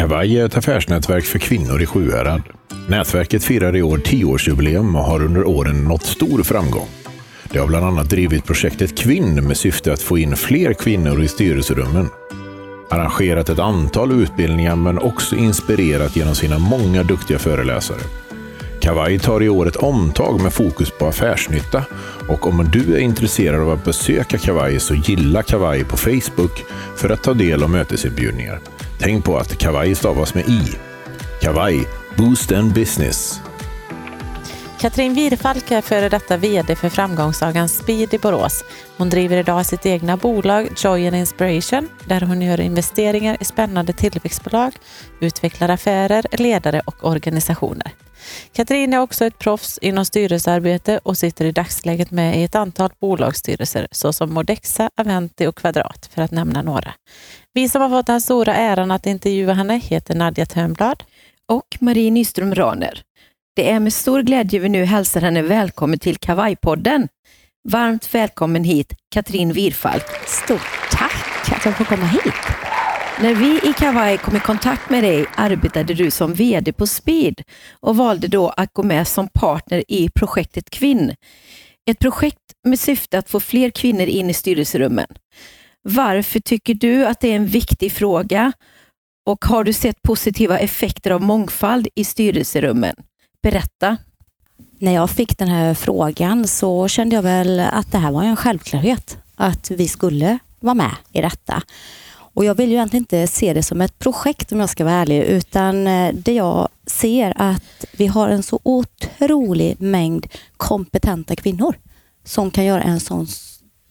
Kavaj 0.00 0.38
är 0.38 0.46
ett 0.46 0.56
affärsnätverk 0.56 1.24
för 1.24 1.38
kvinnor 1.38 1.82
i 1.82 1.86
Sjuhärad. 1.86 2.42
Nätverket 2.88 3.44
firar 3.44 3.76
i 3.76 3.82
år 3.82 3.98
tioårsjubileum 3.98 4.96
och 4.96 5.04
har 5.04 5.22
under 5.22 5.48
åren 5.48 5.84
nått 5.84 6.02
stor 6.02 6.42
framgång. 6.42 6.88
Det 7.50 7.58
har 7.58 7.66
bland 7.66 7.86
annat 7.86 8.10
drivit 8.10 8.44
projektet 8.44 8.98
Kvinn 8.98 9.46
med 9.46 9.56
syfte 9.56 9.92
att 9.92 10.02
få 10.02 10.18
in 10.18 10.36
fler 10.36 10.72
kvinnor 10.72 11.22
i 11.22 11.28
styrelserummen. 11.28 12.08
Arrangerat 12.90 13.48
ett 13.48 13.58
antal 13.58 14.12
utbildningar 14.22 14.76
men 14.76 14.98
också 14.98 15.36
inspirerat 15.36 16.16
genom 16.16 16.34
sina 16.34 16.58
många 16.58 17.02
duktiga 17.02 17.38
föreläsare. 17.38 18.00
Kavaj 18.80 19.18
tar 19.18 19.42
i 19.42 19.48
år 19.48 19.68
ett 19.68 19.76
omtag 19.76 20.42
med 20.42 20.52
fokus 20.52 20.90
på 20.98 21.06
affärsnytta 21.06 21.84
och 22.28 22.46
om 22.46 22.68
du 22.72 22.94
är 22.94 23.00
intresserad 23.00 23.60
av 23.60 23.70
att 23.70 23.84
besöka 23.84 24.38
Kavaj 24.38 24.80
så 24.80 24.94
gilla 24.94 25.42
Kavaj 25.42 25.84
på 25.84 25.96
Facebook 25.96 26.64
för 26.96 27.10
att 27.10 27.22
ta 27.22 27.34
del 27.34 27.62
av 27.62 27.70
mötesinbjudningar. 27.70 28.60
Tänk 29.02 29.24
på 29.24 29.36
att 29.36 29.58
Kavaj 29.58 29.94
stavas 29.94 30.34
med 30.34 30.48
i. 30.48 30.60
Kavaj, 31.40 31.88
Boost 32.16 32.52
and 32.52 32.74
Business. 32.74 33.40
Katrin 34.80 35.14
Wirfalk 35.14 35.70
är 35.70 35.80
före 35.80 36.08
detta 36.08 36.36
VD 36.36 36.76
för 36.76 36.88
framgångssagan 36.88 37.68
Speed 37.68 38.14
i 38.14 38.18
Borås. 38.18 38.64
Hon 38.96 39.10
driver 39.10 39.36
idag 39.36 39.66
sitt 39.66 39.86
egna 39.86 40.16
bolag 40.16 40.68
Joy 40.76 41.06
and 41.06 41.16
Inspiration 41.16 41.88
där 42.06 42.20
hon 42.20 42.42
gör 42.42 42.60
investeringar 42.60 43.36
i 43.40 43.44
spännande 43.44 43.92
tillväxtbolag, 43.92 44.72
utvecklar 45.20 45.68
affärer, 45.68 46.26
ledare 46.32 46.82
och 46.84 47.04
organisationer. 47.04 47.92
Katrin 48.52 48.94
är 48.94 48.98
också 48.98 49.24
ett 49.24 49.38
proffs 49.38 49.78
inom 49.78 50.04
styrelsearbete 50.04 51.00
och 51.02 51.18
sitter 51.18 51.44
i 51.44 51.52
dagsläget 51.52 52.10
med 52.10 52.40
i 52.40 52.42
ett 52.42 52.54
antal 52.54 52.90
bolagsstyrelser 53.00 53.88
såsom 53.90 54.34
Modexa, 54.34 54.90
Aventi 54.96 55.46
och 55.46 55.56
Kvadrat 55.56 56.10
för 56.14 56.22
att 56.22 56.30
nämna 56.30 56.62
några. 56.62 56.94
Vi 57.52 57.68
som 57.68 57.82
har 57.82 57.88
fått 57.88 58.06
den 58.06 58.20
stora 58.20 58.54
äran 58.54 58.90
att 58.90 59.06
intervjua 59.06 59.52
henne 59.52 59.78
heter 59.78 60.14
Nadja 60.14 60.46
Törnblad 60.46 61.02
och 61.48 61.66
Marie 61.80 62.10
Nyström 62.10 62.54
Raner. 62.54 63.02
Det 63.56 63.70
är 63.70 63.80
med 63.80 63.92
stor 63.92 64.22
glädje 64.22 64.60
vi 64.60 64.68
nu 64.68 64.84
hälsar 64.84 65.20
henne 65.20 65.42
välkommen 65.42 65.98
till 65.98 66.16
Kavajpodden. 66.16 67.08
Varmt 67.68 68.14
välkommen 68.14 68.64
hit, 68.64 68.94
Katrin 69.14 69.52
Wirfalk. 69.52 70.06
Stort 70.26 70.90
tack 70.90 71.52
att 71.52 71.64
jag 71.64 71.76
får 71.76 71.84
komma 71.84 72.06
hit. 72.06 72.34
När 73.22 73.34
vi 73.34 73.70
i 73.70 73.72
Kavaj 73.72 74.18
kom 74.18 74.36
i 74.36 74.40
kontakt 74.40 74.90
med 74.90 75.04
dig 75.04 75.26
arbetade 75.36 75.94
du 75.94 76.10
som 76.10 76.34
VD 76.34 76.72
på 76.72 76.86
Speed 76.86 77.42
och 77.80 77.96
valde 77.96 78.28
då 78.28 78.48
att 78.48 78.72
gå 78.72 78.82
med 78.82 79.08
som 79.08 79.28
partner 79.28 79.84
i 79.88 80.08
projektet 80.14 80.70
Kvinn. 80.70 81.14
Ett 81.90 81.98
projekt 81.98 82.38
med 82.64 82.80
syfte 82.80 83.18
att 83.18 83.30
få 83.30 83.40
fler 83.40 83.70
kvinnor 83.70 84.06
in 84.06 84.30
i 84.30 84.34
styrelserummen. 84.34 85.06
Varför 85.82 86.40
tycker 86.40 86.74
du 86.74 87.06
att 87.06 87.20
det 87.20 87.32
är 87.32 87.36
en 87.36 87.46
viktig 87.46 87.92
fråga 87.92 88.52
och 89.26 89.44
har 89.44 89.64
du 89.64 89.72
sett 89.72 90.02
positiva 90.02 90.58
effekter 90.58 91.10
av 91.10 91.22
mångfald 91.22 91.88
i 91.94 92.04
styrelserummen? 92.04 92.94
Berätta. 93.42 93.96
När 94.78 94.92
jag 94.92 95.10
fick 95.10 95.38
den 95.38 95.48
här 95.48 95.74
frågan 95.74 96.46
så 96.46 96.88
kände 96.88 97.16
jag 97.16 97.22
väl 97.22 97.60
att 97.60 97.92
det 97.92 97.98
här 97.98 98.12
var 98.12 98.22
en 98.22 98.36
självklarhet, 98.36 99.18
att 99.34 99.70
vi 99.70 99.88
skulle 99.88 100.38
vara 100.60 100.74
med 100.74 100.94
i 101.12 101.20
detta. 101.20 101.62
Och 102.32 102.44
Jag 102.44 102.54
vill 102.54 102.70
ju 102.70 102.76
egentligen 102.76 103.02
inte 103.02 103.26
se 103.26 103.54
det 103.54 103.62
som 103.62 103.80
ett 103.80 103.98
projekt 103.98 104.52
om 104.52 104.60
jag 104.60 104.68
ska 104.68 104.84
vara 104.84 104.94
ärlig, 104.94 105.22
utan 105.22 105.86
eh, 105.86 106.14
det 106.14 106.32
jag 106.32 106.68
ser 106.86 107.32
att 107.36 107.84
vi 107.92 108.06
har 108.06 108.28
en 108.28 108.42
så 108.42 108.60
otrolig 108.62 109.80
mängd 109.80 110.26
kompetenta 110.56 111.36
kvinnor 111.36 111.74
som 112.24 112.50
kan 112.50 112.64
göra 112.64 112.82
en 112.82 113.00
sån 113.00 113.26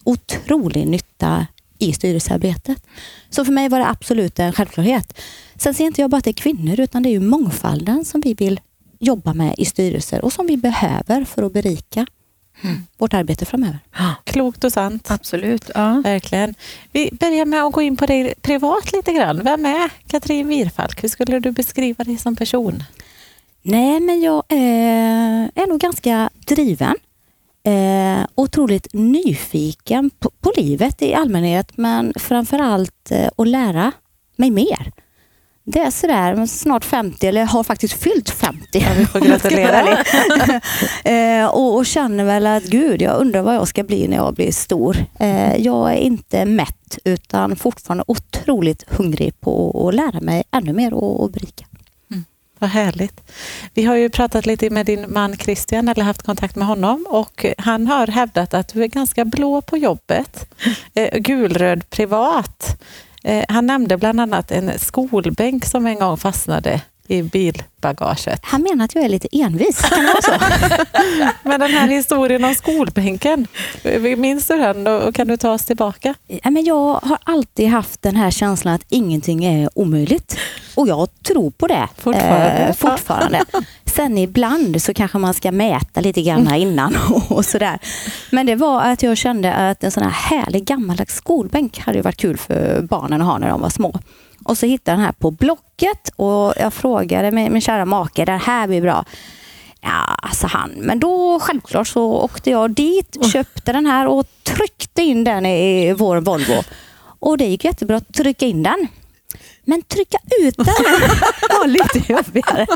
otrolig 0.04 0.86
nytta 0.86 1.46
i 1.78 1.92
styrelsearbetet. 1.92 2.82
Så 3.30 3.44
för 3.44 3.52
mig 3.52 3.68
var 3.68 3.78
det 3.78 3.88
absolut 3.88 4.38
en 4.38 4.52
självklarhet. 4.52 5.20
Sen 5.56 5.74
ser 5.74 5.84
inte 5.84 6.00
jag 6.00 6.10
bara 6.10 6.16
att 6.16 6.24
det 6.24 6.30
är 6.30 6.32
kvinnor, 6.32 6.80
utan 6.80 7.02
det 7.02 7.08
är 7.08 7.10
ju 7.10 7.20
mångfalden 7.20 8.04
som 8.04 8.20
vi 8.20 8.34
vill 8.34 8.60
jobba 9.00 9.34
med 9.34 9.54
i 9.58 9.64
styrelser 9.64 10.24
och 10.24 10.32
som 10.32 10.46
vi 10.46 10.56
behöver 10.56 11.24
för 11.24 11.42
att 11.42 11.52
berika 11.52 12.06
mm. 12.62 12.82
vårt 12.98 13.14
arbete 13.14 13.44
framöver. 13.46 13.78
Klokt 14.24 14.64
och 14.64 14.72
sant. 14.72 15.10
Absolut. 15.10 15.70
Ja. 15.74 16.02
Verkligen. 16.04 16.54
Vi 16.92 17.10
börjar 17.12 17.44
med 17.44 17.62
att 17.62 17.72
gå 17.72 17.82
in 17.82 17.96
på 17.96 18.06
dig 18.06 18.34
privat 18.42 18.92
lite 18.92 19.12
grann. 19.12 19.40
Vem 19.44 19.66
är 19.66 19.90
Katrin 20.06 20.48
Wirfalk? 20.48 21.04
Hur 21.04 21.08
skulle 21.08 21.38
du 21.38 21.50
beskriva 21.52 22.04
dig 22.04 22.16
som 22.16 22.36
person? 22.36 22.82
Nej, 23.62 24.00
men 24.00 24.20
jag 24.20 24.42
är, 24.48 25.50
är 25.54 25.66
nog 25.66 25.80
ganska 25.80 26.30
driven. 26.46 26.94
Eh, 27.62 28.26
otroligt 28.34 28.92
nyfiken 28.92 30.10
på, 30.10 30.30
på, 30.40 30.52
livet 30.56 31.02
i 31.02 31.14
allmänhet, 31.14 31.76
men 31.76 32.12
framför 32.16 32.58
allt 32.58 33.10
eh, 33.10 33.28
att 33.36 33.48
lära 33.48 33.92
mig 34.36 34.50
mer. 34.50 34.92
Det 35.64 35.78
är 35.78 35.90
sådär, 35.90 36.46
snart 36.46 36.84
50, 36.84 37.26
eller 37.26 37.44
har 37.44 37.64
faktiskt 37.64 38.02
fyllt 38.02 38.30
50. 38.30 38.66
Ja, 38.72 38.88
vi 38.98 39.06
får 39.06 39.20
gratulera. 39.20 39.98
eh, 41.04 41.46
och, 41.46 41.76
och, 41.76 41.86
känner 41.86 42.24
väl 42.24 42.46
att 42.46 42.64
gud, 42.64 43.02
jag 43.02 43.20
undrar 43.20 43.42
vad 43.42 43.54
jag 43.54 43.68
ska 43.68 43.82
bli 43.82 44.08
när 44.08 44.16
jag 44.16 44.34
blir 44.34 44.52
stor. 44.52 44.96
Eh, 45.20 45.56
jag 45.56 45.92
är 45.92 45.96
inte 45.96 46.44
mätt 46.44 46.98
utan 47.04 47.56
fortfarande 47.56 48.04
otroligt 48.06 48.84
hungrig 48.88 49.40
på 49.40 49.84
att 49.88 49.94
lära 49.94 50.20
mig 50.20 50.42
ännu 50.50 50.72
mer 50.72 50.94
och, 50.94 51.22
och 51.22 51.30
berika. 51.30 51.64
Mm, 52.10 52.24
vad 52.58 52.70
härligt. 52.70 53.20
Vi 53.74 53.84
har 53.84 53.94
ju 53.94 54.08
pratat 54.08 54.46
lite 54.46 54.70
med 54.70 54.86
din 54.86 55.06
man 55.08 55.36
Christian, 55.36 55.88
eller 55.88 56.04
haft 56.04 56.22
kontakt 56.22 56.56
med 56.56 56.66
honom 56.66 57.06
och 57.08 57.46
han 57.58 57.86
har 57.86 58.06
hävdat 58.06 58.54
att 58.54 58.68
du 58.68 58.82
är 58.82 58.88
ganska 58.88 59.24
blå 59.24 59.60
på 59.60 59.76
jobbet. 59.76 60.54
Eh, 60.94 61.18
gulröd 61.18 61.90
privat. 61.90 62.80
Eh, 63.24 63.44
han 63.48 63.66
nämnde 63.66 63.96
bland 63.96 64.20
annat 64.20 64.50
en 64.50 64.78
skolbänk 64.78 65.64
som 65.64 65.86
en 65.86 65.98
gång 65.98 66.16
fastnade 66.16 66.82
i 67.10 67.22
bilbagaget. 67.22 68.40
Han 68.42 68.62
menar 68.62 68.84
att 68.84 68.94
jag 68.94 69.04
är 69.04 69.08
lite 69.08 69.28
envis, 69.32 69.82
kan 69.82 70.04
det 70.04 70.06
vara 70.06 70.22
så? 70.22 70.32
Men 71.48 71.60
den 71.60 71.70
här 71.70 71.88
historien 71.88 72.44
om 72.44 72.54
skolbänken, 72.54 73.46
minns 74.16 74.46
du 74.46 74.56
den 74.56 74.86
och 74.86 75.14
kan 75.14 75.28
du 75.28 75.36
ta 75.36 75.52
oss 75.52 75.64
tillbaka? 75.64 76.14
jag 76.66 77.00
har 77.02 77.18
alltid 77.24 77.68
haft 77.68 78.02
den 78.02 78.16
här 78.16 78.30
känslan 78.30 78.74
att 78.74 78.84
ingenting 78.88 79.44
är 79.44 79.70
omöjligt. 79.74 80.36
Och 80.74 80.88
jag 80.88 81.08
tror 81.22 81.50
på 81.50 81.66
det 81.66 81.88
fortfarande. 81.96 82.50
Eh, 82.50 82.74
fortfarande. 82.74 83.44
Sen 83.84 84.18
ibland 84.18 84.82
så 84.82 84.94
kanske 84.94 85.18
man 85.18 85.34
ska 85.34 85.52
mäta 85.52 86.00
lite 86.00 86.22
grann 86.22 86.54
innan 86.54 86.96
och 87.28 87.44
sådär. 87.44 87.78
Men 88.30 88.46
det 88.46 88.54
var 88.54 88.82
att 88.82 89.02
jag 89.02 89.16
kände 89.16 89.54
att 89.54 89.84
en 89.84 89.90
sån 89.90 90.02
här 90.02 90.10
härlig 90.10 90.64
gammaldags 90.64 91.14
skolbänk 91.14 91.78
hade 91.78 92.02
varit 92.02 92.16
kul 92.16 92.36
för 92.36 92.82
barnen 92.82 93.20
att 93.20 93.26
ha 93.26 93.38
när 93.38 93.48
de 93.48 93.60
var 93.60 93.70
små. 93.70 94.00
Och 94.44 94.58
så 94.58 94.66
hittade 94.66 94.92
jag 94.92 94.98
den 94.98 95.04
här 95.04 95.12
på 95.12 95.30
Blocket 95.80 96.10
och 96.16 96.54
jag 96.56 96.72
frågade 96.74 97.30
min, 97.30 97.52
min 97.52 97.62
kära 97.62 97.84
make, 97.84 98.24
det 98.24 98.32
här 98.32 98.66
blir 98.68 98.82
bra. 98.82 99.04
Ja, 99.80 100.30
sa 100.32 100.46
han. 100.46 100.70
Men 100.70 101.00
då 101.00 101.40
självklart 101.40 101.88
så 101.88 102.02
åkte 102.12 102.50
jag 102.50 102.70
dit, 102.70 103.32
köpte 103.32 103.72
den 103.72 103.86
här 103.86 104.06
och 104.06 104.26
tryckte 104.42 105.02
in 105.02 105.24
den 105.24 105.46
i 105.46 105.92
vår 105.92 106.20
Volvo. 106.20 106.62
Och 107.18 107.38
det 107.38 107.44
gick 107.44 107.64
jättebra 107.64 107.96
att 107.96 108.14
trycka 108.14 108.46
in 108.46 108.62
den. 108.62 108.86
Men 109.64 109.82
trycka 109.82 110.18
ut 110.40 110.56
den 110.56 110.66
var 111.60 111.66
lite 111.66 112.12
jobbigare. 112.12 112.66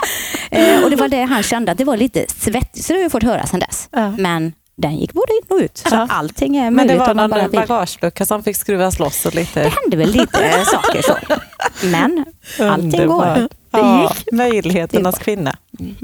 Eh, 0.50 0.84
och 0.84 0.90
det 0.90 0.96
var 0.96 1.08
det 1.08 1.22
han 1.22 1.42
kände, 1.42 1.72
att 1.72 1.78
det 1.78 1.84
var 1.84 1.96
lite 1.96 2.26
svettigt. 2.28 2.84
Så 2.84 2.92
det 2.92 2.98
har 2.98 3.02
jag 3.02 3.12
fått 3.12 3.22
höra 3.22 3.46
sedan 3.46 3.60
dess. 3.60 3.88
Men 4.18 4.52
den 4.76 4.96
gick 4.96 5.12
både 5.12 5.32
in 5.32 5.42
och 5.48 5.64
ut. 5.64 5.78
Så 5.78 5.94
ja. 5.94 6.06
allting 6.10 6.56
är 6.56 6.70
möjligt. 6.70 6.76
Men 6.76 7.06
det 7.06 7.14
var 7.14 7.28
någon 7.28 7.50
bagagelucka 7.50 8.26
som 8.26 8.42
fick 8.42 8.56
skruvas 8.56 8.98
loss 8.98 9.26
och 9.26 9.34
lite... 9.34 9.62
Det 9.62 9.68
hände 9.82 9.96
väl 9.96 10.10
lite 10.10 10.64
saker 10.64 11.02
så. 11.02 11.16
Men 11.86 12.24
allting 12.60 13.06
går. 13.06 13.24
Det 13.24 13.48
ja, 13.70 14.02
gick. 14.02 14.32
Möjligheternas 14.32 15.18
kvinna. 15.18 15.56
Mm. 15.80 15.94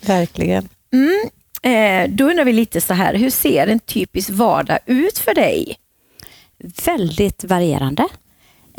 Verkligen. 0.00 0.68
Mm. 0.92 1.28
Eh, 1.62 2.10
då 2.10 2.30
undrar 2.30 2.44
vi 2.44 2.52
lite 2.52 2.80
så 2.80 2.94
här, 2.94 3.14
hur 3.14 3.30
ser 3.30 3.66
en 3.66 3.80
typisk 3.80 4.30
vardag 4.30 4.78
ut 4.86 5.18
för 5.18 5.34
dig? 5.34 5.76
Väldigt 6.84 7.44
varierande. 7.44 8.08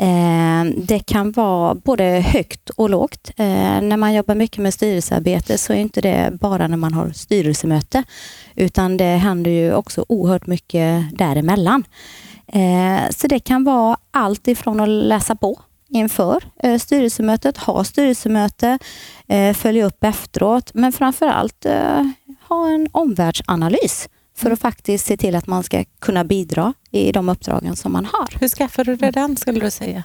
Eh, 0.00 0.64
det 0.76 0.98
kan 0.98 1.32
vara 1.32 1.74
både 1.74 2.04
högt 2.04 2.70
och 2.70 2.90
lågt. 2.90 3.30
Eh, 3.36 3.80
när 3.80 3.96
man 3.96 4.14
jobbar 4.14 4.34
mycket 4.34 4.58
med 4.58 4.74
styrelsearbete 4.74 5.58
så 5.58 5.72
är 5.72 5.76
inte 5.76 6.00
det 6.00 6.32
bara 6.40 6.68
när 6.68 6.76
man 6.76 6.94
har 6.94 7.10
styrelsemöte, 7.10 8.02
utan 8.54 8.96
det 8.96 9.04
händer 9.04 9.50
ju 9.50 9.74
också 9.74 10.04
oerhört 10.08 10.46
mycket 10.46 11.18
däremellan. 11.18 11.84
Eh, 12.46 13.10
så 13.10 13.26
det 13.26 13.38
kan 13.38 13.64
vara 13.64 13.96
allt 14.10 14.48
ifrån 14.48 14.80
att 14.80 14.88
läsa 14.88 15.34
på 15.34 15.60
inför 15.90 16.44
styrelsemötet, 16.78 17.56
ha 17.56 17.84
styrelsemöte, 17.84 18.78
följa 19.54 19.86
upp 19.86 20.04
efteråt, 20.04 20.70
men 20.74 20.92
framför 20.92 21.26
allt 21.26 21.66
ha 22.48 22.68
en 22.68 22.88
omvärldsanalys 22.92 24.08
för 24.38 24.50
att 24.50 24.60
faktiskt 24.60 25.06
se 25.06 25.16
till 25.16 25.34
att 25.34 25.46
man 25.46 25.62
ska 25.62 25.84
kunna 25.98 26.24
bidra 26.24 26.74
i 26.90 27.12
de 27.12 27.28
uppdragen 27.28 27.76
som 27.76 27.92
man 27.92 28.04
har. 28.04 28.40
Hur 28.40 28.48
skaffar 28.48 28.84
du 28.84 28.96
dig 28.96 29.12
den 29.12 29.36
skulle 29.36 29.60
du 29.60 29.70
säga? 29.70 30.02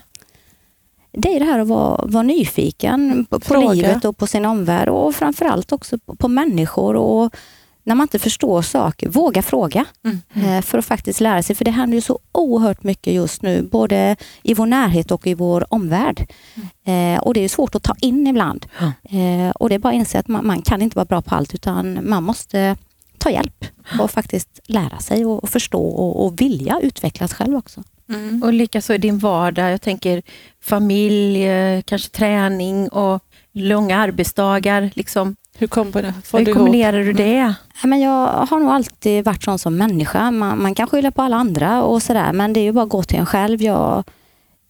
Det 1.11 1.35
är 1.35 1.39
det 1.39 1.45
här 1.45 1.59
att 1.59 1.67
vara, 1.67 2.05
vara 2.05 2.23
nyfiken 2.23 3.25
på, 3.29 3.39
på 3.39 3.71
livet 3.73 4.05
och 4.05 4.17
på 4.17 4.27
sin 4.27 4.45
omvärld 4.45 4.89
och 4.89 5.15
framförallt 5.15 5.71
också 5.71 5.97
på, 5.97 6.15
på 6.15 6.27
människor 6.27 6.95
och 6.95 7.35
när 7.83 7.95
man 7.95 8.03
inte 8.03 8.19
förstår 8.19 8.61
saker, 8.61 9.09
våga 9.09 9.41
fråga 9.41 9.85
Mm. 10.05 10.47
eh, 10.57 10.61
för 10.61 10.77
att 10.77 10.85
faktiskt 10.85 11.19
lära 11.21 11.43
sig. 11.43 11.55
För 11.55 11.65
det 11.65 11.71
händer 11.71 11.95
ju 11.95 12.01
så 12.01 12.19
oerhört 12.31 12.83
mycket 12.83 13.13
just 13.13 13.41
nu, 13.41 13.61
både 13.71 14.15
i 14.43 14.53
vår 14.53 14.65
närhet 14.65 15.11
och 15.11 15.27
i 15.27 15.33
vår 15.33 15.65
omvärld. 15.69 16.31
Eh, 16.85 17.19
och 17.23 17.33
det 17.33 17.39
är 17.39 17.49
svårt 17.49 17.75
att 17.75 17.83
ta 17.83 17.95
in 18.01 18.27
ibland. 18.27 18.65
Eh, 19.03 19.49
och 19.55 19.69
det 19.69 19.75
är 19.75 19.79
bara 19.79 19.89
att 19.89 19.95
inse 19.95 20.19
att 20.19 20.27
man, 20.27 20.47
man 20.47 20.61
kan 20.61 20.81
inte 20.81 20.95
vara 20.95 21.05
bra 21.05 21.21
på 21.21 21.35
allt 21.35 21.53
utan 21.55 22.09
man 22.09 22.23
måste 22.23 22.75
ta 23.23 23.29
hjälp 23.29 23.65
och 23.99 24.11
faktiskt 24.11 24.59
lära 24.63 24.99
sig 24.99 25.25
och, 25.25 25.43
och 25.43 25.49
förstå 25.49 25.85
och, 25.85 26.25
och 26.25 26.41
vilja 26.41 26.79
utvecklas 26.81 27.33
själv 27.33 27.55
också. 27.55 27.83
Mm. 28.09 28.43
Och 28.43 28.53
likaså 28.53 28.93
i 28.93 28.97
din 28.97 29.19
vardag, 29.19 29.71
jag 29.71 29.81
tänker 29.81 30.21
familj, 30.61 31.43
eh, 31.43 31.81
kanske 31.81 32.09
träning 32.09 32.89
och 32.89 33.23
långa 33.53 33.97
arbetsdagar. 33.97 34.89
Liksom. 34.93 35.35
Hur, 35.57 35.67
kombinerar, 35.67 36.13
Hur 36.31 36.45
du 36.45 36.53
kombinerar 36.53 37.03
du 37.03 37.13
det? 37.13 37.53
Ja, 37.81 37.87
Men 37.87 38.01
jag 38.01 38.27
har 38.27 38.59
nog 38.59 38.69
alltid 38.69 39.25
varit 39.25 39.43
sån 39.43 39.59
som 39.59 39.77
människa. 39.77 40.31
Man, 40.31 40.61
man 40.61 40.75
kan 40.75 40.87
skylla 40.87 41.11
på 41.11 41.21
alla 41.21 41.35
andra 41.35 41.83
och 41.83 42.03
sådär 42.03 42.33
men 42.33 42.53
det 42.53 42.59
är 42.59 42.63
ju 42.63 42.71
bara 42.71 42.83
att 42.83 42.89
gå 42.89 43.03
till 43.03 43.19
en 43.19 43.25
själv. 43.25 43.61
Jag, 43.61 44.03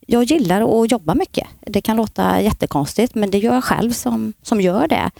jag 0.06 0.24
gillar 0.24 0.82
att 0.82 0.90
jobba 0.90 1.14
mycket. 1.14 1.46
Det 1.60 1.80
kan 1.80 1.96
låta 1.96 2.40
jättekonstigt 2.40 3.14
men 3.14 3.30
det 3.30 3.38
gör 3.38 3.54
jag 3.54 3.64
själv 3.64 3.92
som, 3.92 4.32
som 4.42 4.60
gör 4.60 4.88
det. 4.88 5.10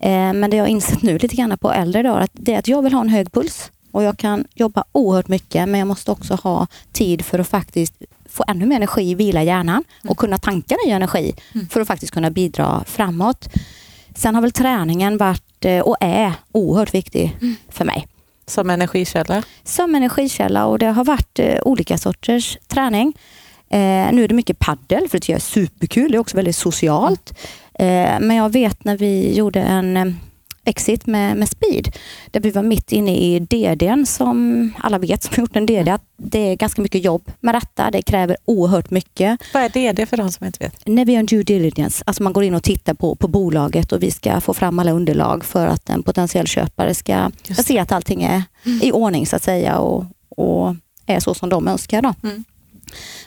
Eh, 0.00 0.32
men 0.32 0.50
det 0.50 0.56
jag 0.56 0.64
har 0.64 0.68
insett 0.68 1.02
nu 1.02 1.18
lite 1.18 1.36
grann 1.36 1.58
på 1.58 1.72
äldre 1.72 2.02
dagar 2.02 2.20
att 2.20 2.30
det 2.32 2.54
är 2.54 2.58
att 2.58 2.68
jag 2.68 2.82
vill 2.82 2.92
ha 2.92 3.00
en 3.00 3.08
hög 3.08 3.32
puls. 3.32 3.70
Och 3.92 4.02
jag 4.02 4.18
kan 4.18 4.44
jobba 4.54 4.84
oerhört 4.92 5.28
mycket 5.28 5.68
men 5.68 5.78
jag 5.78 5.88
måste 5.88 6.10
också 6.10 6.34
ha 6.34 6.66
tid 6.92 7.24
för 7.24 7.38
att 7.38 7.48
faktiskt 7.48 7.94
få 8.28 8.44
ännu 8.48 8.66
mer 8.66 8.76
energi, 8.76 9.14
vila 9.14 9.42
hjärnan 9.42 9.84
och 10.08 10.16
kunna 10.16 10.38
tanka 10.38 10.76
ny 10.86 10.92
energi 10.92 11.34
för 11.70 11.80
att 11.80 11.86
faktiskt 11.86 12.12
kunna 12.12 12.30
bidra 12.30 12.84
framåt. 12.86 13.48
Sen 14.14 14.34
har 14.34 14.42
väl 14.42 14.52
träningen 14.52 15.16
varit 15.16 15.64
eh, 15.64 15.80
och 15.80 15.96
är 16.00 16.32
oerhört 16.52 16.94
viktig 16.94 17.36
för 17.68 17.84
mig 17.84 18.06
Som 18.46 18.70
energikälla? 18.70 19.42
som 19.64 19.94
energikälla 19.94 20.66
och 20.66 20.78
det 20.78 20.86
har 20.86 21.04
varit 21.04 21.38
eh, 21.38 21.58
olika 21.62 21.98
sorters 21.98 22.58
träning. 22.68 23.12
Eh, 23.70 24.12
nu 24.12 24.24
är 24.24 24.28
det 24.28 24.34
mycket 24.34 24.58
paddel 24.58 25.08
för 25.08 25.18
det 25.18 25.20
tycker 25.20 25.32
jag 25.32 25.38
är 25.38 25.40
superkul. 25.40 26.10
Det 26.10 26.16
är 26.16 26.20
också 26.20 26.36
väldigt 26.36 26.56
socialt. 26.56 27.38
Eh, 27.74 28.20
men 28.20 28.36
jag 28.36 28.52
vet 28.52 28.84
när 28.84 28.96
vi 28.96 29.34
gjorde 29.34 29.60
en 29.60 29.96
eh, 29.96 30.06
exit 30.64 31.06
med, 31.06 31.36
med 31.36 31.48
speed 31.48 31.96
där 32.30 32.40
vi 32.40 32.50
var 32.50 32.62
mitt 32.62 32.92
inne 32.92 33.16
i 33.16 33.38
DDn 33.38 34.06
som 34.06 34.70
alla 34.78 34.98
vet 34.98 35.22
som 35.22 35.34
har 35.36 35.42
gjort 35.42 35.56
en 35.56 35.66
DD 35.66 35.88
att 35.88 36.04
det 36.16 36.38
är 36.38 36.56
ganska 36.56 36.82
mycket 36.82 37.04
jobb 37.04 37.30
med 37.40 37.54
detta. 37.54 37.90
Det 37.90 38.02
kräver 38.02 38.36
oerhört 38.44 38.90
mycket. 38.90 39.40
Vad 39.54 39.62
är 39.62 39.68
DD 39.68 40.08
för 40.08 40.16
de 40.16 40.32
som 40.32 40.46
inte 40.46 40.64
vet? 40.64 40.86
När 40.86 41.04
vi 41.04 41.12
gör 41.12 41.20
en 41.20 41.26
due 41.26 41.42
diligence, 41.42 42.04
alltså 42.06 42.22
man 42.22 42.32
går 42.32 42.44
in 42.44 42.54
och 42.54 42.62
tittar 42.62 42.94
på, 42.94 43.14
på 43.14 43.28
bolaget 43.28 43.92
och 43.92 44.02
vi 44.02 44.10
ska 44.10 44.40
få 44.40 44.54
fram 44.54 44.78
alla 44.78 44.92
underlag 44.92 45.44
för 45.44 45.66
att 45.66 45.90
en 45.90 46.02
potentiell 46.02 46.46
köpare 46.46 46.94
ska, 46.94 47.30
se 47.42 47.78
att 47.78 47.92
allting 47.92 48.22
är 48.22 48.42
i 48.82 48.92
ordning 48.92 49.26
så 49.26 49.36
att 49.36 49.42
säga 49.42 49.78
och, 49.78 50.04
och 50.28 50.74
är 51.06 51.20
så 51.20 51.34
som 51.34 51.48
de 51.48 51.68
önskar. 51.68 52.02
Då. 52.02 52.14
Mm. 52.22 52.44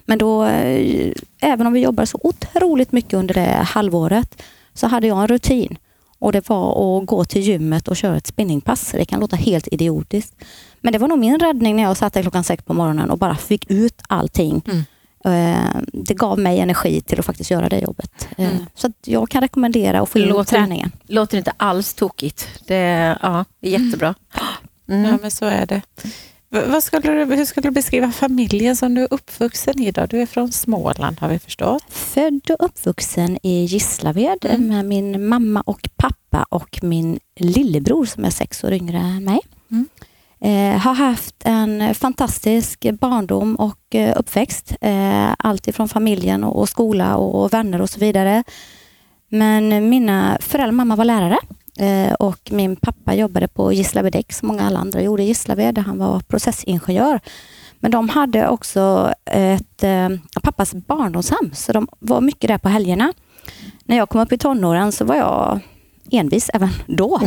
Men 0.06 0.18
då, 0.18 0.44
eh, 0.46 1.12
även 1.42 1.68
om 1.68 1.74
vi 1.74 1.80
jobbar 1.80 2.06
så 2.06 2.20
otroligt 2.24 2.92
mycket 2.92 3.14
under 3.14 3.34
det 3.34 3.66
halvåret 3.68 4.42
så 4.74 4.88
hade 4.88 5.08
jag 5.08 5.22
en 5.22 5.28
rutin 5.28 5.78
och 6.20 6.32
det 6.32 6.50
var 6.50 6.98
att 7.02 7.06
gå 7.06 7.26
till 7.26 7.42
gymmet 7.42 7.88
och 7.88 7.96
köra 7.96 8.18
ett 8.18 8.28
spinningpass. 8.28 8.92
Det 8.92 9.06
kan 9.06 9.20
låta 9.20 9.36
helt 9.36 9.68
idiotiskt. 9.72 10.36
Men 10.82 10.94
det 10.94 11.00
var 11.00 11.08
nog 11.08 11.20
min 11.20 11.40
räddning 11.40 11.76
när 11.76 11.84
jag 11.84 11.98
satt 11.98 12.14
där 12.14 12.22
klockan 12.22 12.44
sex 12.44 12.64
på 12.64 12.74
morgonen 12.74 13.10
och 13.10 13.18
bara 13.18 13.36
fick 13.36 13.72
ut 13.72 14.02
allting. 14.10 14.62
Mm. 14.68 14.84
Eh, 15.26 15.82
Det 15.94 16.14
gav 16.14 16.40
mig 16.40 16.60
energi 16.60 17.02
till 17.02 17.20
att 17.20 17.26
faktiskt 17.26 17.52
göra 17.52 17.70
det 17.70 17.80
jobbet. 17.80 18.28
Eh, 18.38 18.48
Mm. 18.52 18.66
Så 18.76 18.92
jag 19.06 19.30
kan 19.30 19.42
rekommendera 19.42 20.02
att 20.02 20.10
få 20.10 20.20
in 20.20 20.28
Låter- 20.28 20.50
träningen. 20.58 20.92
Låter 21.08 21.38
inte 21.38 21.54
alls 21.58 21.94
tokigt. 21.94 22.48
Det 22.68 23.18
ja, 23.22 23.46
jättebra. 23.62 24.16
Mm. 24.90 25.12
Ja, 25.12 25.18
men 25.22 25.32
så 25.32 25.46
är 25.46 25.66
det. 25.66 25.82
Vad 26.54 26.84
skulle 26.84 27.26
du, 27.26 27.36
hur 27.36 27.46
skulle 27.46 27.68
du 27.68 27.72
beskriva 27.72 28.12
familjen 28.12 28.76
som 28.76 28.96
du 28.96 29.02
är 29.02 29.08
uppvuxen 29.14 29.80
i? 29.80 29.92
Då? 29.92 30.06
Du 30.06 30.22
är 30.22 30.26
från 30.26 30.52
Småland 30.52 31.20
har 31.20 31.30
vi 31.30 31.40
förstått. 31.40 31.84
Född 31.90 32.52
och 32.52 32.66
uppvuxen 32.66 33.38
i 33.44 33.66
Gislaved 33.66 34.46
Mm. 34.46 34.68
med 34.68 34.86
min 34.86 35.28
mamma 35.28 35.62
och 35.66 35.90
pappa 35.96 36.46
och 36.50 36.80
min 36.82 37.20
lillebror 37.40 38.06
som 38.06 38.26
är 38.26 38.30
sex 38.30 38.64
år 38.64 38.74
yngre 38.74 38.98
än 38.98 39.24
mig. 39.24 39.40
Mm. 39.72 39.88
Eh, 40.42 40.82
har 40.82 40.94
haft 40.94 41.36
en 41.46 41.96
fantastisk 41.96 42.86
barndom 43.00 43.56
och 43.56 43.96
eh, 43.96 44.14
uppväxt. 44.20 44.76
Eh, 44.82 45.34
allt 45.40 45.68
ifrån 45.68 45.90
familjen 45.90 46.44
och, 46.44 46.60
och 46.60 46.70
skola 46.70 47.16
och, 47.16 47.44
och 47.44 47.54
vänner 47.54 47.82
och 47.82 47.90
så 47.90 48.00
vidare. 48.00 48.44
Men 49.30 49.90
mina 49.90 50.38
föräldrar, 50.42 50.72
mamma 50.72 50.96
var 50.96 51.06
lärare 51.06 51.38
och 52.20 52.52
min 52.52 52.76
pappa 52.76 53.14
jobbade 53.14 53.48
på 53.48 53.74
Gislaved 53.74 54.14
Däck 54.14 54.34
som 54.34 54.48
många 54.48 54.64
alla 54.64 54.80
andra 54.80 55.02
gjorde 55.02 55.24
i 55.24 55.26
Gislaved 55.26 55.76
där 55.76 55.82
han 55.82 55.98
var 55.98 56.20
processingenjör. 56.20 57.20
Men 57.84 57.92
de 57.92 58.10
hade 58.10 58.48
också 58.48 59.14
ett, 59.26 59.84
eh, 59.84 60.10
pappas 60.44 60.74
barndomshem 60.74 61.52
så 61.54 61.74
de 61.74 61.88
var 62.00 62.22
mycket 62.22 62.48
där 62.48 62.58
på 62.58 62.70
helgerna. 62.70 63.14
När 63.86 63.98
jag 63.98 64.10
kom 64.10 64.22
upp 64.22 64.32
i 64.32 64.38
tonåren 64.38 64.92
så 64.92 65.06
var 65.06 65.16
jag 65.16 65.60
envis 66.12 66.50
även 66.54 66.70
då. 66.86 67.22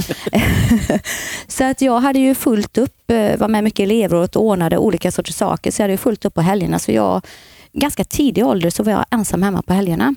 så 1.49 1.65
att 1.65 1.81
jag 1.81 2.01
hade 2.01 2.19
ju 2.19 2.35
fullt 2.35 2.79
upp, 2.79 3.11
eh, 3.11 3.37
var 3.37 3.49
med 3.49 3.65
mycket 3.65 3.81
i 3.81 3.83
elevrådet 3.83 4.37
och 4.37 4.43
ordnade 4.45 4.79
olika 4.79 5.13
sorters 5.13 5.35
saker. 5.35 5.71
Så 5.71 5.83
jag 5.83 5.85
hade 5.85 5.93
ju 5.93 5.99
fullt 5.99 6.25
upp 6.25 6.35
på 6.35 6.41
helgerna. 6.41 6.79
Så 6.79 6.93
jag, 6.93 7.27
ganska 7.73 8.05
tidig 8.05 8.47
ålder 8.47 8.71
så 8.71 8.83
var 8.83 8.93
jag 8.93 9.05
ensam 9.11 9.43
hemma 9.43 9.63
på 9.63 9.73
helgerna. 9.73 10.15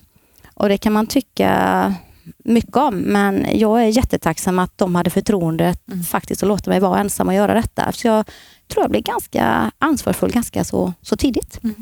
Och 0.54 0.70
det 0.70 0.78
kan 0.78 0.94
man 0.94 1.08
tycka 1.08 1.94
mycket 2.38 2.76
om, 2.78 2.96
men 2.96 3.46
jag 3.54 3.82
är 3.84 3.86
jättetacksam 3.88 4.60
att 4.60 4.78
de 4.78 4.96
hade 4.96 5.10
förtroendet 5.10 5.88
Mm. 5.92 6.04
faktiskt 6.04 6.44
att 6.44 6.50
låta 6.50 6.70
mig 6.70 6.80
vara 6.80 7.00
ensam 7.00 7.28
och 7.28 7.34
göra 7.34 7.54
detta. 7.54 7.92
Så 7.92 8.08
jag 8.08 8.26
tror 8.68 8.84
jag 8.84 8.92
blev 8.92 9.04
ganska 9.04 9.72
ansvarsfull 9.80 10.32
ganska 10.32 10.64
så, 10.64 10.94
så 11.02 11.18
tidigt. 11.18 11.60
Mm. 11.64 11.76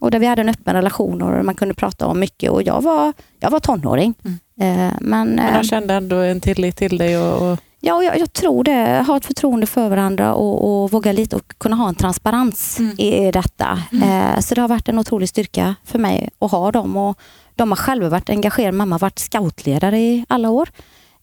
Och 0.00 0.10
där 0.10 0.18
vi 0.18 0.26
hade 0.26 0.42
en 0.42 0.48
öppen 0.48 0.74
relation 0.74 1.22
och 1.22 1.44
man 1.44 1.54
kunde 1.54 1.74
prata 1.74 2.06
om 2.06 2.20
mycket 2.20 2.50
och 2.50 2.62
jag 2.62 2.82
var, 2.82 3.12
jag 3.40 3.50
var 3.50 3.60
tonåring. 3.60 4.14
Mm. 4.24 4.38
Eh, 4.60 4.92
men 5.00 5.28
Men 5.28 5.38
eh, 5.38 5.58
de 5.60 5.64
kände 5.64 5.94
ändå 5.94 6.16
en 6.16 6.40
tillit 6.40 6.76
till 6.76 6.98
dig. 6.98 7.18
Och, 7.18 7.52
och, 7.52 7.58
ja, 7.80 8.02
jag, 8.02 8.18
jag 8.18 8.32
tror 8.32 8.64
det. 8.64 9.04
Ha 9.06 9.16
ett 9.16 9.26
förtroende 9.26 9.66
för 9.66 9.88
varandra 9.88 10.34
och, 10.34 10.82
och 10.82 10.90
våga 10.90 11.12
lite 11.12 11.36
och 11.36 11.58
kunna 11.58 11.76
ha 11.76 11.88
en 11.88 11.94
transparens 11.94 12.78
Mm. 12.78 13.00
i, 13.00 13.30
detta. 13.32 13.82
Eh, 14.04 14.40
så 14.40 14.54
det 14.54 14.60
har 14.60 14.68
varit 14.68 14.88
en 14.88 14.98
otrolig 14.98 15.28
styrka 15.28 15.74
för 15.84 15.98
mig 15.98 16.28
att 16.38 16.50
ha 16.50 16.72
dem. 16.72 16.96
Och 16.96 17.18
de 17.56 17.70
har 17.70 17.76
själva 17.76 18.08
varit 18.08 18.30
engagerade. 18.30 18.76
Mamma 18.76 18.94
har 18.94 19.00
varit 19.00 19.18
scoutledare 19.18 19.98
i 19.98 20.24
alla 20.28 20.50
år. 20.50 20.68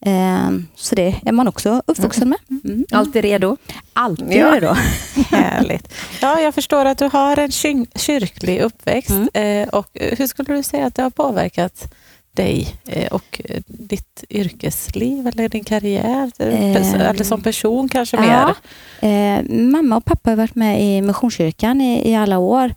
Eh, 0.05 0.49
så 0.75 0.95
det 0.95 1.15
är 1.25 1.31
man 1.31 1.47
också 1.47 1.81
uppvuxen 1.87 2.29
med. 2.29 2.39
Mm. 2.65 2.85
Alltid 2.91 3.21
redo. 3.21 3.57
Alltid 3.93 4.31
Ja. 4.37 4.59
då. 4.59 4.73
härligt. 5.35 5.93
Ja, 6.21 6.39
jag 6.39 6.53
förstår 6.53 6.85
att 6.85 6.97
du 6.97 7.05
har 7.13 7.39
en 7.39 7.49
kyr- 7.49 7.97
kyrklig 7.99 8.59
uppväxt. 8.61 9.09
Mm. 9.09 9.29
Eh, 9.33 9.67
och 9.69 9.87
eh, 9.93 10.17
hur 10.17 10.27
skulle 10.27 10.53
du 10.53 10.63
säga 10.63 10.85
att 10.85 10.95
det 10.95 11.01
har 11.03 11.09
påverkat 11.09 11.93
dig 12.35 12.75
eh, 12.87 13.07
och 13.13 13.41
eh, 13.45 13.61
ditt 13.67 14.23
yrkesliv 14.29 15.27
eller 15.27 15.49
din 15.49 15.63
karriär? 15.63 16.31
Ehm. 16.39 16.75
eller 17.01 17.23
som 17.23 17.41
person 17.41 17.89
kanske 17.89 18.17
Ja. 18.17 18.53
mer? 19.01 19.09
Eh, 19.37 19.43
mamma 19.49 19.95
och 19.97 20.05
pappa 20.05 20.29
har 20.29 20.37
varit 20.37 20.55
med 20.55 20.83
i 20.83 21.01
Missionskyrkan 21.01 21.81
i, 21.81 22.11
i 22.11 22.15
alla 22.15 22.37
år. 22.37 22.73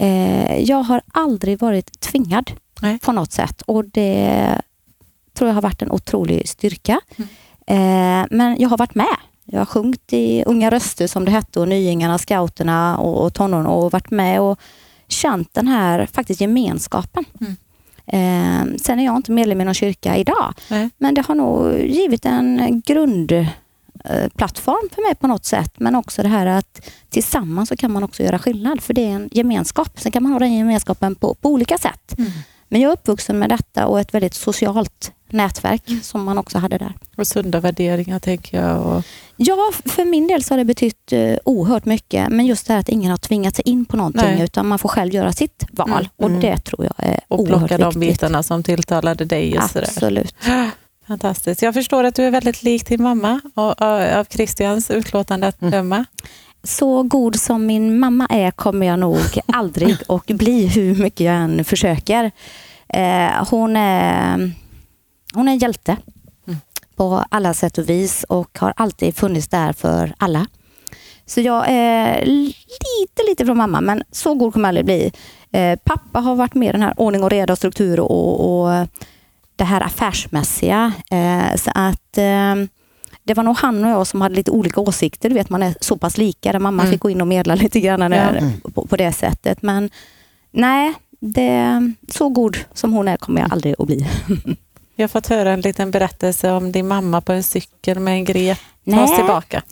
Eh, 0.00 0.58
jag 0.58 0.76
har 0.82 1.00
aldrig 1.12 1.58
varit 1.60 2.00
tvingad 2.00 2.50
Nej. 2.82 2.98
på 2.98 3.12
något 3.12 3.32
sätt 3.32 3.62
och 3.62 3.84
det 3.84 4.60
tror 5.34 5.48
jag 5.48 5.54
har 5.54 5.62
varit 5.62 5.82
en 5.82 5.90
otrolig 5.90 6.48
styrka. 6.48 7.00
Mm. 7.16 7.28
Eh, 7.66 8.26
men 8.30 8.56
jag 8.60 8.68
har 8.68 8.78
varit 8.78 8.94
med. 8.94 9.16
Jag 9.44 9.58
har 9.60 9.66
sjungit 9.66 10.12
i 10.12 10.44
Unga 10.46 10.70
röster 10.70 11.06
som 11.06 11.24
det 11.24 11.30
hette 11.30 11.60
och 11.60 11.68
Nyingarna, 11.68 12.18
Scouterna 12.18 12.98
och, 12.98 13.24
och 13.24 13.34
tonåren 13.34 13.66
och 13.66 13.92
varit 13.92 14.10
med 14.10 14.40
och 14.40 14.60
känt 15.08 15.54
den 15.54 15.68
här 15.68 16.06
faktiskt 16.06 16.40
gemenskapen. 16.40 17.24
Mm. 17.40 17.56
Eh, 18.06 18.76
sen 18.82 19.00
är 19.00 19.04
jag 19.04 19.16
inte 19.16 19.32
medlem 19.32 19.60
i 19.60 19.64
någon 19.64 19.74
kyrka 19.74 20.16
idag, 20.16 20.54
Nej. 20.68 20.90
men 20.98 21.14
det 21.14 21.26
har 21.26 21.34
nog 21.34 21.80
givit 21.80 22.24
en 22.24 22.82
grund 22.86 23.32
eh, 23.32 23.46
för 24.64 25.02
mig 25.02 25.14
på 25.14 25.26
något 25.26 25.44
sätt. 25.44 25.72
Men 25.76 25.94
också 25.94 26.22
det 26.22 26.28
här 26.28 26.46
att 26.46 26.90
tillsammans 27.10 27.68
så 27.68 27.76
kan 27.76 27.92
man 27.92 28.02
också 28.02 28.22
göra 28.22 28.38
skillnad. 28.38 28.80
För 28.80 28.94
det 28.94 29.04
är 29.04 29.10
en 29.10 29.28
gemenskap. 29.32 30.00
Sen 30.00 30.12
kan 30.12 30.22
man 30.22 30.32
ha 30.32 30.38
den 30.38 30.52
gemenskapen 30.52 31.14
på, 31.14 31.34
på 31.34 31.48
olika 31.48 31.78
sätt. 31.78 32.18
Mm. 32.18 32.30
Men 32.68 32.80
jag 32.80 32.88
är 32.88 32.92
uppvuxen 32.92 33.38
med 33.38 33.50
detta 33.50 33.86
och 33.86 34.00
ett 34.00 34.14
väldigt 34.14 34.34
socialt 34.34 35.12
nätverk 35.30 35.82
som 36.02 36.24
man 36.24 36.38
också 36.38 36.58
hade 36.58 36.78
där. 36.78 36.92
Och 37.16 37.26
sunda 37.26 37.60
värderingar 37.60 38.18
tänker 38.18 38.62
jag. 38.62 38.86
Och, 38.86 39.02
Ja, 39.40 39.56
för 39.84 40.04
min 40.04 40.26
del 40.28 40.44
så 40.44 40.54
har 40.54 40.58
det 40.58 40.64
betytt 40.64 41.12
eh, 41.12 41.36
oerhört 41.44 41.84
mycket. 41.84 42.28
Men 42.28 42.46
just 42.46 42.66
det 42.66 42.72
här 42.72 42.80
att 42.80 42.88
ingen 42.88 43.10
har 43.10 43.18
tvingat 43.18 43.56
sig 43.56 43.68
in 43.68 43.84
på 43.84 43.96
någonting 43.96 44.34
Nej. 44.34 44.42
utan 44.42 44.66
man 44.66 44.78
får 44.78 44.88
själv 44.88 45.14
göra 45.14 45.32
sitt 45.32 45.64
val. 45.70 45.88
Mm, 45.90 46.06
Och 46.16 46.28
mm. 46.28 46.40
det 46.40 46.56
tror 46.58 46.84
jag 46.84 47.06
är 47.08 47.20
och 47.28 47.40
oerhört 47.40 47.58
plocka 47.58 47.78
de 47.78 48.00
viktigt. 48.00 48.20
bitarna 48.20 48.42
som 48.42 48.62
tilltalade 48.62 49.24
dig. 49.24 49.58
Och 49.58 49.70
sådär. 49.70 49.86
Absolut. 49.88 50.34
Fantastiskt. 51.08 51.62
Jag 51.62 51.74
förstår 51.74 52.04
att 52.04 52.14
du 52.14 52.22
är 52.24 52.30
väldigt 52.30 52.62
lik 52.62 52.88
din 52.88 53.02
mamma 53.02 53.40
och, 53.54 53.82
och, 53.82 54.02
av 54.18 54.24
Christians 54.30 54.90
utlåtande 54.90 55.46
att 55.46 55.62
Mm. 55.62 56.04
Så 56.62 57.02
god 57.02 57.36
som 57.36 57.66
min 57.66 57.98
mamma 57.98 58.26
är 58.30 58.50
kommer 58.50 58.86
jag 58.86 58.98
nog 58.98 59.40
aldrig 59.46 59.96
att 60.08 60.26
bli 60.26 60.66
hur 60.66 60.94
mycket 60.94 61.20
jag 61.20 61.34
än 61.34 61.64
försöker. 61.64 62.30
Eh, 62.88 63.48
hon, 63.50 63.76
är, 63.76 64.50
hon 65.34 65.48
är 65.48 65.52
en 65.52 65.58
hjälte. 65.58 65.96
Mm. 66.46 66.60
på 66.96 67.24
alla 67.28 67.54
sätt 67.54 67.78
och 67.78 67.88
vis 67.88 68.24
och 68.28 68.58
har 68.58 68.72
alltid 68.76 69.16
funnits 69.16 69.48
där 69.48 69.72
för 69.72 70.14
alla. 70.18 70.46
Så 71.26 71.40
jag 71.40 71.64
är 71.68 72.24
lite, 72.26 73.22
lite 73.28 73.46
från 73.46 73.56
mamma, 73.56 73.80
men 73.80 74.02
så 74.10 74.34
god 74.34 74.52
kommer 74.52 74.68
jag 74.68 74.78
aldrig 74.78 74.84
bli. 74.84 75.12
Eh, 75.52 75.78
pappa 75.84 76.20
har 76.20 76.34
varit 76.34 76.54
med 76.54 76.74
den 76.74 76.82
här 76.82 76.94
ordning 76.96 77.22
och 77.22 77.30
reda 77.30 77.52
och 77.52 77.58
struktur 77.58 78.00
och, 78.00 78.62
och 78.62 78.86
det 79.56 79.64
här 79.64 79.80
affärsmässiga. 79.80 80.92
Eh, 81.10 81.56
så 81.56 81.70
att 81.74 82.18
eh, 82.18 82.54
det 83.28 83.34
var 83.34 83.44
nog 83.44 83.56
han 83.56 83.84
och 83.84 83.90
jag 83.90 84.06
som 84.06 84.20
hade 84.20 84.34
lite 84.34 84.50
olika 84.50 84.80
åsikter. 84.80 85.28
Du 85.28 85.34
vet, 85.34 85.50
man 85.50 85.62
är 85.62 85.74
så 85.80 85.96
pass 85.96 86.18
lika 86.18 86.52
där 86.52 86.58
mamma 86.58 86.82
mm. 86.82 86.92
fick 86.92 87.00
gå 87.00 87.10
in 87.10 87.20
och 87.20 87.26
medla 87.26 87.54
lite 87.54 87.80
grann 87.80 88.10
där, 88.10 88.36
mm. 88.36 88.60
på, 88.60 88.86
på, 88.86 88.96
det 88.96 89.12
sättet. 89.12 89.62
Men 89.62 89.90
nej, 90.50 90.94
det, 91.20 91.92
så 92.08 92.28
god 92.28 92.58
som 92.74 92.92
hon 92.92 93.08
är 93.08 93.16
kommer 93.16 93.40
jag 93.40 93.52
aldrig 93.52 93.74
att 93.78 93.86
bli. 93.86 94.06
Jag 94.96 95.02
har 95.02 95.08
fått 95.08 95.26
höra 95.26 95.52
en 95.52 95.60
liten 95.60 95.90
berättelse 95.90 96.52
om 96.52 96.72
din 96.72 96.88
mamma 96.88 97.20
på 97.20 97.32
en 97.32 97.42
cykel 97.42 97.98
med 97.98 98.14
en 98.14 98.24
grep. 98.24 98.58
Ta 98.90 99.02
oss 99.04 99.16
tillbaka. 99.16 99.62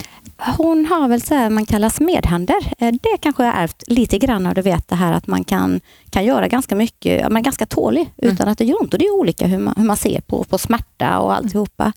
Hon 0.57 0.87
har 0.87 1.09
väl 1.09 1.23
så 1.23 1.35
här 1.35 1.51
man 1.51 1.67
kallar 1.67 1.89
smedhänder. 1.89 2.73
Eh, 2.79 2.93
det 3.03 3.17
kanske 3.21 3.45
jag 3.45 3.55
ärvt 3.57 3.83
lite 3.87 4.19
grann 4.19 4.47
av 4.47 4.55
du 4.55 4.63
vet 4.63 4.89
det 4.89 4.95
här 4.95 5.13
att 5.13 5.27
man 5.27 5.45
kan, 5.45 5.81
kan 6.11 6.25
göra 6.25 6.49
ganska 6.49 6.77
mycket, 6.77 7.23
man 7.23 7.37
är 7.37 7.41
ganska 7.41 7.67
tålig 7.67 8.11
mm. 8.23 8.35
utan 8.35 8.49
att 8.49 8.59
det 8.59 8.65
gör 8.65 8.81
ont. 8.81 8.93
Och 8.93 8.99
det 8.99 9.07
är 9.07 9.15
olika 9.15 9.47
hur 9.47 9.59
man, 9.59 9.75
hur 9.77 9.85
man 9.85 9.97
ser 9.97 10.21
på, 10.21 10.45
på 10.45 10.59
smärta 10.59 11.19
och 11.19 11.35
alltihopa. 11.35 11.93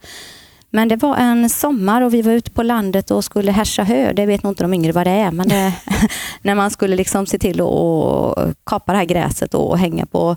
Men 0.69 0.87
det 0.87 0.95
var 0.95 1.17
en 1.17 1.49
sommar 1.49 2.01
och 2.01 2.13
vi 2.13 2.21
var 2.21 2.31
ute 2.31 2.51
på 2.51 2.63
landet 2.63 3.11
och 3.11 3.23
skulle 3.23 3.51
härsa 3.51 3.83
hö. 3.83 4.13
Det 4.13 4.25
vet 4.25 4.43
nog 4.43 4.51
inte 4.51 4.63
de 4.63 4.73
yngre 4.73 4.91
vad 4.91 5.07
det 5.07 5.11
är, 5.11 5.31
men 5.31 5.47
det, 5.47 5.73
när 6.41 6.55
man 6.55 6.71
skulle 6.71 6.95
liksom 6.95 7.25
se 7.25 7.39
till 7.39 7.61
att 7.61 8.55
kapa 8.63 8.91
det 8.91 8.97
här 8.97 9.05
gräset 9.05 9.53
och 9.53 9.77
hänga 9.77 10.05
på 10.05 10.35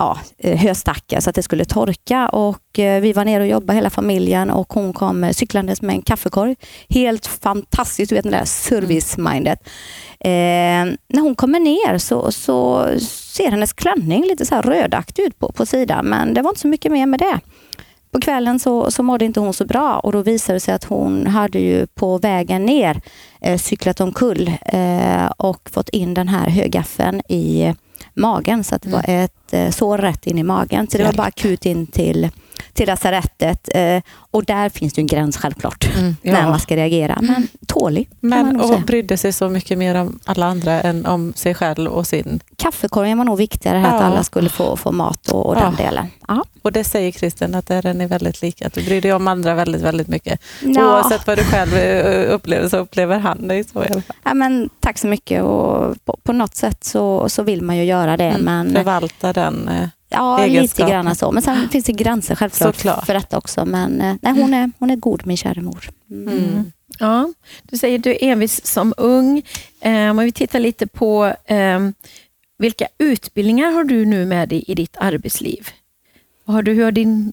ja, 0.00 0.18
höstackar 0.42 1.20
så 1.20 1.30
att 1.30 1.36
det 1.36 1.42
skulle 1.42 1.64
torka. 1.64 2.28
Och 2.28 2.78
eh, 2.78 3.00
vi 3.00 3.12
var 3.12 3.24
nere 3.24 3.42
och 3.42 3.48
jobbade 3.48 3.76
hela 3.76 3.90
familjen 3.90 4.50
och 4.50 4.72
hon 4.72 4.92
kom 4.92 5.34
cyklandes 5.34 5.82
med 5.82 5.94
en 5.94 6.02
kaffekorg. 6.02 6.56
Helt 6.88 7.26
fantastiskt, 7.26 8.08
du 8.08 8.14
vet 8.14 8.24
det 8.24 8.30
där 8.30 8.44
service-mindet. 8.44 9.58
Eh, 10.20 10.84
när 11.08 11.20
hon 11.20 11.34
kommer 11.34 11.60
ner 11.60 11.98
så, 11.98 12.32
så 12.32 12.88
ser 13.00 13.50
hennes 13.50 13.72
klänning 13.72 14.24
lite 14.24 14.46
så 14.46 14.54
här 14.54 14.62
rödaktig 14.62 15.22
ut 15.22 15.38
på, 15.38 15.52
på 15.52 15.66
sidan, 15.66 16.06
men 16.06 16.34
det 16.34 16.42
var 16.42 16.50
inte 16.50 16.60
så 16.60 16.68
mycket 16.68 16.92
mer 16.92 17.06
med 17.06 17.18
det. 17.18 17.40
På 18.12 18.20
kvällen 18.20 18.58
så, 18.58 18.90
så 18.90 19.02
mådde 19.02 19.24
inte 19.24 19.40
hon 19.40 19.54
så 19.54 19.64
bra 19.64 19.98
och 19.98 20.12
då 20.12 20.22
visade 20.22 20.56
det 20.56 20.60
sig 20.60 20.74
att 20.74 20.84
hon 20.84 21.26
hade 21.26 21.58
ju 21.58 21.86
på 21.86 22.18
vägen 22.18 22.66
ner 22.66 23.00
eh, 23.40 23.58
cyklat 23.58 24.00
omkull 24.00 24.52
eh, 24.66 25.26
och 25.36 25.70
fått 25.72 25.88
in 25.88 26.14
den 26.14 26.28
här 26.28 26.50
högaffeln 26.50 27.20
i 27.28 27.74
magen 28.14 28.64
så 28.64 28.74
att 28.74 28.82
det 28.82 28.88
mm. 28.88 29.00
var 29.00 29.14
ett 29.24 29.52
eh, 29.52 29.70
sår 29.70 29.98
rätt 29.98 30.26
in 30.26 30.38
i 30.38 30.42
magen. 30.42 30.86
Så 30.90 30.98
det 30.98 31.04
var 31.04 31.12
bara 31.12 31.26
akut 31.26 31.66
in 31.66 31.86
till, 31.86 32.28
till 32.72 32.86
lasarettet. 32.86 33.68
Eh, 33.74 34.02
och 34.30 34.44
där 34.44 34.68
finns 34.68 34.92
det 34.92 35.00
en 35.00 35.06
gräns 35.06 35.36
självklart 35.36 35.88
mm, 35.98 36.16
ja. 36.22 36.32
när 36.32 36.48
man 36.48 36.60
ska 36.60 36.76
reagera. 36.76 37.18
Men 37.22 37.48
tålig 37.66 38.10
Men 38.20 38.60
och 38.60 38.80
brydde 38.80 39.16
sig 39.16 39.32
så 39.32 39.48
mycket 39.48 39.78
mer 39.78 39.94
om 39.94 40.20
alla 40.24 40.46
andra 40.46 40.80
än 40.80 41.06
om 41.06 41.32
sig 41.36 41.54
själv 41.54 41.90
och 41.90 42.06
sin... 42.06 42.40
Kaffekorgen 42.56 43.18
var 43.18 43.24
nog 43.24 43.38
viktigare, 43.38 43.80
ja. 43.80 43.86
att 43.86 44.02
alla 44.02 44.24
skulle 44.24 44.48
få, 44.48 44.76
få 44.76 44.92
mat 44.92 45.28
och, 45.28 45.46
och 45.46 45.56
ja. 45.56 45.60
den 45.60 45.74
delen. 45.74 46.06
Ja. 46.28 46.44
Och 46.62 46.72
det 46.72 46.84
säger 46.84 47.10
Kristen, 47.10 47.54
att 47.54 47.66
där 47.66 47.86
är 47.86 47.94
ni 47.94 48.06
väldigt 48.06 48.42
lika. 48.42 48.66
Att 48.66 48.72
du 48.72 48.84
bryr 48.84 49.00
dig 49.00 49.12
om 49.12 49.28
andra 49.28 49.54
väldigt, 49.54 49.82
väldigt 49.82 50.08
mycket. 50.08 50.40
Ja. 50.62 50.86
Oavsett 50.86 51.26
vad 51.26 51.38
du 51.38 51.44
själv 51.44 51.76
eh, 51.76 52.34
upplever 52.34 52.68
så 52.68 52.76
upplever 52.76 53.18
han 53.18 53.48
dig 53.48 53.64
så 53.64 53.84
i 53.84 53.86
alla 53.86 54.02
fall. 54.02 54.16
Ja, 54.24 54.34
men, 54.34 54.70
tack 54.80 54.98
så 54.98 55.06
mycket 55.06 55.42
och 55.42 56.04
på, 56.04 56.18
på 56.22 56.32
något 56.32 56.54
sätt 56.54 56.84
så, 56.84 57.28
så 57.28 57.42
vill 57.42 57.62
man 57.62 57.76
ju 57.76 57.84
göra 57.84 58.16
det. 58.16 58.24
Mm. 58.24 58.44
Men... 58.44 58.74
Förvalta 58.74 59.32
den 59.32 59.70
Ja, 60.10 60.46
lite 60.46 60.82
grann 60.82 61.16
så. 61.16 61.32
Men 61.32 61.42
sen 61.42 61.68
finns 61.68 61.84
det 61.84 61.92
gränser 61.92 62.34
självklart 62.34 62.76
Såklart. 62.76 63.06
för 63.06 63.14
detta 63.14 63.38
också. 63.38 63.64
Men 63.64 64.00
eh, 64.00 64.16
nej, 64.22 64.32
hon, 64.32 64.54
är, 64.54 64.70
hon 64.78 64.90
är 64.90 64.96
god, 64.96 65.26
min 65.26 65.36
kära 65.36 65.62
mor. 65.62 65.90
Mm. 66.10 66.28
Mm. 66.28 66.72
Ja, 66.98 67.32
du 67.62 67.78
säger 67.78 67.98
du 67.98 68.10
är 68.10 68.22
envis 68.22 68.66
som 68.66 68.94
ung. 68.96 69.42
Eh, 69.80 70.10
om 70.10 70.16
vi 70.16 70.32
tittar 70.32 70.60
lite 70.60 70.86
på 70.86 71.34
eh, 71.44 71.80
vilka 72.58 72.86
utbildningar 72.98 73.70
har 73.70 73.84
du 73.84 74.04
nu 74.04 74.26
med 74.26 74.48
dig 74.48 74.64
i 74.66 74.74
ditt 74.74 74.96
arbetsliv? 74.96 75.68
Har 76.44 76.62
du, 76.62 76.72
hur 76.72 76.84
har 76.84 76.92
din 76.92 77.32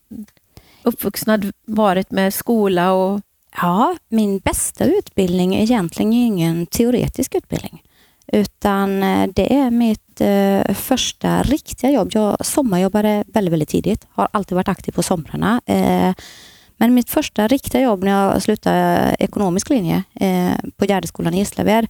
uppvuxnad 0.84 1.52
varit 1.66 2.12
med 2.12 2.34
skola? 2.34 2.92
och 2.92 3.22
Ja, 3.62 3.98
min 4.10 4.40
bästa 4.40 4.86
utbildning 4.86 5.56
är 5.56 5.62
egentligen 5.62 6.14
ingen 6.14 6.66
teoretisk 6.66 7.36
utbildning. 7.36 7.84
Utan 8.28 9.04
eh, 9.04 9.28
det 9.36 9.56
är 9.56 9.72
mitt 9.72 10.07
eh, 10.22 10.74
första 10.74 11.44
riktiga 11.44 11.92
jobb. 11.92 12.10
Jag 12.14 12.46
sommarjobbade 12.46 13.24
väldigt, 13.28 13.52
väldigt 13.52 13.70
tidigt. 13.70 14.08
Har 14.10 14.28
alltid 14.32 14.56
varit 14.56 14.68
aktiv 14.68 14.92
på 14.92 15.04
somrarna. 15.04 15.62
Eh, 15.66 16.14
men 16.78 16.94
mitt 16.94 17.10
första 17.10 17.48
riktiga 17.48 17.82
jobb 17.82 18.04
när 18.04 18.12
jag 18.12 18.42
slutade 18.42 19.16
ekonomisk 19.20 19.70
linje 19.70 20.04
eh, 20.16 20.52
på 20.78 20.86
Gärdeskolan 20.86 21.34
i 21.34 21.38
Gislaved. 21.38 21.88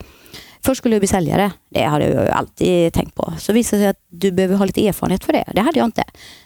Först 0.61 0.77
skulle 0.79 0.95
jag 0.95 1.01
bli 1.01 1.07
säljare. 1.07 1.51
Det 1.69 1.83
hade 1.83 2.09
jag 2.09 2.27
alltid 2.29 2.93
tänkt 2.93 3.15
på. 3.15 3.33
Så 3.39 3.53
visade 3.53 3.81
det 3.81 3.83
sig 3.83 3.89
att 3.89 4.05
du 4.09 4.31
behöver 4.31 4.55
ha 4.55 4.65
lite 4.65 4.87
erfarenhet 4.87 5.23
för 5.23 5.33
det. 5.33 5.43
Det 5.53 5.61
hade 5.61 5.79
jag 5.79 5.85
inte. 5.85 6.03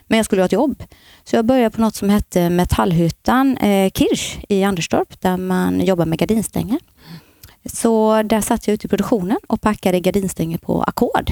Men 0.08 0.18
jag 0.18 0.26
skulle 0.26 0.42
ha 0.42 0.46
ett 0.46 0.52
jobb. 0.52 0.84
Så 1.24 1.36
jag 1.36 1.46
började 1.46 1.70
på 1.70 1.82
något 1.82 1.96
som 1.96 2.10
hette 2.10 2.50
Metallhyttan 2.50 3.58
eh, 3.58 3.92
Kirsch 3.92 4.38
i 4.50 4.64
Anderstorp 4.64 5.22
där 5.22 5.38
man 5.38 5.80
jobbar 5.80 6.06
med 6.06 6.20
gardinstänger. 6.20 6.80
Så 7.66 8.24
där 8.24 8.42
satt 8.42 8.68
jag 8.68 8.74
ute 8.74 8.88
i 8.88 8.90
produktionen 8.90 9.38
och 9.48 9.62
packade 9.62 10.00
gardinstänger 10.00 10.58
på 10.58 10.84
ackord. 10.84 11.32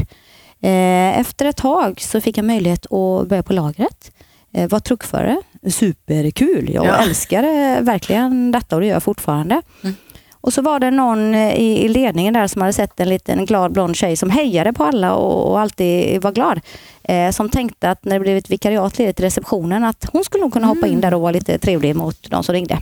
Eh, 0.62 1.20
efter 1.20 1.46
ett 1.46 1.58
tag 1.58 2.02
så 2.02 2.22
fick 2.22 2.38
jag 2.38 2.46
möjlighet 2.46 2.86
att 2.86 3.28
börja 3.28 3.44
på 3.44 3.54
lagret. 3.54 4.12
Eh, 4.54 4.70
var 4.70 4.80
truckförare. 4.80 5.42
Superkul. 5.72 6.70
Jag 6.74 6.86
ja. 6.86 6.96
älskar 6.96 7.44
verkligen 7.82 8.52
detta 8.52 8.76
och 8.76 8.82
det 8.82 8.88
gör 8.88 8.96
jag 8.96 9.04
fortfarande. 9.04 9.62
Mm. 9.84 9.96
Och 10.42 10.54
så 10.54 10.62
var 10.62 10.80
det 10.80 10.92
någon 10.92 11.36
i, 11.36 11.88
ledningen 11.88 12.34
där 12.34 12.48
som 12.48 12.62
hade 12.62 12.74
sett 12.74 13.00
en 13.00 13.10
liten 13.10 13.46
glad 13.46 13.72
blond 13.72 13.96
tjej 13.96 14.18
som 14.18 14.30
hejade 14.30 14.74
på 14.74 14.84
alla 14.84 15.16
och, 15.16 15.52
och 15.52 15.60
alltid 15.60 16.22
var 16.22 16.32
glad. 16.32 16.60
Eh, 17.04 17.32
som 17.32 17.50
tänkte 17.50 17.90
att 17.90 18.06
när 18.06 18.14
det 18.14 18.20
blev 18.20 18.38
ett 18.38 18.50
vikariat 18.50 18.98
ledigt 18.98 19.16
till 19.16 19.26
receptionen 19.26 19.84
att 19.84 20.06
hon 20.14 20.24
skulle 20.24 20.42
nog 20.42 20.54
kunna 20.54 20.68
hoppa 20.68 20.88
in 20.88 20.94
mm. 20.94 21.02
där 21.02 21.14
och 21.14 21.22
vara 21.22 21.32
lite 21.32 21.58
trevlig 21.58 21.96
mot 21.96 22.30
de 22.30 22.44
som 22.44 22.54
ringde. 22.54 22.82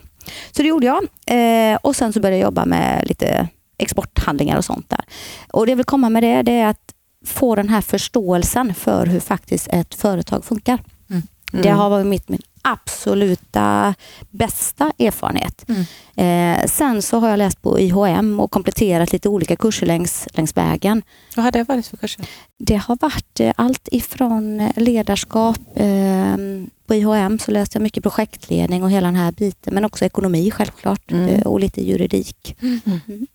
Så 0.52 0.62
det 0.62 0.68
gjorde 0.68 0.86
jag. 0.86 1.04
Eh, 1.26 1.78
och 1.82 1.96
sen 1.96 2.14
så 2.14 2.20
började 2.20 2.38
jag 2.38 2.46
jobba 2.46 2.66
med 2.66 3.08
lite 3.08 3.48
exporthandlingar 3.78 4.58
och 4.58 4.66
sånt 4.66 4.90
där. 4.90 5.06
Och 5.52 5.66
det 5.66 5.72
jag 5.72 5.78
vill 5.78 5.86
komma 5.86 6.10
med 6.10 6.24
det, 6.24 6.42
det 6.42 6.52
är 6.52 6.68
att 6.68 6.94
få 7.26 7.56
den 7.56 7.70
här 7.70 7.82
förståelsen 7.82 8.74
för 8.74 9.06
hur 9.06 9.20
faktiskt 9.20 9.68
ett 9.68 9.96
företag 9.96 10.46
funkar. 10.46 10.80
Mm. 11.10 11.22
Mm. 11.54 11.64
Det 11.64 11.70
har 11.70 11.90
varit 11.90 12.06
mitt, 12.06 12.30
min 12.30 12.42
absoluta 12.62 13.94
bästa 14.30 14.92
erfarenhet. 15.00 15.66
Mm. 15.68 15.86
Eh, 16.16 16.68
sen 16.68 17.02
så 17.02 17.20
har 17.20 17.30
jag 17.30 17.38
läst 17.38 17.62
på 17.62 17.80
IHM 17.80 18.40
och 18.40 18.52
kompletterat 18.52 19.14
lite 19.14 19.30
olika 19.30 19.56
kurser 19.56 19.86
längs, 19.86 20.28
längs 20.34 20.58
vägen. 20.58 21.02
Vad 21.36 21.46
har 21.46 21.52
det 21.52 21.64
varit 21.64 21.88
för 21.88 21.98
kurser? 21.98 22.26
Det 22.58 22.76
har 22.76 22.98
varit 23.02 23.40
eh, 23.40 23.54
allt 23.56 23.88
ifrån 23.92 24.72
ledarskap, 24.76 25.60
eh, 25.76 26.36
på 26.88 26.96
IHM 26.96 27.40
så 27.40 27.52
läste 27.52 27.78
jag 27.78 27.84
mycket 27.84 28.04
projektledning 28.04 28.84
och 28.84 28.92
hela 28.92 29.08
den 29.08 29.16
här 29.16 29.32
biten, 29.32 29.74
men 29.74 29.86
också 29.86 30.06
ekonomi 30.06 30.52
självklart 30.52 31.12
mm. 31.12 31.30
Eh, 31.30 31.42
och 31.42 31.60
lite 31.60 31.82
juridik. 31.82 32.58
Mm. 32.62 33.28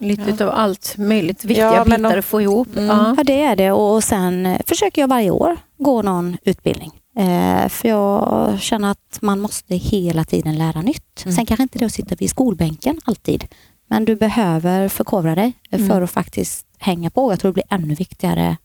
Mm. 0.00 0.16
Lite 0.16 0.34
ja. 0.38 0.46
av 0.46 0.54
allt 0.54 0.94
möjligt, 0.98 1.44
viktiga 1.44 1.74
ja, 1.74 1.84
bitar 1.84 1.98
de... 1.98 2.18
att 2.18 2.24
få 2.24 2.40
ihop. 2.40 2.76
Mm. 2.76 2.86
Ja. 2.86 3.24
det 3.24 3.42
är 3.42 3.56
det 3.56 3.72
och 3.72 4.04
sen 4.04 4.46
eh, 4.46 4.60
försöker 4.66 5.02
jag 5.02 5.08
varje 5.08 5.30
år 5.30 5.56
gå 5.78 6.02
någon 6.02 6.36
utbildning. 6.44 6.92
Eh, 7.16 7.68
för 7.68 7.88
jag 7.88 8.60
känner 8.60 8.90
att 8.90 9.18
man 9.20 9.40
måste 9.40 9.74
hela 9.74 10.24
tiden 10.24 10.58
lära 10.58 10.82
nytt. 10.82 11.24
Mm. 11.24 11.36
Sen 11.36 11.46
kanske 11.46 11.62
inte 11.62 11.78
det 11.78 11.86
att 11.86 11.92
sitta 11.92 12.14
vid 12.14 12.30
skolbänken 12.30 13.00
alltid, 13.04 13.44
men 13.88 14.04
du 14.04 14.16
behöver 14.16 14.88
förkovra 14.88 15.34
dig 15.34 15.52
mm. 15.70 15.88
för 15.88 16.02
att 16.02 16.10
faktiskt 16.10 16.66
hänga 16.78 17.10
på. 17.10 17.32
Jag 17.32 17.40
tror 17.40 17.48
det 17.48 17.54
blir 17.54 17.64
ännu 17.70 17.94
viktigare 17.94 18.56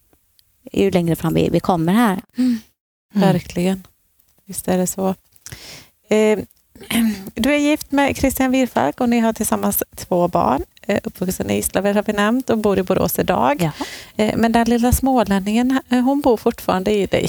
ju 0.71 0.91
längre 0.91 1.15
fram 1.15 1.33
vi, 1.33 1.49
vi 1.49 1.59
kommer 1.59 1.93
här. 1.93 2.21
Mm. 2.37 2.59
Verkligen. 3.13 3.83
Visst 4.45 4.67
är 4.67 4.77
det 4.77 4.87
så. 4.87 5.15
Eh, 6.09 6.39
du 7.33 7.53
är 7.53 7.57
gift 7.57 7.91
med 7.91 8.17
Christian 8.17 8.51
Wirfalk 8.51 9.01
och 9.01 9.09
ni 9.09 9.19
har 9.19 9.33
tillsammans 9.33 9.83
två 9.95 10.27
barn. 10.27 10.63
Eh, 10.87 10.99
uppvuxen 11.03 11.49
i 11.49 11.55
Gislaved 11.55 11.95
har 11.95 12.03
vi 12.03 12.13
nämnt 12.13 12.49
och 12.49 12.57
bor 12.57 12.79
i 12.79 12.83
Borås 12.83 13.19
idag. 13.19 13.61
Ja. 13.61 13.85
Eh, 14.23 14.37
men 14.37 14.51
den 14.51 14.69
lilla 14.69 14.91
smålänningen, 14.91 15.79
hon 15.89 16.21
bor 16.21 16.37
fortfarande 16.37 16.91
i 16.91 17.05
dig. 17.05 17.27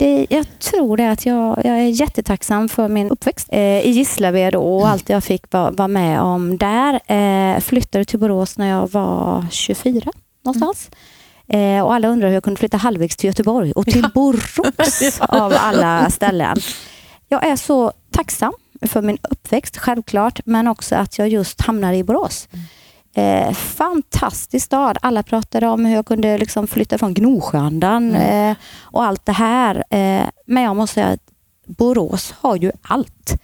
Det, 0.00 0.26
jag 0.30 0.46
tror 0.58 0.96
det 0.96 1.10
att 1.10 1.26
jag, 1.26 1.58
jag 1.64 1.78
är 1.78 1.88
jättetacksam 1.88 2.68
för 2.68 2.88
min 2.88 3.10
uppväxt 3.10 3.48
eh, 3.52 3.80
i 3.80 3.90
Gislaved 3.90 4.54
och 4.54 4.80
mm. 4.80 4.92
allt 4.92 5.08
jag 5.08 5.24
fick 5.24 5.52
vara 5.52 5.70
var 5.70 5.88
med 5.88 6.20
om 6.20 6.58
där. 6.58 7.00
Eh, 7.06 7.60
flyttade 7.60 8.04
till 8.04 8.18
Borås 8.18 8.58
när 8.58 8.68
jag 8.68 8.90
var 8.90 9.46
24 9.50 10.10
någonstans. 10.44 10.90
Mm. 11.48 11.78
Eh, 11.78 11.84
och 11.84 11.94
alla 11.94 12.08
undrar 12.08 12.28
hur 12.28 12.34
jag 12.34 12.44
kunde 12.44 12.58
flytta 12.58 12.76
halvvägs 12.76 13.16
till 13.16 13.26
Göteborg 13.26 13.72
och 13.72 13.84
till 13.84 14.02
ja. 14.02 14.10
Borås 14.14 15.20
av 15.20 15.54
alla 15.58 16.10
ställen. 16.10 16.56
Jag 17.28 17.46
är 17.46 17.56
så 17.56 17.92
tacksam 18.10 18.52
för 18.82 19.02
min 19.02 19.18
uppväxt, 19.30 19.76
självklart, 19.76 20.40
men 20.44 20.68
också 20.68 20.96
att 20.96 21.18
jag 21.18 21.28
just 21.28 21.60
hamnade 21.60 21.96
i 21.96 22.04
Borås. 22.04 22.48
Eh, 23.14 23.52
fantastisk 23.52 24.66
stad. 24.66 24.98
Alla 25.02 25.22
pratade 25.22 25.66
om 25.68 25.84
hur 25.84 25.94
jag 25.94 26.06
kunde 26.06 26.38
liksom 26.38 26.66
flytta 26.66 26.98
från 26.98 27.14
Gnosjöandan 27.14 28.14
mm. 28.14 28.50
eh, 28.50 28.56
och 28.80 29.04
allt 29.04 29.26
det 29.26 29.32
här. 29.32 29.76
Eh, 29.90 30.26
men 30.46 30.62
jag 30.62 30.76
måste 30.76 30.94
säga 30.94 31.06
att 31.06 31.30
Borås 31.66 32.34
har 32.40 32.56
ju 32.56 32.72
allt. 32.82 33.42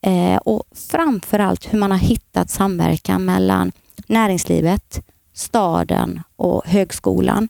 Eh, 0.00 0.36
och 0.36 0.62
framförallt 0.90 1.72
hur 1.74 1.78
man 1.78 1.90
har 1.90 1.98
hittat 1.98 2.50
samverkan 2.50 3.24
mellan 3.24 3.72
näringslivet, 4.06 5.00
staden 5.34 6.22
och 6.36 6.66
högskolan. 6.66 7.48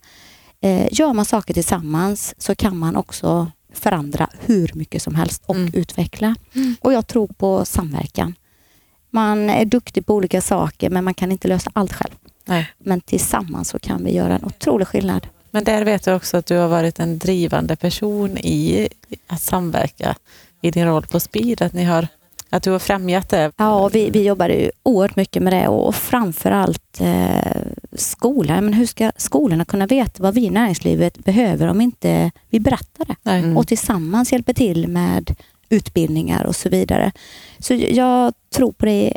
Eh, 0.60 0.88
gör 0.92 1.12
man 1.12 1.24
saker 1.24 1.54
tillsammans 1.54 2.34
så 2.38 2.54
kan 2.54 2.78
man 2.78 2.96
också 2.96 3.50
förändra 3.74 4.28
hur 4.40 4.70
mycket 4.74 5.02
som 5.02 5.14
helst 5.14 5.42
och 5.46 5.54
Mm. 5.54 5.70
utveckla. 5.74 6.34
Och 6.80 6.92
jag 6.92 7.06
tror 7.06 7.26
på 7.26 7.64
samverkan. 7.64 8.34
Man 9.10 9.50
är 9.50 9.64
duktig 9.64 10.06
på 10.06 10.14
olika 10.14 10.40
saker 10.40 10.90
men 10.90 11.04
man 11.04 11.14
kan 11.14 11.32
inte 11.32 11.48
lösa 11.48 11.70
allt 11.74 11.92
själv. 11.92 12.14
Nej. 12.44 12.70
Men 12.78 13.00
tillsammans 13.00 13.68
så 13.68 13.78
kan 13.78 14.04
vi 14.04 14.14
göra 14.14 14.34
en 14.34 14.44
otrolig 14.44 14.88
skillnad. 14.88 15.26
Men 15.50 15.64
där 15.64 15.84
vet 15.84 16.06
jag 16.06 16.16
också 16.16 16.36
att 16.36 16.46
du 16.46 16.56
har 16.56 16.68
varit 16.68 16.98
en 16.98 17.18
drivande 17.18 17.76
person 17.76 18.38
i 18.38 18.88
att 19.26 19.40
samverka 19.40 20.16
i 20.60 20.70
din 20.70 20.86
roll 20.86 21.06
på 21.06 21.20
Speed. 21.20 21.62
Att, 21.62 21.72
ni 21.72 21.84
har, 21.84 22.08
att 22.50 22.62
du 22.62 22.70
har 22.70 22.78
främjat 22.78 23.28
det. 23.28 23.52
Ja, 23.56 23.88
vi, 23.88 24.10
vi 24.10 24.26
jobbade 24.26 24.54
ju 24.54 24.70
oerhört 24.82 25.16
mycket 25.16 25.42
med 25.42 25.52
det 25.52 25.68
och 25.68 25.94
framförallt 25.94 27.00
eh, 27.00 27.62
skolan. 27.92 28.64
Men 28.64 28.74
hur 28.74 28.86
ska 28.86 29.12
skolorna 29.16 29.64
kunna 29.64 29.86
veta 29.86 30.22
vad 30.22 30.34
vi 30.34 30.44
i 30.44 30.50
näringslivet 30.50 31.24
behöver 31.24 31.68
om 31.68 31.80
inte 31.80 32.30
vi 32.50 32.60
berättar 32.60 33.04
det? 33.04 33.30
Mm. 33.30 33.56
Och 33.56 33.66
tillsammans 33.66 34.32
hjälper 34.32 34.52
till 34.52 34.88
med 34.88 35.34
utbildningar 35.68 36.44
och 36.44 36.56
så 36.56 36.68
vidare. 36.68 37.12
Så 37.58 37.74
jag 37.74 38.34
tror 38.54 38.72
på 38.72 38.86
det 38.86 39.12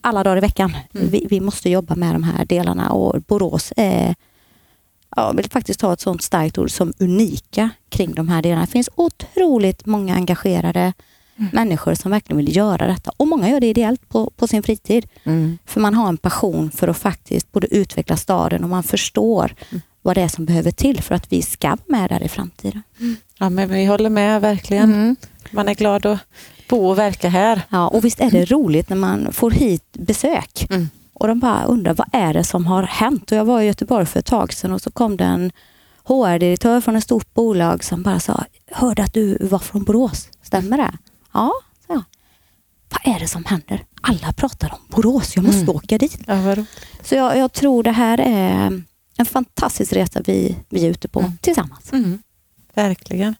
alla 0.00 0.24
dagar 0.24 0.36
i 0.36 0.40
veckan. 0.40 0.76
Mm. 0.94 1.08
Vi, 1.08 1.26
vi 1.30 1.40
måste 1.40 1.70
jobba 1.70 1.94
med 1.94 2.14
de 2.14 2.22
här 2.22 2.44
delarna 2.44 2.90
och 2.90 3.22
Borås 3.22 3.72
är 3.76 4.14
Ja, 5.16 5.26
jag 5.26 5.36
vill 5.36 5.50
faktiskt 5.50 5.80
ta 5.80 5.92
ett 5.92 6.00
sånt 6.00 6.22
starkt 6.22 6.58
ord 6.58 6.70
som 6.70 6.92
unika 6.98 7.70
kring 7.88 8.14
de 8.14 8.28
här 8.28 8.42
delarna. 8.42 8.60
Det 8.60 8.72
finns 8.72 8.90
otroligt 8.94 9.86
många 9.86 10.14
engagerade 10.14 10.92
människor 11.52 11.94
som 11.94 12.10
verkligen 12.10 12.36
vill 12.36 12.56
göra 12.56 12.86
detta. 12.86 13.10
Och 13.16 13.28
många 13.28 13.48
gör 13.48 13.60
det 13.60 13.66
ideellt 13.66 14.08
på, 14.08 14.30
på 14.36 14.46
sin 14.46 14.62
fritid. 14.62 15.06
Mm. 15.24 15.58
För 15.66 15.80
man 15.80 15.94
har 15.94 16.08
en 16.08 16.16
passion 16.16 16.70
för 16.70 16.88
att 16.88 16.98
faktiskt 16.98 17.52
både 17.52 17.74
utveckla 17.74 18.16
staden 18.16 18.64
och 18.64 18.70
man 18.70 18.82
förstår 18.82 19.54
vad 20.02 20.16
det 20.16 20.20
är 20.22 20.28
som 20.28 20.44
behöver 20.44 20.70
till 20.70 21.02
för 21.02 21.14
att 21.14 21.32
vi 21.32 21.42
ska 21.42 21.68
vara 21.68 21.78
med 21.86 22.10
där 22.10 22.22
i 22.22 22.28
framtiden. 22.28 22.82
Ja, 23.38 23.50
men 23.50 23.68
vi 23.68 23.84
håller 23.84 24.10
med 24.10 24.40
verkligen. 24.40 24.92
Mm. 24.94 25.16
Man 25.50 25.68
är 25.68 25.74
glad 25.74 26.06
att 26.06 26.18
bo 26.68 26.86
och 26.88 26.98
verka 26.98 27.28
här. 27.28 27.62
Ja, 27.68 27.88
och 27.88 28.04
visst 28.04 28.20
är 28.20 28.30
det 28.30 28.44
roligt 28.44 28.88
när 28.88 28.96
man 28.96 29.32
får 29.32 29.50
hit 29.50 29.84
besök 29.92 30.66
Mm. 30.70 30.88
och 31.12 31.28
de 31.28 31.38
bara 31.40 31.64
undrar 31.64 31.94
vad 31.94 32.08
är 32.12 32.34
det 32.34 32.44
som 32.44 32.66
har 32.66 32.82
hänt? 32.82 33.32
Och 33.32 33.38
jag 33.38 33.44
var 33.44 33.60
i 33.60 33.66
Göteborg 33.66 34.06
för 34.06 34.18
ett 34.20 34.26
tag 34.26 34.52
sedan 34.52 34.72
och 34.72 34.80
så 34.80 34.90
kom 34.90 35.16
det 35.16 35.24
en 35.24 35.52
HR-direktör 36.04 36.80
från 36.80 36.96
ett 36.96 37.04
stort 37.04 37.34
bolag 37.34 37.84
som 37.84 38.02
bara 38.02 38.20
sa, 38.20 38.44
hörde 38.70 39.02
att 39.02 39.14
du 39.14 39.38
var 39.40 39.58
från 39.58 39.84
Borås, 39.84 40.28
stämmer 40.42 40.76
det? 40.76 40.92
Ja, 41.32 41.52
sa 41.86 41.92
jag. 41.94 42.02
Vad 42.88 43.14
är 43.16 43.20
det 43.20 43.28
som 43.28 43.44
händer? 43.44 43.84
Alla 44.00 44.32
pratar 44.32 44.72
om 44.72 44.80
Borås, 44.88 45.36
jag 45.36 45.44
måste 45.44 45.60
Mm. 45.62 45.76
åka 45.76 45.98
dit. 45.98 46.18
Ja. 46.26 46.56
Så 47.04 47.14
jag, 47.14 47.36
jag 47.38 47.52
tror 47.52 47.82
det 47.82 47.90
här 47.92 48.20
är 48.20 48.82
en 49.20 49.26
fantastisk 49.26 49.92
resa 49.92 50.20
vi, 50.26 50.56
vi 50.68 50.86
är 50.86 50.90
ute 50.90 51.08
på 51.08 51.20
Mm. 51.20 51.32
tillsammans. 51.40 51.92
Mm. 51.92 52.18
Verkligen. 52.74 53.34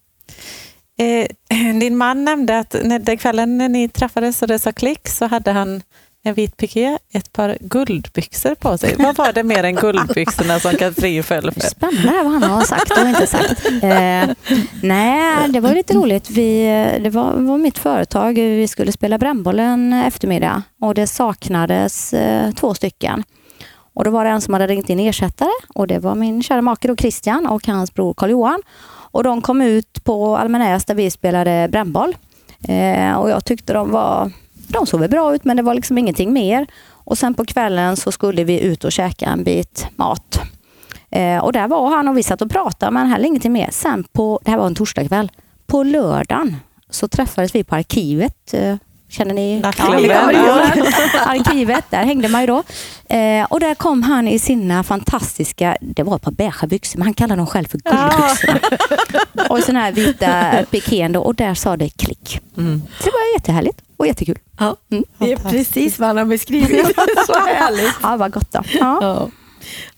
Eh, 0.99 1.27
din 1.81 1.97
man 1.97 2.25
nämnde 2.25 2.59
att 2.59 2.77
när, 2.85 2.99
den 2.99 3.17
kvällen 3.19 3.59
när 3.59 3.69
ni 3.69 3.89
träffades 3.89 4.43
och 4.43 4.49
det 4.49 4.59
sa 4.59 4.73
klick 4.73 5.09
så 5.09 5.27
hade 5.27 5.51
han 5.53 5.83
en 6.23 6.35
vit 6.35 6.57
piké, 6.57 6.99
ett 7.13 7.33
par 7.33 7.59
guldbyxor 7.61 8.55
på 8.55 8.79
sig. 8.79 8.95
Vad 8.99 9.17
var 9.17 9.33
det 9.33 9.43
mer 9.43 9.65
än 9.65 9.75
guldbyxorna 9.75 10.61
som 10.61 10.77
Katrin 10.77 11.23
föll 11.25 11.53
för? 11.53 11.61
Spännande 11.61 12.23
vad 12.23 12.33
han 12.33 12.43
har 12.43 12.63
sagt 12.65 12.91
och 12.91 13.09
inte 13.09 13.27
sagt. 13.27 13.67
Eh, 13.83 14.35
nej, 14.83 15.49
det 15.49 15.61
var 15.61 15.75
lite 15.75 15.95
roligt. 15.95 16.31
Vi, 16.31 16.63
det 17.03 17.11
var, 17.11 17.33
var 17.33 17.59
mitt 17.59 17.79
företag. 17.79 18.33
Vi 18.35 18.69
skulle 18.69 18.93
spela 18.93 19.19
brännboll 19.19 19.59
en 19.61 19.93
eftermiddag 19.93 20.63
och 20.81 20.95
det 20.95 21.07
saknades 21.07 22.15
eh, 22.15 22.53
två 22.53 22.75
stycken. 22.75 23.25
Och 23.95 24.05
då 24.05 24.11
var 24.11 24.25
det 24.25 24.31
en 24.31 24.41
som 24.41 24.55
hade 24.55 24.67
ringt 24.67 24.91
in 24.91 25.01
ersättare 25.01 25.51
och 25.75 25.87
det 25.87 25.99
var 25.99 26.15
min 26.15 26.43
kära 26.43 26.63
make 26.63 26.89
då 26.89 26.97
Christian 26.97 27.47
och 27.47 27.67
hans 27.67 27.95
bror 27.95 28.15
Carl-Johan. 28.15 28.63
Och 29.13 29.25
de 29.25 29.43
kom 29.43 29.63
ut 29.63 30.05
på 30.05 30.37
Almenäs 30.37 30.85
där 30.85 30.95
vi 30.95 31.11
spelade 31.11 31.69
brännboll. 31.73 32.17
Eh, 32.69 33.13
och 33.13 33.31
jag 33.31 33.45
tyckte 33.45 33.73
de 33.73 33.91
var, 33.91 34.31
de 34.53 34.87
såg 34.87 35.01
väl 35.01 35.11
bra 35.11 35.35
ut 35.35 35.45
men 35.45 35.57
det 35.57 35.63
var 35.63 35.75
liksom 35.75 35.99
ingenting 35.99 36.33
mer. 36.33 36.67
Och 36.91 37.19
sen 37.19 37.35
på 37.35 37.45
kvällen 37.45 37.97
så 37.97 38.13
skulle 38.13 38.45
vi 38.45 38.61
ut 38.61 38.85
och 38.85 38.93
käka 38.93 39.27
en 39.27 39.45
bit 39.45 39.87
mat. 39.97 40.41
Eh, 41.11 41.39
och 41.39 41.53
där 41.53 41.69
var 41.69 41.91
han 41.91 42.09
och 42.09 42.19
vi 42.19 42.23
satt 42.23 42.43
och 42.43 42.51
pratade 42.51 42.93
men 42.93 43.07
heller 43.07 43.27
ingenting 43.27 43.53
mer. 43.53 43.69
Sen 43.73 44.05
på, 44.13 44.41
det 44.45 44.51
här 44.51 44.59
var 44.59 44.67
en 44.67 44.75
torsdagkväll, 44.75 45.31
på 45.67 45.83
lördagen 45.83 46.57
så 46.91 47.09
träffades 47.09 47.55
vi 47.55 47.65
på 47.65 47.75
arkivet. 47.75 48.55
Eh, 48.55 48.77
känner 49.11 49.35
ni? 49.35 49.61
Ja, 49.63 49.73
ja. 50.33 50.73
Arkivet, 51.27 51.85
där 51.91 52.05
hängde 52.05 52.29
man 52.29 52.41
ju 52.41 52.47
då. 52.47 52.63
Eh, 53.09 53.45
och 53.45 53.61
där 53.61 53.75
kom 53.75 54.03
han 54.03 54.29
i 54.29 54.39
sina 54.39 54.83
fantastiska, 54.85 55.77
det 55.81 56.03
var 56.03 56.17
ett 56.17 56.23
par 56.23 56.33
beigea 56.33 56.67
byxor, 56.67 56.99
men 56.99 57.07
han 57.07 57.15
kallade 57.15 57.41
dem 57.41 57.47
själv 57.47 57.65
för 57.69 57.79
guldbyxorna. 57.79 58.61
och 59.49 59.59
såna 59.59 59.81
här 59.81 59.93
vita 59.93 60.45
pikén 60.71 61.17
och 61.17 61.35
där 61.35 61.55
sa 61.55 61.77
det 61.77 61.89
klick. 61.89 62.41
Mm. 62.57 62.83
Det 63.05 63.11
var 63.11 63.35
jättehärligt 63.37 63.79
och 63.97 64.07
jättekul. 64.07 64.39
Ja, 64.59 64.77
Mm. 64.91 65.05
det 65.19 65.33
är 65.33 65.37
precis 65.37 65.99
vad 65.99 66.09
han 66.09 66.17
har 66.17 66.25
beskrivit. 66.25 66.87
Så 67.27 67.33
härligt. 67.33 67.95
Ja, 68.03 68.17
vad 68.17 68.33
gott 68.33 68.53
då. 68.53 68.63
Ja. 68.73 68.99
Ja. 69.03 69.29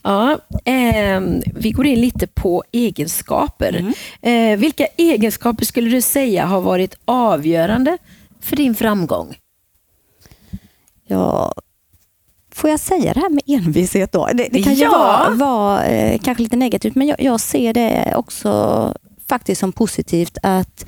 Ja, 0.03 0.37
ehm, 0.65 1.41
vi 1.55 1.71
går 1.71 1.85
in 1.85 2.01
lite 2.01 2.27
på 2.27 2.63
egenskaper. 2.71 3.93
Eh, 4.21 4.57
vilka 4.57 4.85
egenskaper 4.97 5.65
skulle 5.65 5.89
du 5.89 6.01
säga 6.01 6.45
har 6.45 6.61
varit 6.61 6.95
avgörande 7.05 7.97
för 8.43 8.55
din 8.55 8.75
framgång? 8.75 9.37
Ja, 11.07 11.53
får 12.51 12.69
jag 12.69 12.79
säga 12.79 13.13
det 13.13 13.19
här 13.19 13.29
med 13.29 13.43
envishet 13.47 14.11
då? 14.11 14.25
Det, 14.33 14.47
det 14.51 14.63
kan 14.63 14.73
ju 14.73 14.83
Ja. 14.83 14.91
vara, 14.91 15.29
vara 15.35 15.85
eh, 15.85 16.19
kanske 16.23 16.43
lite 16.43 16.55
negativt, 16.55 16.95
men 16.95 17.07
jag, 17.07 17.21
jag 17.21 17.39
ser 17.39 17.73
det 17.73 18.13
också 18.15 18.93
faktiskt 19.27 19.59
som 19.59 19.71
positivt 19.71 20.37
att 20.43 20.85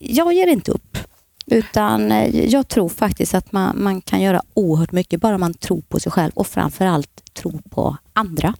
jag 0.00 0.32
ger 0.32 0.46
inte 0.46 0.72
upp. 0.72 0.98
Utan 1.46 2.12
eh, 2.12 2.46
jag 2.46 2.68
tror 2.68 2.88
faktiskt 2.88 3.34
att 3.34 3.52
man, 3.52 3.82
man 3.82 4.00
kan 4.00 4.20
göra 4.20 4.42
oerhört 4.54 4.92
mycket 4.92 5.20
bara 5.20 5.38
man 5.38 5.54
tror 5.54 5.80
på 5.80 6.00
sig 6.00 6.12
själv 6.12 6.32
och 6.34 6.46
framförallt 6.46 7.34
tror 7.34 7.60
på 7.70 7.96
andra. 8.12 8.54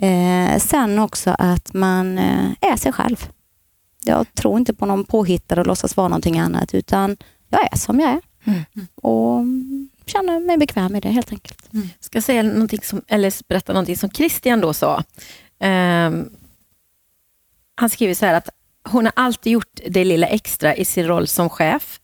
Eh, 0.00 0.58
sen 0.58 0.98
också 0.98 1.34
att 1.38 1.74
man 1.74 2.18
eh, 2.18 2.50
är 2.60 2.76
sig 2.76 2.92
själv. 2.92 3.28
Jag 4.04 4.34
tror 4.34 4.58
inte 4.58 4.74
på 4.74 4.86
någon 4.86 5.04
påhittad 5.04 5.60
och 5.60 5.66
låtsas 5.66 5.96
vara 5.96 6.08
någonting 6.08 6.38
annat 6.38 6.74
utan 6.74 7.16
jag 7.48 7.72
är 7.72 7.76
som 7.76 8.00
jag 8.00 8.10
är. 8.10 8.20
Och 8.94 9.44
känner 10.06 10.40
mig 10.40 10.58
bekväm 10.58 10.92
med 10.92 11.02
det 11.02 11.08
helt 11.08 11.32
enkelt. 11.32 11.68
ska 12.00 12.20
säga 12.20 12.42
någonting 12.42 12.80
som, 12.82 13.02
eller 13.08 13.48
berätta 13.48 13.72
någonting 13.72 13.96
som 13.96 14.10
Christian 14.10 14.60
då 14.60 14.72
sa. 14.72 15.02
Ehm, 15.58 16.30
han 17.74 17.90
skriver 17.90 18.14
så 18.14 18.26
här 18.26 18.34
att 18.34 18.48
hon 18.88 19.04
har 19.04 19.12
alltid 19.16 19.52
gjort 19.52 19.80
det 19.86 20.04
lilla 20.04 20.26
extra 20.26 20.76
i 20.76 20.84
sin 20.84 21.06
roll 21.06 21.26
som 21.26 21.50
chef. 21.50 22.00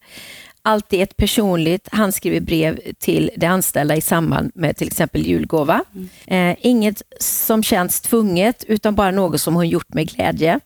Alltid 0.62 1.02
ett 1.02 1.16
personligt 1.16 1.88
handskrivet 1.92 2.42
brev 2.42 2.80
till 2.98 3.30
de 3.36 3.46
anställda 3.46 3.96
i 3.96 4.00
samband 4.00 4.50
med 4.54 4.76
till 4.76 4.86
exempel 4.86 5.26
julgåva. 5.26 5.84
Eh, 6.26 6.56
inget 6.60 7.02
som 7.20 7.62
känns 7.62 8.00
tvunget, 8.00 8.64
utan 8.68 8.94
bara 8.94 9.10
något 9.10 9.40
som 9.40 9.54
hon 9.54 9.68
gjort 9.68 9.94
med 9.94 10.08
glädje. 10.08 10.60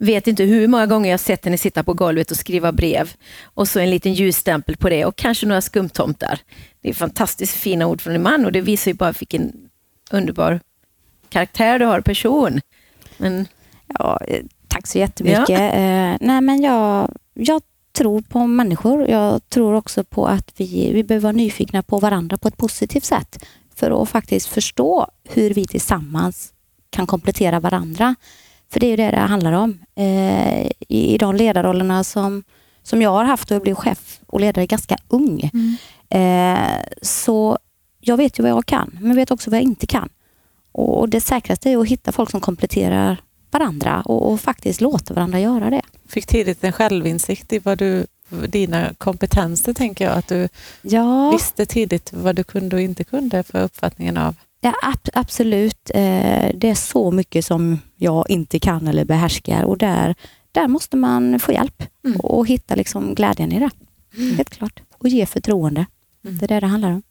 Vet 0.00 0.26
inte 0.26 0.44
hur 0.44 0.68
många 0.68 0.86
gånger 0.86 1.10
jag 1.10 1.20
sett 1.20 1.44
henne 1.44 1.58
sitta 1.58 1.84
på 1.84 1.94
golvet 1.94 2.30
och 2.30 2.36
skriva 2.36 2.72
brev. 2.72 3.12
Och 3.44 3.68
så 3.68 3.80
en 3.80 3.90
liten 3.90 4.14
ljusstämpel 4.14 4.76
på 4.76 4.88
det 4.88 5.04
och 5.04 5.16
kanske 5.16 5.46
några 5.46 5.60
skumtomtar. 5.60 6.40
Det 6.80 6.88
är 6.88 6.94
fantastiskt 6.94 7.56
fina 7.56 7.86
ord 7.86 8.00
från 8.00 8.14
en 8.14 8.22
man 8.22 8.44
och 8.44 8.52
det 8.52 8.60
visar 8.60 8.90
ju 8.90 8.96
bara 8.96 9.12
vilken 9.12 9.52
underbar 10.10 10.60
karaktär 11.28 11.78
du 11.78 11.84
har, 11.84 12.00
person. 12.00 12.60
Men 13.16 13.46
Ja, 13.98 14.20
eh, 14.28 14.44
tack 14.68 14.86
så 14.86 14.98
jättemycket. 14.98 15.60
Eh, 15.60 16.16
nej, 16.20 16.40
men 16.40 16.62
jag, 16.62 17.16
jag 17.34 17.62
tror 17.92 18.20
på 18.20 18.46
människor. 18.46 19.08
Jag 19.08 19.48
tror 19.48 19.74
också 19.74 20.04
på 20.04 20.26
att 20.26 20.52
vi, 20.56 20.92
vi 20.92 21.04
behöver 21.04 21.22
vara 21.22 21.32
nyfikna 21.32 21.82
på 21.82 21.98
varandra 21.98 22.36
på 22.36 22.48
ett 22.48 22.56
positivt 22.56 23.04
sätt 23.04 23.44
för 23.74 24.02
att 24.02 24.08
faktiskt 24.08 24.46
förstå 24.46 25.06
hur 25.24 25.54
vi 25.54 25.66
tillsammans 25.66 26.52
kan 26.90 27.06
komplettera 27.06 27.60
varandra. 27.60 28.14
För 28.72 28.80
det 28.80 28.86
är 28.86 28.90
ju 28.90 28.96
det 28.96 29.10
det 29.10 29.16
handlar 29.16 29.52
om. 29.52 29.78
Eh, 29.94 30.66
i, 30.66 31.14
I 31.14 31.18
de 31.18 31.36
ledarrollerna 31.36 32.04
som, 32.04 32.44
som 32.82 33.02
jag 33.02 33.10
har 33.10 33.24
haft 33.24 33.50
och 33.50 33.54
jag 33.54 33.62
blev 33.62 33.74
chef 33.74 34.20
och 34.26 34.40
ledare 34.40 34.66
ganska 34.66 34.96
ung. 35.08 35.50
Eh, 36.10 36.58
så 37.02 37.58
jag 38.00 38.16
vet 38.16 38.38
ju 38.38 38.42
vad 38.42 38.50
jag 38.50 38.66
kan, 38.66 38.98
men 39.00 39.16
vet 39.16 39.30
också 39.30 39.50
vad 39.50 39.56
jag 39.56 39.64
inte 39.64 39.86
kan. 39.86 40.08
Och 40.72 41.08
det 41.08 41.20
säkraste 41.20 41.70
är 41.70 41.76
att 41.78 41.88
hitta 41.88 42.12
folk 42.12 42.30
som 42.30 42.40
kompletterar 42.40 43.16
varandra 43.50 44.02
och, 44.04 44.32
och 44.32 44.40
faktiskt 44.40 44.80
låta 44.80 45.14
varandra 45.14 45.40
göra 45.40 45.70
det. 45.70 45.82
Fick 46.08 46.26
tidigt 46.26 46.64
en 46.64 46.72
självinsikt 46.72 47.52
i 47.52 47.58
vad 47.58 47.78
du, 47.78 48.06
dina 48.48 48.94
kompetenser, 48.98 49.72
tänker 49.72 50.04
jag. 50.04 50.14
Att 50.18 50.28
du 50.28 50.48
Ja, 50.82 51.30
visste 51.30 51.66
tidigt 51.66 52.12
vad 52.12 52.36
du 52.36 52.44
kunde 52.44 52.76
och 52.76 52.82
inte 52.82 53.04
kunde 53.04 53.42
för 53.42 53.62
uppfattningen 53.62 54.16
av. 54.16 54.34
ja 54.60 54.74
ab- 54.82 55.10
absolut. 55.12 55.90
Eh, 55.94 56.50
det 56.54 56.68
är 56.70 56.74
så 56.74 57.10
mycket 57.10 57.44
som 57.44 57.78
jag 57.96 58.30
inte 58.30 58.58
kan 58.58 58.88
eller 58.88 59.04
behärskar 59.04 59.62
och 59.64 59.78
där, 59.78 60.14
där 60.52 60.68
måste 60.68 60.96
man 60.96 61.40
få 61.40 61.52
hjälp 61.52 61.82
Mm. 62.04 62.20
och 62.20 62.46
hitta 62.46 62.74
liksom 62.74 63.14
glädjen 63.14 63.52
i 63.52 63.58
det. 63.60 63.70
helt 64.36 64.50
klart. 64.50 64.80
Och 64.98 65.08
ge 65.08 65.26
förtroende. 65.26 65.86
Mm. 66.24 66.38
Det 66.38 66.44
är 66.46 66.48
det 66.48 66.60
det 66.60 66.66
handlar 66.66 66.90
om. 66.90 67.02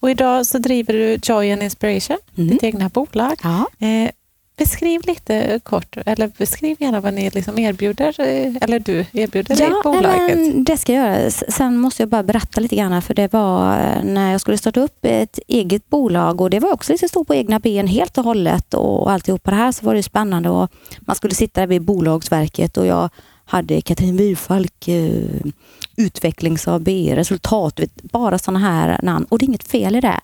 Och 0.00 0.10
idag 0.10 0.46
så 0.46 0.58
driver 0.58 0.92
du 0.94 1.18
Joy 1.22 1.52
and 1.52 1.62
Inspiration, 1.62 2.16
Mm. 2.36 2.50
ditt 2.50 2.62
egna 2.62 2.88
bolag. 2.88 3.34
Ja. 3.42 3.66
Eh, 3.86 4.10
beskriv 4.56 5.06
lite 5.06 5.60
kort, 5.62 5.96
eller 6.06 6.32
beskriv 6.38 6.76
gärna 6.80 7.00
vad 7.00 7.14
ni 7.14 7.30
liksom 7.30 7.58
erbjuder, 7.58 8.20
eh, 8.20 8.56
eller 8.60 8.78
du 8.78 9.04
erbjuder 9.12 9.62
i 9.62 9.82
bolaget. 9.84 10.36
men 10.36 10.64
det 10.64 10.76
ska 10.76 10.92
jag 10.92 11.18
göra. 11.18 11.30
Sen 11.30 11.78
måste 11.78 12.02
jag 12.02 12.08
bara 12.08 12.22
berätta 12.22 12.60
lite 12.60 12.76
grann, 12.76 13.02
för 13.02 13.14
det 13.14 13.32
var 13.32 13.80
eh, 13.80 14.04
när 14.04 14.32
jag 14.32 14.40
skulle 14.40 14.58
starta 14.58 14.80
upp 14.80 14.98
ett 15.02 15.38
eget 15.48 15.90
bolag 15.90 16.40
och 16.40 16.50
det 16.50 16.60
var 16.60 16.72
också 16.72 16.92
lite 16.92 17.08
stå 17.08 17.24
på 17.24 17.34
egna 17.34 17.58
ben 17.58 17.86
helt 17.86 18.18
och 18.18 18.24
hållet 18.24 18.74
och 18.74 19.10
alltihopa 19.10 19.50
det 19.50 19.56
här 19.56 19.72
så 19.72 19.86
var 19.86 19.94
det 19.94 20.02
spännande 20.02 20.48
och 20.48 20.70
man 21.00 21.16
skulle 21.16 21.34
sitta 21.34 21.60
där 21.60 21.66
vid 21.66 21.82
Bolagsverket 21.82 22.76
och 22.76 22.86
jag 22.86 23.08
hade 23.44 23.80
Katrin 23.80 24.16
Wyrfalk, 24.16 24.88
eh, 24.88 25.50
Utvecklings 25.96 26.68
AB, 26.68 26.88
Resultat, 27.14 27.80
bara 28.02 28.38
sådana 28.38 28.58
här 28.58 29.00
namn 29.02 29.26
och 29.28 29.38
det 29.38 29.44
är 29.44 29.48
inget 29.48 29.68
fel 29.68 29.96
i 29.96 30.00
det. 30.00 30.20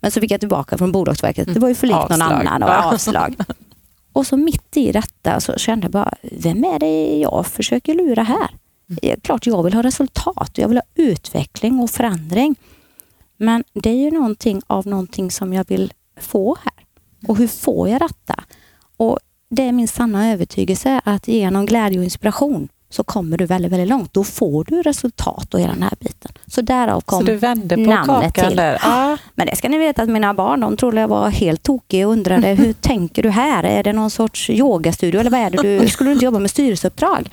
Men 0.00 0.10
så 0.10 0.20
fick 0.20 0.30
jag 0.30 0.40
tillbaka 0.40 0.78
från 0.78 0.92
Bolagsverket, 0.92 1.54
det 1.54 1.60
var 1.60 1.68
ju 1.68 1.74
för 1.74 1.86
likt 1.86 2.08
någon 2.10 2.22
annan 2.22 2.62
och 2.62 2.68
avslag. 2.92 3.36
Och 4.12 4.26
så 4.26 4.36
mitt 4.36 4.76
i 4.76 4.92
detta 4.92 5.40
så 5.40 5.52
kände 5.56 5.84
jag 5.84 5.92
bara, 5.92 6.14
vem 6.22 6.64
är 6.64 6.78
det 6.78 7.18
jag 7.18 7.46
försöker 7.46 7.94
lura 7.94 8.22
här? 8.22 8.50
Klart 9.22 9.46
jag 9.46 9.62
vill 9.62 9.74
ha 9.74 9.82
resultat, 9.82 10.50
jag 10.54 10.68
vill 10.68 10.76
ha 10.76 10.84
utveckling 10.94 11.80
och 11.80 11.90
förändring. 11.90 12.54
Men 13.36 13.64
det 13.72 13.90
är 13.90 13.94
ju 13.94 14.10
någonting 14.10 14.62
av 14.66 14.86
någonting 14.86 15.30
som 15.30 15.52
jag 15.52 15.68
vill 15.68 15.92
få 16.20 16.56
här. 16.64 16.84
Och 17.28 17.36
hur 17.36 17.48
får 17.48 17.88
jag 17.88 18.00
detta? 18.00 18.44
Och 18.96 19.18
det 19.48 19.62
är 19.62 19.72
min 19.72 19.88
sanna 19.88 20.32
övertygelse 20.32 21.00
att 21.04 21.28
genom 21.28 21.66
glädje 21.66 21.98
och 21.98 22.04
inspiration 22.04 22.68
så 22.90 23.04
kommer 23.04 23.36
du 23.38 23.46
väldigt, 23.46 23.72
väldigt 23.72 23.88
långt. 23.88 24.14
Då 24.14 24.24
får 24.24 24.64
du 24.64 24.82
resultat 24.82 25.54
och 25.54 25.60
hela 25.60 25.72
den 25.72 25.82
här 25.82 25.92
biten. 26.00 26.32
Så 26.46 26.62
därav 26.62 27.00
kom 27.00 27.20
Så 27.20 27.26
du 27.26 27.36
vände 27.36 27.74
på 27.74 27.80
namnet 27.80 28.06
kakan 28.06 28.48
till. 28.48 28.56
där. 28.56 28.78
Ja. 28.82 29.16
men 29.34 29.46
det 29.46 29.56
ska 29.56 29.68
ni 29.68 29.78
veta 29.78 30.02
att 30.02 30.08
mina 30.08 30.34
barn 30.34 30.60
de 30.60 30.76
trodde 30.76 31.00
jag 31.00 31.08
var 31.08 31.28
helt 31.30 31.62
tokig 31.62 32.06
och 32.06 32.12
undrade 32.12 32.48
hur 32.58 32.72
tänker 32.72 33.22
du 33.22 33.30
här? 33.30 33.64
Är 33.64 33.82
det 33.82 33.92
någon 33.92 34.10
sorts 34.10 34.50
yogastudio 34.50 35.20
eller 35.20 35.30
vad 35.30 35.40
är 35.40 35.50
det 35.50 35.62
du, 35.62 35.88
skulle 35.88 36.10
du 36.10 36.12
inte 36.12 36.24
jobba 36.24 36.38
med 36.38 36.50
styrelseuppdrag? 36.50 37.28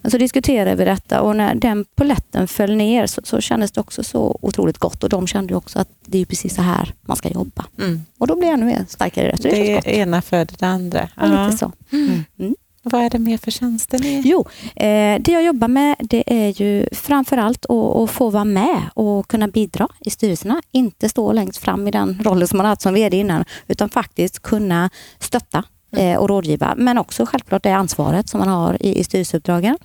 Men 0.00 0.10
så 0.10 0.18
diskuterade 0.18 0.74
vi 0.74 0.84
detta 0.84 1.20
och 1.20 1.36
när 1.36 1.54
den 1.54 1.84
poletten 1.96 2.48
föll 2.48 2.76
ner 2.76 3.06
så, 3.06 3.20
så 3.24 3.40
kändes 3.40 3.72
det 3.72 3.80
också 3.80 4.04
så 4.04 4.38
otroligt 4.42 4.78
gott 4.78 5.02
och 5.02 5.08
de 5.08 5.26
kände 5.26 5.54
också 5.54 5.78
att 5.78 5.88
det 6.06 6.18
är 6.18 6.24
precis 6.24 6.54
så 6.54 6.62
här 6.62 6.94
man 7.02 7.16
ska 7.16 7.28
jobba. 7.28 7.64
Mm. 7.78 8.04
Och 8.18 8.26
då 8.26 8.36
blir 8.36 8.48
jag 8.48 8.60
ännu 8.60 8.84
starkare 8.88 9.26
i 9.28 9.30
det. 9.36 9.50
Det 9.50 9.80
Det 9.80 9.96
ena 9.96 10.22
föder 10.22 10.56
det 10.58 10.66
andra. 10.66 11.08
Ja. 11.16 11.46
lite 11.46 11.58
så. 11.58 11.72
Mm. 11.92 12.54
Vad 12.86 13.02
är 13.02 13.10
det 13.10 13.18
mer 13.18 13.38
för 13.38 13.50
tjänster 13.50 13.98
ni 13.98 14.22
Jo, 14.24 14.44
eh, 14.76 15.20
det 15.20 15.32
jag 15.32 15.44
jobbar 15.44 15.68
med 15.68 15.96
det 16.00 16.24
är 16.26 16.62
ju 16.62 16.88
framför 16.92 17.36
allt 17.36 17.66
att, 17.66 17.96
att 17.96 18.10
få 18.10 18.30
vara 18.30 18.44
med 18.44 18.82
och 18.94 19.28
kunna 19.28 19.48
bidra 19.48 19.88
i 20.00 20.10
styrelserna. 20.10 20.62
Inte 20.70 21.08
stå 21.08 21.32
längst 21.32 21.58
fram 21.58 21.88
i 21.88 21.90
den 21.90 22.20
rollen 22.24 22.48
som 22.48 22.56
man 22.56 22.66
haft 22.66 22.82
som 22.82 22.94
VD 22.94 23.16
innan, 23.16 23.44
utan 23.68 23.88
faktiskt 23.88 24.42
kunna 24.42 24.90
stötta 25.18 25.64
eh, 25.96 26.18
och 26.18 26.28
rådgiva. 26.28 26.74
Men 26.76 26.98
också 26.98 27.26
självklart 27.26 27.62
det 27.62 27.72
ansvaret 27.72 28.28
som 28.28 28.40
man 28.40 28.48
har 28.48 28.82
i, 28.82 28.98
i 28.98 29.04
styrelseuppdragen. 29.04 29.78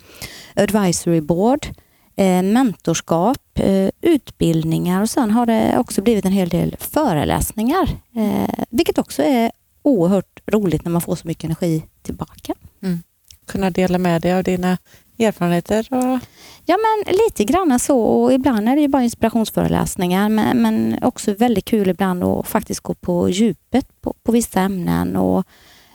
Advisory 0.56 1.22
board, 1.22 1.68
eh, 2.16 2.42
mentorskap, 2.42 3.38
utbildningar 4.02 5.02
och 5.02 5.10
sen 5.10 5.32
har 5.32 5.46
det 5.46 5.78
också 5.78 6.02
blivit 6.02 6.26
en 6.26 6.32
hel 6.32 6.50
del 6.50 6.76
föreläsningar. 6.80 7.90
Vilket 8.70 8.98
också 8.98 9.24
är 9.24 9.52
oerhört 9.82 10.40
roligt 10.48 10.86
när 10.86 10.92
man 10.92 11.02
får 11.02 11.16
så 11.16 11.28
mycket 11.28 11.44
energi 11.44 11.84
tillbaka. 12.02 12.54
Kunna 13.48 13.70
dela 13.70 13.98
med 13.98 14.22
dig 14.22 14.34
av 14.34 14.44
dina 14.44 14.78
erfarenheter? 15.20 15.88
Och... 15.92 16.20
Ja, 16.66 16.78
men 16.78 17.14
lite 17.16 17.44
grann 17.44 17.80
så. 17.80 18.00
Och 18.00 18.34
ibland 18.34 18.70
är 18.70 18.76
det 18.76 18.82
ju 18.82 18.88
bara 18.88 19.04
inspirationsföreläsningar, 19.04 20.30
men, 20.30 20.62
men 20.62 21.00
också 21.02 21.34
väldigt 21.34 21.66
kul 21.66 21.90
ibland 21.90 22.24
att 22.24 22.48
faktiskt 22.48 22.80
gå 22.80 22.94
på 22.94 23.30
djupet 23.30 24.02
på, 24.02 24.14
på 24.24 24.32
vissa 24.32 24.62
ämnen. 24.62 25.16
Och 25.16 25.48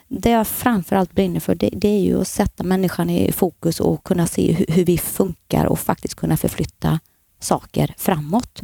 det 0.07 0.29
jag 0.29 0.47
framförallt 0.47 1.11
brinner 1.11 1.39
för, 1.39 1.55
det, 1.55 1.69
det 1.73 1.87
är 1.87 1.99
ju 1.99 2.21
att 2.21 2.27
sätta 2.27 2.63
människan 2.63 3.09
i 3.09 3.31
fokus 3.31 3.79
och 3.79 4.03
kunna 4.03 4.27
se 4.27 4.51
hur, 4.51 4.65
hur 4.69 4.85
vi 4.85 4.97
funkar 4.97 5.65
och 5.65 5.79
faktiskt 5.79 6.15
kunna 6.15 6.37
förflytta 6.37 6.99
saker 7.39 7.93
framåt. 7.97 8.61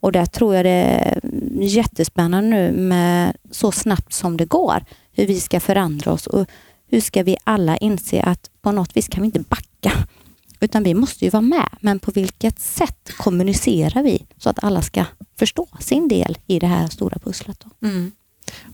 Och 0.00 0.12
där 0.12 0.26
tror 0.26 0.54
jag 0.54 0.64
det 0.64 0.70
är 0.70 1.20
jättespännande 1.60 2.50
nu 2.50 2.72
med 2.72 3.36
så 3.50 3.72
snabbt 3.72 4.12
som 4.12 4.36
det 4.36 4.44
går, 4.44 4.84
hur 5.12 5.26
vi 5.26 5.40
ska 5.40 5.60
förändra 5.60 6.12
oss 6.12 6.26
och 6.26 6.46
hur 6.88 7.00
ska 7.00 7.22
vi 7.22 7.36
alla 7.44 7.76
inse 7.76 8.22
att 8.22 8.50
på 8.62 8.72
något 8.72 8.96
vis 8.96 9.08
kan 9.08 9.22
vi 9.22 9.26
inte 9.26 9.40
backa, 9.40 9.92
utan 10.60 10.82
vi 10.82 10.94
måste 10.94 11.24
ju 11.24 11.30
vara 11.30 11.40
med. 11.40 11.68
Men 11.80 11.98
på 11.98 12.10
vilket 12.10 12.58
sätt 12.58 13.10
kommunicerar 13.16 14.02
vi 14.02 14.26
så 14.38 14.50
att 14.50 14.64
alla 14.64 14.82
ska 14.82 15.04
förstå 15.38 15.68
sin 15.80 16.08
del 16.08 16.38
i 16.46 16.58
det 16.58 16.66
här 16.66 16.88
stora 16.88 17.18
pusslet? 17.18 17.64
Då? 17.64 17.86
Mm. 17.86 18.12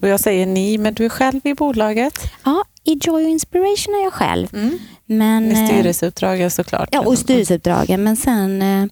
Och 0.01 0.09
jag 0.09 0.20
säger 0.20 0.46
ni, 0.46 0.79
men 0.79 0.94
du 0.94 1.05
är 1.05 1.09
själv 1.09 1.40
i 1.44 1.55
bolaget. 1.55 2.31
Ja, 2.44 2.64
i 2.85 2.98
Joy 3.03 3.25
och 3.25 3.31
Inspiration 3.31 3.94
är 3.94 4.05
jag 4.05 4.12
själv. 4.12 4.55
Mm. 4.55 4.79
Men, 5.07 5.48
Med 5.48 5.62
eh, 5.62 5.66
styrelseuppdragen 5.66 6.51
såklart. 6.51 6.88
Ja, 6.92 7.01
och 7.01 7.18
styrelseuppdragen. 7.18 8.03
Men 8.03 8.16
sen 8.16 8.62
eh, 8.62 8.87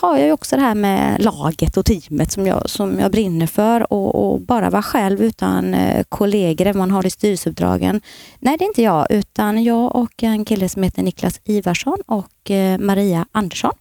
har 0.00 0.16
jag 0.16 0.26
ju 0.26 0.32
också 0.32 0.56
det 0.56 0.62
här 0.62 0.74
med 0.74 1.22
laget 1.22 1.76
och 1.76 1.84
teamet 1.84 2.32
som 2.32 2.46
jag, 2.46 2.70
som 2.70 2.98
jag 2.98 3.10
brinner 3.10 3.46
för 3.46 3.92
och, 3.92 4.32
och 4.32 4.40
bara 4.40 4.70
vara 4.70 4.82
själv 4.82 5.22
utan 5.22 5.74
eh, 5.74 6.04
kollegor 6.08 6.72
man 6.72 6.90
har 6.90 7.06
i 7.06 7.10
styrelseuppdragen. 7.10 8.00
Nej, 8.38 8.56
det 8.58 8.64
är 8.64 8.66
inte 8.66 8.82
jag, 8.82 9.06
utan 9.10 9.64
jag 9.64 9.96
och 9.96 10.22
en 10.22 10.44
kille 10.44 10.68
som 10.68 10.82
heter 10.82 11.02
Niklas 11.02 11.40
Ivarsson 11.44 11.98
och 12.06 12.50
eh, 12.50 12.78
Maria 12.78 13.26
Andersson. 13.32 13.72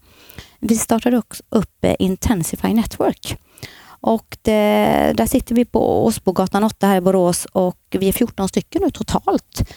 Vi 0.59 0.75
startade 0.75 1.17
också 1.17 1.43
upp 1.49 1.83
eh, 1.85 1.95
Intensify 1.99 2.73
Network. 2.73 3.37
Och 3.87 4.37
det, 4.41 5.13
där 5.15 5.25
sitter 5.25 5.55
vi 5.55 5.65
på 5.65 6.05
Åsbogatan 6.05 6.63
8 6.63 6.87
här 6.87 6.97
i 6.97 7.01
Borås 7.01 7.45
och 7.51 7.79
vi 7.89 8.07
är 8.07 8.13
14 8.13 8.49
stycken 8.49 8.81
nu 8.81 8.91
totalt. 8.91 9.69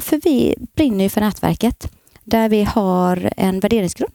För 0.00 0.24
vi 0.24 0.54
brinner 0.76 1.04
ju 1.04 1.10
för 1.10 1.20
nätverket 1.20 1.90
där 2.24 2.48
vi 2.48 2.64
har 2.64 3.32
en 3.36 3.60
värderingsgrund. 3.60 4.12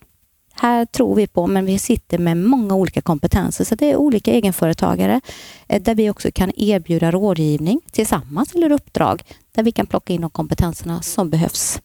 Här 0.55 0.85
tror 0.85 1.15
vi 1.15 1.27
på, 1.27 1.47
men 1.47 1.65
vi 1.65 1.79
sitter 1.79 2.17
med 2.17 2.37
många 2.37 2.75
olika 2.75 3.01
kompetenser. 3.01 3.65
Så 3.65 3.75
det 3.75 3.91
är 3.91 3.95
olika 3.95 4.31
egenföretagare 4.31 5.21
eh, 5.67 5.81
där 5.81 5.95
vi 5.95 6.09
också 6.09 6.31
kan 6.31 6.51
erbjuda 6.55 7.11
rådgivning 7.11 7.81
tillsammans 7.91 8.55
eller 8.55 8.71
uppdrag 8.71 9.23
där 9.51 9.63
vi 9.63 9.71
kan 9.71 9.85
plocka 9.85 10.13
in 10.13 10.21
de 10.21 10.29
kompetenserna 10.29 11.01
som 11.01 11.29
behövs 11.29 11.81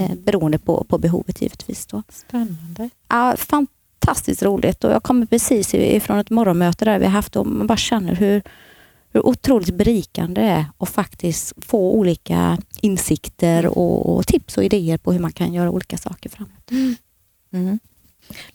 eh, 0.00 0.14
beroende 0.16 0.58
på, 0.58 0.84
på 0.84 0.98
behovet 0.98 1.42
givetvis. 1.42 1.86
Då. 1.86 2.02
Spännande. 2.08 2.90
Ja, 3.08 3.36
fantastiskt 3.36 4.42
roligt 4.42 4.84
och 4.84 4.90
jag 4.90 5.02
kommer 5.02 5.26
precis 5.26 5.74
ifrån 5.74 6.18
ett 6.18 6.30
morgonmöte 6.30 6.84
där 6.84 6.98
vi 6.98 7.04
har 7.04 7.12
haft 7.12 7.36
och 7.36 7.46
man 7.46 7.66
bara 7.66 7.78
känner 7.78 8.14
hur, 8.14 8.42
hur 9.12 9.26
otroligt 9.26 9.74
berikande 9.74 10.40
det 10.40 10.46
är 10.46 10.64
att 10.78 10.88
faktiskt 10.88 11.52
få 11.64 11.92
olika 11.92 12.58
insikter 12.80 13.66
och, 13.66 14.16
och 14.16 14.26
tips 14.26 14.56
och 14.56 14.64
idéer 14.64 14.98
på 14.98 15.12
hur 15.12 15.20
man 15.20 15.32
kan 15.32 15.52
göra 15.52 15.70
olika 15.70 15.98
saker 15.98 16.30
framåt. 16.30 16.70
Mm. 16.70 17.78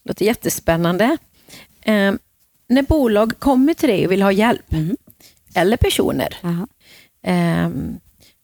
Låter 0.03 0.25
jättespännande. 0.25 1.17
Eh, 1.81 2.13
när 2.67 2.81
bolag 2.81 3.39
kommer 3.39 3.73
till 3.73 3.89
dig 3.89 4.05
och 4.05 4.11
vill 4.11 4.21
ha 4.21 4.31
hjälp, 4.31 4.73
Mm. 4.73 4.97
eller 5.55 5.77
personer, 5.77 6.37
eh, 7.25 7.69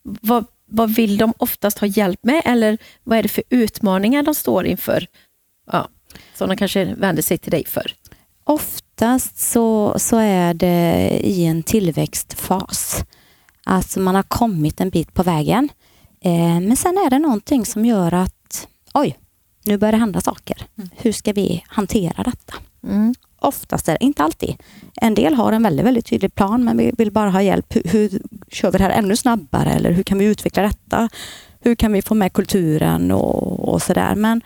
vad, 0.03 0.45
vad 0.65 0.95
vill 0.95 1.17
de 1.17 1.33
oftast 1.37 1.77
ha 1.79 1.87
hjälp 1.87 2.19
med? 2.23 2.41
Eller 2.45 2.77
vad 3.03 3.17
är 3.17 3.23
det 3.23 3.29
för 3.29 3.43
utmaningar 3.49 4.23
de 4.23 4.35
står 4.35 4.65
inför? 4.65 5.07
Ja, 5.71 5.89
som 6.35 6.49
de 6.49 6.57
kanske 6.57 6.85
vänder 6.85 7.21
sig 7.23 7.37
till 7.37 7.51
dig 7.51 7.65
för. 7.65 7.91
Oftast 8.43 9.37
så, 9.37 9.99
så 9.99 10.17
är 10.17 10.53
det 10.53 11.09
i 11.23 11.45
en 11.45 11.63
tillväxtfas. 11.63 13.03
Alltså 13.65 13.99
man 13.99 14.15
har 14.15 14.23
kommit 14.23 14.81
en 14.81 14.89
bit 14.89 15.13
på 15.13 15.23
vägen. 15.23 15.69
Eh, 16.21 16.59
men 16.61 16.75
sen 16.77 16.97
är 16.97 17.09
det 17.09 17.19
någonting 17.19 17.65
som 17.65 17.85
gör 17.85 18.13
att 18.13 18.67
oj, 18.93 19.17
nu 19.69 19.77
börjar 19.77 19.91
det 19.91 19.97
hända 19.97 20.21
saker. 20.21 20.57
Hur 20.97 21.11
ska 21.11 21.33
vi 21.33 21.63
hantera 21.67 22.23
detta? 22.23 22.53
Mm. 22.83 23.13
Oftast 23.39 23.89
är 23.89 23.91
det, 23.99 24.05
inte 24.05 24.23
alltid. 24.23 24.55
En 24.95 25.13
del 25.13 25.33
har 25.33 25.51
en 25.51 25.63
väldigt, 25.63 25.85
väldigt 25.85 26.05
tydlig 26.05 26.35
plan 26.35 26.63
men 26.63 26.77
vi 26.77 26.91
vill 26.97 27.11
bara 27.11 27.29
ha 27.29 27.41
hjälp. 27.41 27.75
Hur, 27.75 27.83
hur 27.83 28.21
kör 28.51 28.71
vi 28.71 28.77
det 28.77 28.83
här 28.83 28.91
ännu 28.91 29.15
snabbare? 29.15 29.69
Eller 29.69 29.91
hur 29.91 30.03
kan 30.03 30.17
vi 30.17 30.25
utveckla 30.25 30.63
detta? 30.63 31.09
Hur 31.59 31.75
kan 31.75 31.91
vi 31.91 32.01
få 32.01 32.15
med 32.15 32.33
kulturen 32.33 33.11
och, 33.11 33.73
och 33.73 33.81
sådär. 33.81 34.15
Men 34.15 34.41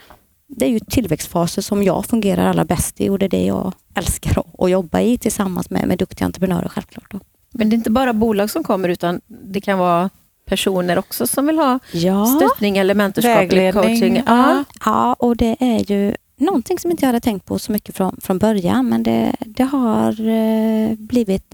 det 0.48 0.66
är 0.66 0.70
ju 0.70 0.80
tillväxtfaser 0.80 1.62
som 1.62 1.84
jag 1.84 2.06
fungerar 2.06 2.50
allra 2.50 2.66
bäst 2.66 3.02
i 3.02 3.10
och 3.10 3.20
det 3.20 3.26
är 3.26 3.30
det 3.30 3.46
jag 3.46 3.74
älskar 3.96 4.44
att, 4.58 4.70
jobba 4.70 5.02
i 5.02 5.18
tillsammans 5.18 5.70
med, 5.70 5.88
med 5.88 5.98
duktiga 5.98 6.26
entreprenörer 6.26 6.70
självklart. 6.70 7.14
Men 7.52 7.70
det 7.70 7.74
är 7.74 7.78
inte 7.78 7.92
bara 7.92 8.14
bolag 8.14 8.50
som 8.50 8.64
kommer, 8.64 8.90
utan 8.90 9.22
det 9.28 9.62
kan 9.62 9.80
vara 9.80 10.10
personer 10.46 10.98
också 10.98 11.28
som 11.28 11.48
vill 11.48 11.58
ha 11.58 11.80
Ja, 11.94 12.26
stöttning 12.26 12.78
eller 12.78 12.96
mentorskap 12.96 13.38
eller 13.52 13.72
coaching. 13.72 14.24
Ja. 14.26 14.64
Ja. 14.86 15.14
och 15.14 15.38
det 15.38 15.56
är 15.60 15.92
ju 15.92 16.16
någonting 16.38 16.80
som 16.80 16.92
inte 16.92 17.06
jag 17.06 17.08
hade 17.08 17.20
tänkt 17.20 17.46
på 17.46 17.60
så 17.60 17.72
mycket 17.72 17.96
från, 17.96 18.18
från 18.22 18.40
början 18.40 18.90
men 18.90 19.04
det, 19.04 19.36
det 19.40 19.64
har 19.64 20.10
eh, 20.28 20.94
blivit 20.98 21.46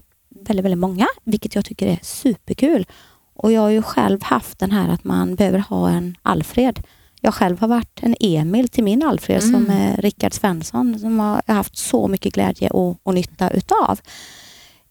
väldigt, 0.46 0.64
väldigt 0.64 0.78
många 0.78 1.06
vilket 1.24 1.54
jag 1.54 1.64
tycker 1.64 1.86
är 1.86 1.98
superkul. 2.02 2.86
Och 3.34 3.52
jag 3.52 3.60
har 3.60 3.68
ju 3.68 3.82
själv 3.82 4.22
haft 4.22 4.58
den 4.58 4.70
här 4.70 4.88
att 4.88 5.04
man 5.04 5.34
behöver 5.34 5.58
ha 5.58 5.90
en 5.90 6.16
Alfred. 6.22 6.80
jag 7.20 7.34
själv 7.34 7.60
har 7.60 7.68
varit 7.68 7.98
en 8.02 8.16
Emil 8.20 8.68
till 8.68 8.84
min 8.84 9.02
Alfred 9.02 9.42
Mm. 9.42 9.52
som 9.66 9.74
är 9.74 9.96
Rickard 9.96 10.32
Svensson 10.32 10.98
som 10.98 11.18
har 11.18 11.42
jag 11.46 11.54
haft 11.54 11.76
så 11.78 12.08
mycket 12.08 12.34
glädje 12.34 12.70
och, 12.70 12.98
och 13.02 13.14
nytta 13.14 13.50
utav. 13.50 14.00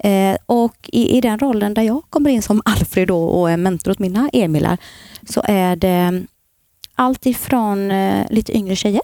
Eh, 0.04 0.38
och 0.46 0.90
i, 0.94 1.18
i 1.18 1.22
den 1.22 1.40
rollen 1.40 1.74
där 1.74 1.82
jag 1.82 2.04
kommer 2.10 2.30
in 2.30 2.42
som 2.42 2.62
Alfred 2.66 3.12
och 3.12 3.52
är 3.52 3.58
mentor 3.58 3.92
åt 3.92 4.00
mina 4.00 4.30
Emilar 4.34 4.78
så 5.30 5.42
är 5.46 5.76
det 5.76 6.26
allt 6.96 7.26
ifrån 7.26 7.92
eh, 7.92 8.26
lite 8.30 8.58
yngre 8.58 8.76
tjejer 8.76 9.02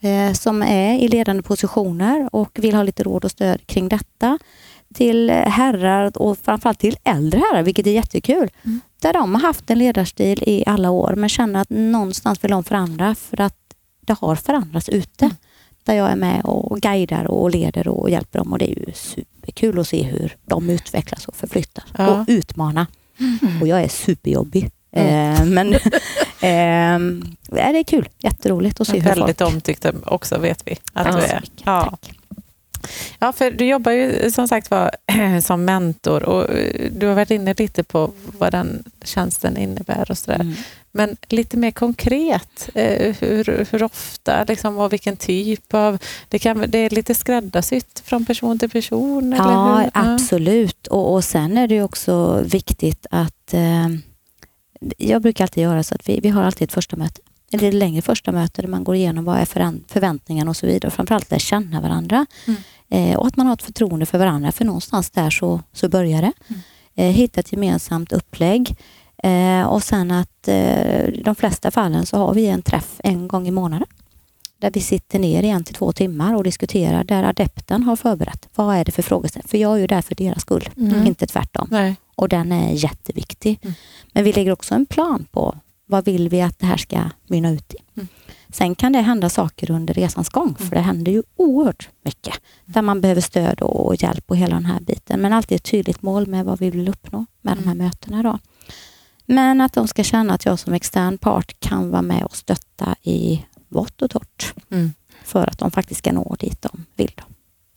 eh, 0.00 0.32
som 0.32 0.62
är 0.62 0.98
i 0.98 1.08
ledande 1.08 1.42
positioner 1.42 2.28
och 2.32 2.58
vill 2.58 2.74
ha 2.74 2.82
lite 2.82 3.02
råd 3.02 3.24
och 3.24 3.30
stöd 3.30 3.66
kring 3.66 3.88
detta 3.88 4.38
till 4.94 5.30
herrar 5.30 6.18
och 6.18 6.38
framförallt 6.38 6.78
till 6.78 6.96
äldre 7.04 7.38
herrar, 7.38 7.62
vilket 7.62 7.86
är 7.86 7.90
jättekul. 7.90 8.50
Mm. 8.64 8.80
Där 8.98 9.12
de 9.12 9.34
har 9.34 9.42
haft 9.42 9.70
en 9.70 9.78
ledarstil 9.78 10.42
i 10.46 10.64
alla 10.66 10.90
år 10.90 11.14
men 11.16 11.28
känner 11.28 11.60
att 11.60 11.70
någonstans 11.70 12.44
vill 12.44 12.50
de 12.50 12.64
förändra 12.64 13.14
för 13.14 13.40
att 13.40 13.56
det 14.00 14.16
har 14.20 14.36
förändrats 14.36 14.88
ute. 14.88 15.24
Mm. 15.24 15.36
Där 15.88 15.94
jag 15.94 16.10
är 16.10 16.16
med 16.16 16.40
och 16.44 16.80
guidar 16.80 17.24
och 17.30 17.50
leder 17.50 17.88
och 17.88 18.10
hjälper 18.10 18.38
dem 18.38 18.52
och 18.52 18.58
det 18.58 18.64
är 18.70 18.78
ju 18.78 18.92
superkul 18.94 19.78
att 19.78 19.88
se 19.88 20.02
hur 20.02 20.36
de 20.46 20.70
utvecklas 20.70 21.28
och 21.28 21.36
förflyttas 21.36 21.84
Ja. 21.98 22.08
och 22.20 22.24
utmana. 22.28 22.86
Och 23.60 23.68
jag 23.68 23.82
är 23.82 23.88
superjobbig. 23.88 24.70
Mm. 24.92 25.34
Eh, 25.34 25.44
men 25.44 25.72
ja, 27.50 27.72
det 27.72 27.78
är 27.78 27.84
kul, 27.84 28.08
jätteroligt 28.18 28.80
att 28.80 28.86
se 28.88 28.92
hur 29.00 29.08
Väldigt 29.08 29.38
folk... 29.38 29.52
omtyckt 29.54 29.86
också 30.04 30.38
vet 30.38 30.62
vi 30.66 30.72
att 30.92 31.06
Tack 31.06 31.16
du 31.16 31.22
är. 31.26 31.40
mycket. 31.40 31.62
Ja. 31.64 31.88
Tack. 31.90 32.12
Ja, 33.18 33.32
för 33.32 33.50
du 33.50 33.64
jobbar 33.66 33.92
ju 33.92 34.30
som 34.30 34.48
sagt 34.48 34.70
var 34.70 34.90
som 35.40 35.64
mentor 35.64 36.22
och 36.22 36.50
eh, 36.56 36.90
du 36.92 37.06
har 37.06 37.14
varit 37.14 37.30
inne 37.30 37.54
lite 37.58 37.82
på 37.84 38.10
vad 38.38 38.52
den 38.52 38.84
tjänsten 39.04 39.56
innebär 39.56 40.10
och 40.10 40.18
sådär. 40.18 40.40
Mm. 40.40 40.54
Men 40.98 41.16
lite 41.28 41.56
mer 41.56 41.70
konkret, 41.70 42.68
eh, 42.74 43.16
hur, 43.20 43.66
hur 43.70 43.82
ofta 43.82 44.44
liksom, 44.44 44.78
och 44.78 44.92
vilken 44.92 45.16
typ 45.16 45.74
av... 45.74 45.98
Det, 46.28 46.38
kan, 46.38 46.64
det 46.68 46.78
är 46.78 46.90
lite 46.90 47.14
skräddarsytt 47.14 48.02
från 48.04 48.24
person 48.24 48.58
till 48.58 48.70
person? 48.70 49.32
eller 49.32 49.52
Ja, 49.52 49.76
hur? 49.78 49.90
absolut. 49.94 50.86
Och, 50.86 51.14
och 51.14 51.24
sen 51.24 51.58
är 51.58 51.68
det 51.68 51.82
också 51.82 52.42
viktigt 52.44 53.06
att... 53.10 53.54
Eh, 53.54 53.88
jag 54.98 55.22
brukar 55.22 55.44
alltid 55.44 55.62
göra 55.62 55.82
så 55.82 55.94
att 55.94 56.08
vi, 56.08 56.20
vi 56.20 56.28
har 56.28 56.42
alltid 56.42 56.68
ett 56.68 56.74
första 56.74 56.96
möte. 56.96 57.20
Ett 57.52 57.62
lite 57.62 57.76
längre 57.76 58.02
första 58.02 58.32
möte 58.32 58.62
där 58.62 58.68
man 58.68 58.84
går 58.84 58.94
igenom 58.94 59.24
vad 59.24 59.38
är 59.38 59.44
förväntningarna 59.88 60.50
och 60.50 60.56
så 60.56 60.66
vidare. 60.66 60.90
Framförallt 60.90 61.30
lära 61.30 61.38
känna 61.38 61.80
varandra. 61.80 62.26
Mm. 62.46 62.60
Eh, 62.88 63.18
och 63.18 63.26
att 63.26 63.36
man 63.36 63.46
har 63.46 63.54
ett 63.54 63.62
förtroende 63.62 64.06
för 64.06 64.18
varandra. 64.18 64.52
För 64.52 64.64
någonstans 64.64 65.10
där 65.10 65.30
så, 65.30 65.60
så 65.72 65.88
börjar 65.88 66.22
det. 66.22 66.32
Mm. 66.48 66.60
Eh, 66.94 67.14
hitta 67.14 67.40
ett 67.40 67.52
gemensamt 67.52 68.12
upplägg. 68.12 68.76
Eh, 69.22 69.62
och 69.66 69.82
sen 69.82 70.10
att 70.10 70.48
eh, 70.48 71.06
de 71.24 71.34
flesta 71.34 71.70
fallen 71.70 72.06
så 72.06 72.16
har 72.16 72.34
vi 72.34 72.46
en 72.46 72.62
träff 72.62 73.00
en 73.04 73.28
gång 73.28 73.48
i 73.48 73.50
månaden. 73.50 73.86
Där 74.60 74.70
vi 74.70 74.80
sitter 74.80 75.18
ner 75.18 75.42
i 75.42 75.48
en 75.48 75.64
till 75.64 75.74
två 75.74 75.92
timmar 75.92 76.34
och 76.34 76.44
diskuterar 76.44 77.04
där 77.04 77.22
adepten 77.22 77.82
har 77.82 77.96
förberett. 77.96 78.48
Vad 78.54 78.76
är 78.76 78.84
det 78.84 78.92
för 78.92 79.02
frågeställning? 79.02 79.48
För 79.48 79.58
jag 79.58 79.72
är 79.74 79.76
ju 79.78 79.86
där 79.86 80.02
för 80.02 80.14
deras 80.14 80.42
skull, 80.42 80.68
Mm. 80.76 81.06
inte 81.06 81.26
tvärtom. 81.26 81.68
Nej. 81.70 81.96
Och 82.16 82.28
den 82.28 82.52
är 82.52 82.72
jätteviktig. 82.72 83.58
Mm. 83.62 83.74
Men 84.12 84.24
vi 84.24 84.32
lägger 84.32 84.52
också 84.52 84.74
en 84.74 84.86
plan 84.86 85.26
på 85.32 85.54
vad 85.86 86.04
vill 86.04 86.28
vi 86.28 86.40
att 86.42 86.58
det 86.58 86.66
här 86.66 86.76
ska 86.76 87.00
mynna 87.26 87.50
ut 87.50 87.74
i. 87.74 87.76
Mm. 87.96 88.08
Sen 88.52 88.74
kan 88.74 88.92
det 88.92 89.00
hända 89.00 89.28
saker 89.28 89.70
under 89.70 89.94
resans 89.94 90.28
gång, 90.28 90.54
för 90.54 90.70
det 90.76 90.80
händer 90.80 91.12
ju 91.12 91.22
oerhört 91.36 91.88
mycket. 92.04 92.34
Där 92.64 92.82
man 92.82 93.00
behöver 93.00 93.20
stöd 93.20 93.60
och 93.60 94.02
hjälp 94.02 94.24
och 94.30 94.36
hela 94.36 94.54
den 94.54 94.64
här 94.66 94.80
biten. 94.80 95.20
Men 95.20 95.32
alltid 95.32 95.56
ett 95.56 95.64
tydligt 95.64 96.02
mål 96.02 96.26
med 96.26 96.44
vad 96.44 96.58
vi 96.60 96.70
vill 96.70 96.88
uppnå 96.88 97.26
med 97.42 97.56
de 97.56 97.64
här 97.64 97.72
Mm. 97.74 97.86
mötena. 97.86 98.22
Då. 98.22 98.38
Men 99.30 99.60
att 99.60 99.72
de 99.72 99.88
ska 99.88 100.04
känna 100.04 100.34
att 100.34 100.44
jag 100.44 100.58
som 100.58 100.72
extern 100.72 101.18
part 101.18 101.60
kan 101.60 101.90
vara 101.90 102.02
med 102.02 102.22
och 102.24 102.36
stötta 102.36 102.96
i 103.02 103.44
vått 103.68 104.02
och 104.02 104.10
torrt. 104.10 104.54
Mm. 104.70 104.92
För 105.24 105.46
att 105.46 105.58
de 105.58 105.70
faktiskt 105.70 105.98
ska 105.98 106.12
nå 106.12 106.36
dit 106.38 106.62
de 106.62 106.84
vill. 106.96 107.12
Då. 107.14 107.22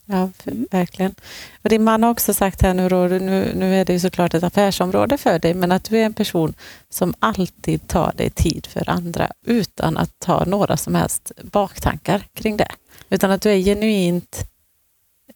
Ja, 0.05 0.29
för, 0.37 0.53
verkligen. 0.71 1.15
Och 1.61 1.69
din 1.69 1.83
man 1.83 2.03
har 2.03 2.09
också 2.09 2.33
sagt 2.33 2.61
här 2.61 2.73
nu, 2.73 2.89
nu, 3.19 3.51
nu 3.55 3.75
är 3.75 3.85
det 3.85 3.93
ju 3.93 3.99
såklart 3.99 4.33
ett 4.33 4.43
affärsområde 4.43 5.17
för 5.17 5.39
dig, 5.39 5.53
men 5.53 5.71
att 5.71 5.83
du 5.83 5.97
är 5.97 6.05
en 6.05 6.13
person 6.13 6.53
som 6.89 7.13
alltid 7.19 7.87
tar 7.87 8.13
dig 8.17 8.29
tid 8.29 8.67
för 8.67 8.89
andra 8.89 9.31
utan 9.45 9.97
att 9.97 10.23
ha 10.25 10.45
några 10.45 10.77
som 10.77 10.95
helst 10.95 11.31
baktankar 11.43 12.23
kring 12.33 12.57
det. 12.57 12.71
Utan 13.09 13.31
att 13.31 13.41
du 13.41 13.49
är 13.51 13.57
genuint 13.57 14.47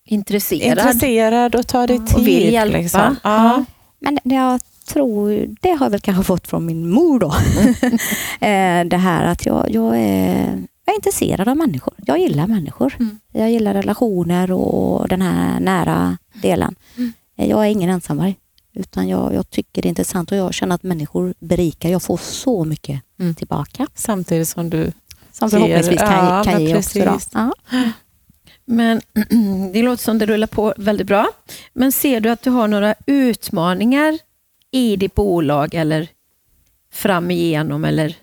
Intresserad. 0.06 0.78
intresserad 0.78 1.56
och 1.56 1.68
tar 1.68 1.88
dig 1.88 1.96
Ja, 1.96 2.06
tid. 2.06 2.16
och 2.16 2.28
vill 2.28 2.54
hjälpa. 2.54 2.78
Liksom. 2.78 3.02
Ja. 3.02 3.18
Ja. 3.24 3.66
Men 4.00 4.20
det 4.24 4.36
jag 4.36 4.60
tror, 4.86 5.48
det 5.62 5.70
har 5.72 5.86
jag 5.86 5.90
väl 5.92 6.00
kanske 6.00 6.24
fått 6.24 6.48
från 6.48 6.66
min 6.66 6.90
mor 6.90 7.20
då. 7.20 7.36
Eh, 8.48 8.86
det 8.86 8.98
här 8.98 9.26
att 9.26 9.46
jag, 9.46 9.72
jag, 9.72 9.96
är, 9.98 10.46
jag 10.86 10.94
är 10.94 10.96
intresserad 10.96 11.48
av 11.48 11.58
människor. 11.58 11.94
Jag 11.98 12.20
gillar 12.20 12.48
människor. 12.48 12.96
Mm. 13.00 13.20
Jag 13.32 13.52
gillar 13.52 13.74
relationer 13.74 14.52
och 14.52 15.08
den 15.08 15.22
här 15.22 15.60
nära 15.60 16.18
delen. 16.42 16.76
Mm. 16.98 17.14
Eh, 17.38 17.50
Jag 17.50 17.66
är 17.66 17.70
ingen 17.70 17.90
ensamvarg. 17.90 18.36
Utan 18.74 19.08
jag, 19.08 19.34
jag 19.34 19.50
tycker 19.50 19.82
det 19.82 19.88
är 19.88 19.90
intressant 19.90 20.32
och 20.32 20.38
jag 20.38 20.54
känner 20.54 20.76
att 20.76 20.84
människor 20.84 21.34
berikar. 21.40 21.90
Jag 21.90 22.04
får 22.04 22.18
så 22.18 22.64
mycket 22.64 23.02
Mm. 23.20 23.36
tillbaka. 23.36 23.88
Samtidigt 23.96 24.48
som 24.48 24.70
du... 24.70 24.92
Som 25.32 25.50
förhoppningsvis 25.50 26.00
kan, 26.00 26.26
Ja, 26.26 26.44
kan 26.44 26.64
ge 26.64 26.78
också. 26.78 27.00
Då. 27.00 27.06
precis. 27.06 27.30
Ja. 27.34 27.52
Men 28.66 29.02
det 29.74 29.82
låter 29.82 30.04
som 30.04 30.18
det 30.18 30.26
rullar 30.26 30.48
på 30.48 30.74
väldigt 30.78 31.08
bra. 31.08 31.28
Men 31.74 31.92
ser 31.92 32.20
du 32.20 32.30
att 32.30 32.42
du 32.42 32.50
har 32.50 32.68
några 32.68 32.96
utmaningar 33.06 34.20
i 34.76 34.96
ditt 34.96 35.16
bolag 35.16 35.74
eller 35.74 36.08
fram 36.92 37.32
igenom? 37.32 37.86
Eller? 37.86 38.16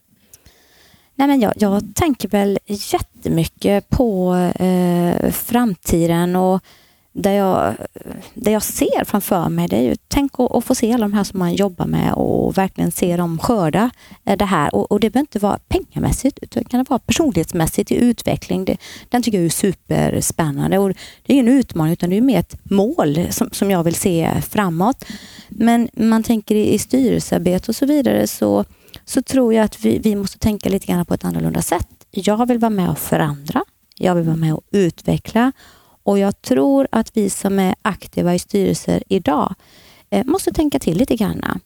Nej, 1.14 1.28
men 1.28 1.40
jag, 1.40 1.52
jag 1.56 1.82
tänker 1.94 2.28
väl 2.28 2.58
jättemycket 2.66 3.88
på 3.88 4.34
eh, 4.58 5.30
framtiden 5.30 6.36
och 6.36 6.60
där 7.12 7.32
jag, 7.32 7.74
det 8.34 8.50
jag 8.50 8.62
ser 8.62 9.04
framför 9.04 9.48
mig 9.48 9.68
det 9.68 9.76
är 9.76 9.82
ju, 9.82 9.96
tänk 10.08 10.32
att, 10.38 10.52
att 10.54 10.64
få 10.64 10.74
se 10.74 10.92
alla 10.92 11.04
de 11.04 11.12
här 11.12 11.24
som 11.24 11.38
man 11.38 11.54
jobbar 11.54 11.86
med 11.86 12.14
och 12.14 12.58
verkligen 12.58 12.92
se 12.92 13.16
dem 13.16 13.38
skörda 13.38 13.90
eh, 14.24 14.36
det 14.36 14.44
här. 14.44 14.74
Och, 14.74 14.92
och 14.92 15.00
det 15.00 15.10
behöver 15.10 15.24
inte 15.24 15.38
vara 15.38 15.58
pengamässigt 15.68 16.38
utan 16.42 16.62
det 16.62 16.68
kan 16.68 16.84
vara 16.88 16.98
personlighetsmässigt 16.98 17.90
i 17.90 17.94
utveckling. 17.94 18.64
Det, 18.64 18.76
den 19.08 19.22
tycker 19.22 19.38
jag 19.38 19.44
är 19.44 19.50
superspännande 19.50 20.78
och 20.78 20.88
det 20.88 21.32
är 21.32 21.34
ingen 21.34 21.48
utmaning 21.48 21.92
utan 21.92 22.10
det 22.10 22.16
är 22.16 22.20
mer 22.20 22.38
ett 22.38 22.56
mål 22.62 23.26
som, 23.30 23.48
som 23.52 23.70
jag 23.70 23.82
vill 23.82 23.94
se 23.94 24.30
framåt. 24.48 25.04
Men 25.48 25.88
man 25.92 26.22
tänker 26.22 26.54
i, 26.54 26.74
i 26.74 26.78
styrelsearbete 26.78 27.70
och 27.70 27.76
så 27.76 27.86
vidare 27.86 28.26
så 28.26 28.64
så 29.04 29.22
tror 29.22 29.54
jag 29.54 29.64
att 29.64 29.84
vi, 29.84 29.98
vi 29.98 30.14
måste 30.14 30.38
tänka 30.38 30.68
lite 30.68 30.86
grann 30.86 31.06
på 31.06 31.14
ett 31.14 31.24
annorlunda 31.24 31.62
sätt. 31.62 31.88
Jag 32.10 32.46
vill 32.48 32.58
vara 32.58 32.70
med 32.70 32.90
och 32.90 32.98
förändra. 32.98 33.64
Jag 33.96 34.14
vill 34.14 34.24
vara 34.24 34.36
med 34.36 34.54
och 34.54 34.64
utveckla. 34.70 35.52
Och 36.02 36.18
jag 36.18 36.42
tror 36.42 36.88
att 36.92 37.16
vi 37.16 37.30
som 37.30 37.58
är 37.58 37.74
aktiva 37.82 38.34
i 38.34 38.38
styrelser 38.38 39.02
idag 39.08 39.54
eh, 40.10 40.24
måste 40.24 40.52
tänka 40.52 40.78
till 40.78 40.98
lite 40.98 41.16
grann. 41.16 41.60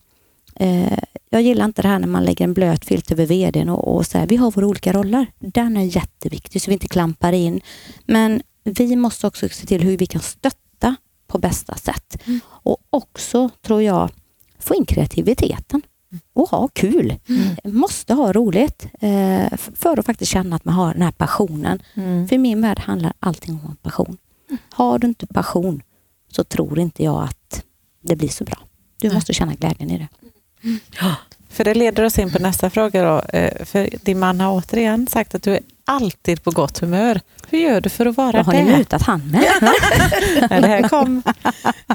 Eh, 0.55 0.99
jag 1.29 1.41
gillar 1.41 1.65
inte 1.65 1.81
det 1.81 1.87
här 1.87 1.99
när 1.99 2.07
man 2.07 2.25
lägger 2.25 2.45
en 2.45 2.53
blöt 2.53 2.85
filt 2.85 3.11
över 3.11 3.25
vdn 3.25 3.69
och, 3.69 3.95
och 3.95 4.05
säger 4.05 4.27
vi 4.27 4.35
har 4.35 4.51
våra 4.51 4.67
olika 4.67 4.93
roller. 4.93 5.25
Den 5.39 5.77
är 5.77 5.83
jätteviktig 5.83 6.61
så 6.61 6.71
vi 6.71 6.73
inte 6.73 6.87
klampar 6.87 7.33
in. 7.33 7.61
Men 8.05 8.41
vi 8.63 8.95
måste 8.95 9.27
också 9.27 9.49
se 9.49 9.67
till 9.67 9.81
hur 9.81 9.97
vi 9.97 10.05
kan 10.05 10.21
stötta 10.21 10.95
på 11.27 11.37
bästa 11.37 11.75
sätt. 11.75 12.17
Mm. 12.25 12.39
Och 12.47 12.77
också, 12.89 13.49
tror 13.61 13.81
jag, 13.81 14.09
få 14.59 14.75
in 14.75 14.85
kreativiteten 14.85 15.81
och 16.33 16.49
ha 16.49 16.67
kul. 16.67 17.15
Måste 17.63 18.13
ha 18.13 18.33
roligt 18.33 18.85
eh, 18.99 19.57
för 19.57 19.99
att 19.99 20.05
faktiskt 20.05 20.31
känna 20.31 20.55
att 20.55 20.65
man 20.65 20.73
har 20.73 20.93
den 20.93 21.01
här 21.01 21.11
passionen. 21.11 21.81
Mm. 21.93 22.27
För 22.27 22.35
i 22.35 22.39
min 22.39 22.61
värld 22.61 22.79
handlar 22.79 23.13
allting 23.19 23.59
om 23.65 23.75
passion. 23.75 24.17
Har 24.73 24.99
du 24.99 25.07
inte 25.07 25.27
passion 25.27 25.81
så 26.31 26.43
tror 26.43 26.79
inte 26.79 27.03
jag 27.03 27.23
att 27.23 27.63
det 28.01 28.15
blir 28.15 28.29
så 28.29 28.43
bra. 28.43 28.57
Du 29.01 29.13
måste 29.13 29.33
känna 29.33 29.53
glädjen 29.53 29.91
i 29.91 29.97
det. 29.97 30.07
För 31.49 31.63
det 31.63 31.73
leder 31.73 32.03
oss 32.03 32.19
in 32.19 32.31
på 32.31 32.39
nästa 32.39 32.69
fråga. 32.69 33.03
Då. 33.03 33.37
Eh, 33.37 33.65
För 33.65 33.89
din 34.01 34.19
man 34.19 34.39
har 34.41 34.51
återigen 34.53 35.07
sagt 35.07 35.35
att 35.35 35.43
du 35.43 35.53
är 35.53 35.59
alltid 35.85 36.43
på 36.43 36.51
gott 36.51 36.79
humör. 36.79 37.21
Hur 37.49 37.59
gör 37.59 37.81
du 37.81 37.89
för 37.89 38.05
att 38.05 38.17
vara 38.17 38.31
Vad 38.31 38.45
har 38.45 38.53
det? 38.53 38.63
ni 38.63 38.77
mutat 38.77 39.01
han 39.01 39.27
med? 39.31 39.45
Nej, 40.49 40.61
det 40.61 40.67
här 40.67 40.89
kom 40.89 41.23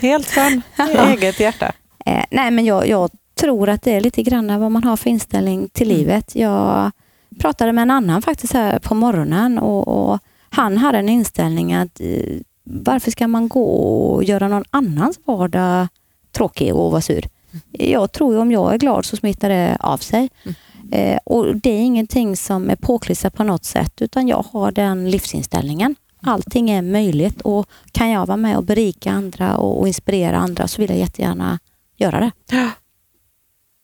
helt 0.03 0.27
från 0.27 0.63
eget 1.09 1.41
hjärta. 1.41 1.73
Eh, 2.07 2.25
nej, 2.31 2.51
men 2.51 2.65
jag, 2.65 2.89
jag 2.89 3.11
tror 3.35 3.69
att 3.69 3.83
det 3.83 3.93
är 3.95 4.01
lite 4.01 4.23
grann 4.23 4.61
vad 4.61 4.73
man 4.73 4.85
har 4.85 4.97
för 4.97 5.11
inställning 5.11 5.69
till 5.73 5.87
Mm. 5.91 5.99
livet. 5.99 6.35
Jag 6.37 6.91
pratade 7.39 7.73
med 7.73 7.83
en 7.83 7.91
annan 7.91 8.23
faktiskt 8.23 8.53
här 8.53 8.79
på 8.79 8.95
morgonen 8.95 9.59
och, 9.59 9.89
och 10.13 10.19
han 10.53 10.79
hade 10.79 10.99
en 10.99 11.09
inställning 11.09 11.75
att 11.75 12.01
eh, 12.01 12.41
varför 12.65 13.11
ska 13.11 13.29
man 13.29 13.49
gå 13.49 13.65
och 13.65 14.25
göra 14.25 14.49
någon 14.49 14.65
annans 14.71 15.19
vardag 15.25 15.89
tråkig 16.33 16.75
och 16.75 16.91
vara 16.91 17.01
sur? 17.01 17.29
Jag 17.71 18.13
tror 18.13 18.35
ju 18.35 18.41
om 18.41 18.53
jag 18.53 18.75
är 18.75 18.79
glad 18.79 19.05
så 19.05 19.17
smittar 19.17 19.49
det 19.49 19.77
av 19.81 19.99
sig. 19.99 20.31
Mm. 20.43 20.55
Eh, 20.93 21.19
och 21.25 21.57
Det 21.57 21.71
är 21.71 21.81
ingenting 21.81 22.37
som 22.37 22.71
är 22.71 22.77
påklistrat 22.77 23.35
på 23.35 23.45
något 23.45 23.65
sätt 23.65 24.03
utan 24.03 24.29
jag 24.29 24.45
har 24.53 24.73
den 24.73 25.11
livsinställningen. 25.11 25.97
Allting 26.21 26.71
är 26.71 26.83
möjligt 26.83 27.41
och 27.41 27.67
kan 27.93 28.11
jag 28.11 28.27
vara 28.27 28.37
med 28.37 28.57
och 28.57 28.65
berika 28.65 29.13
andra 29.13 29.57
och, 29.57 29.81
och 29.81 29.89
inspirera 29.89 30.37
andra 30.39 30.69
så 30.69 30.83
vill 30.83 30.91
jag 30.91 30.99
jättegärna 30.99 31.59
göra 31.97 32.21
det. 32.21 32.31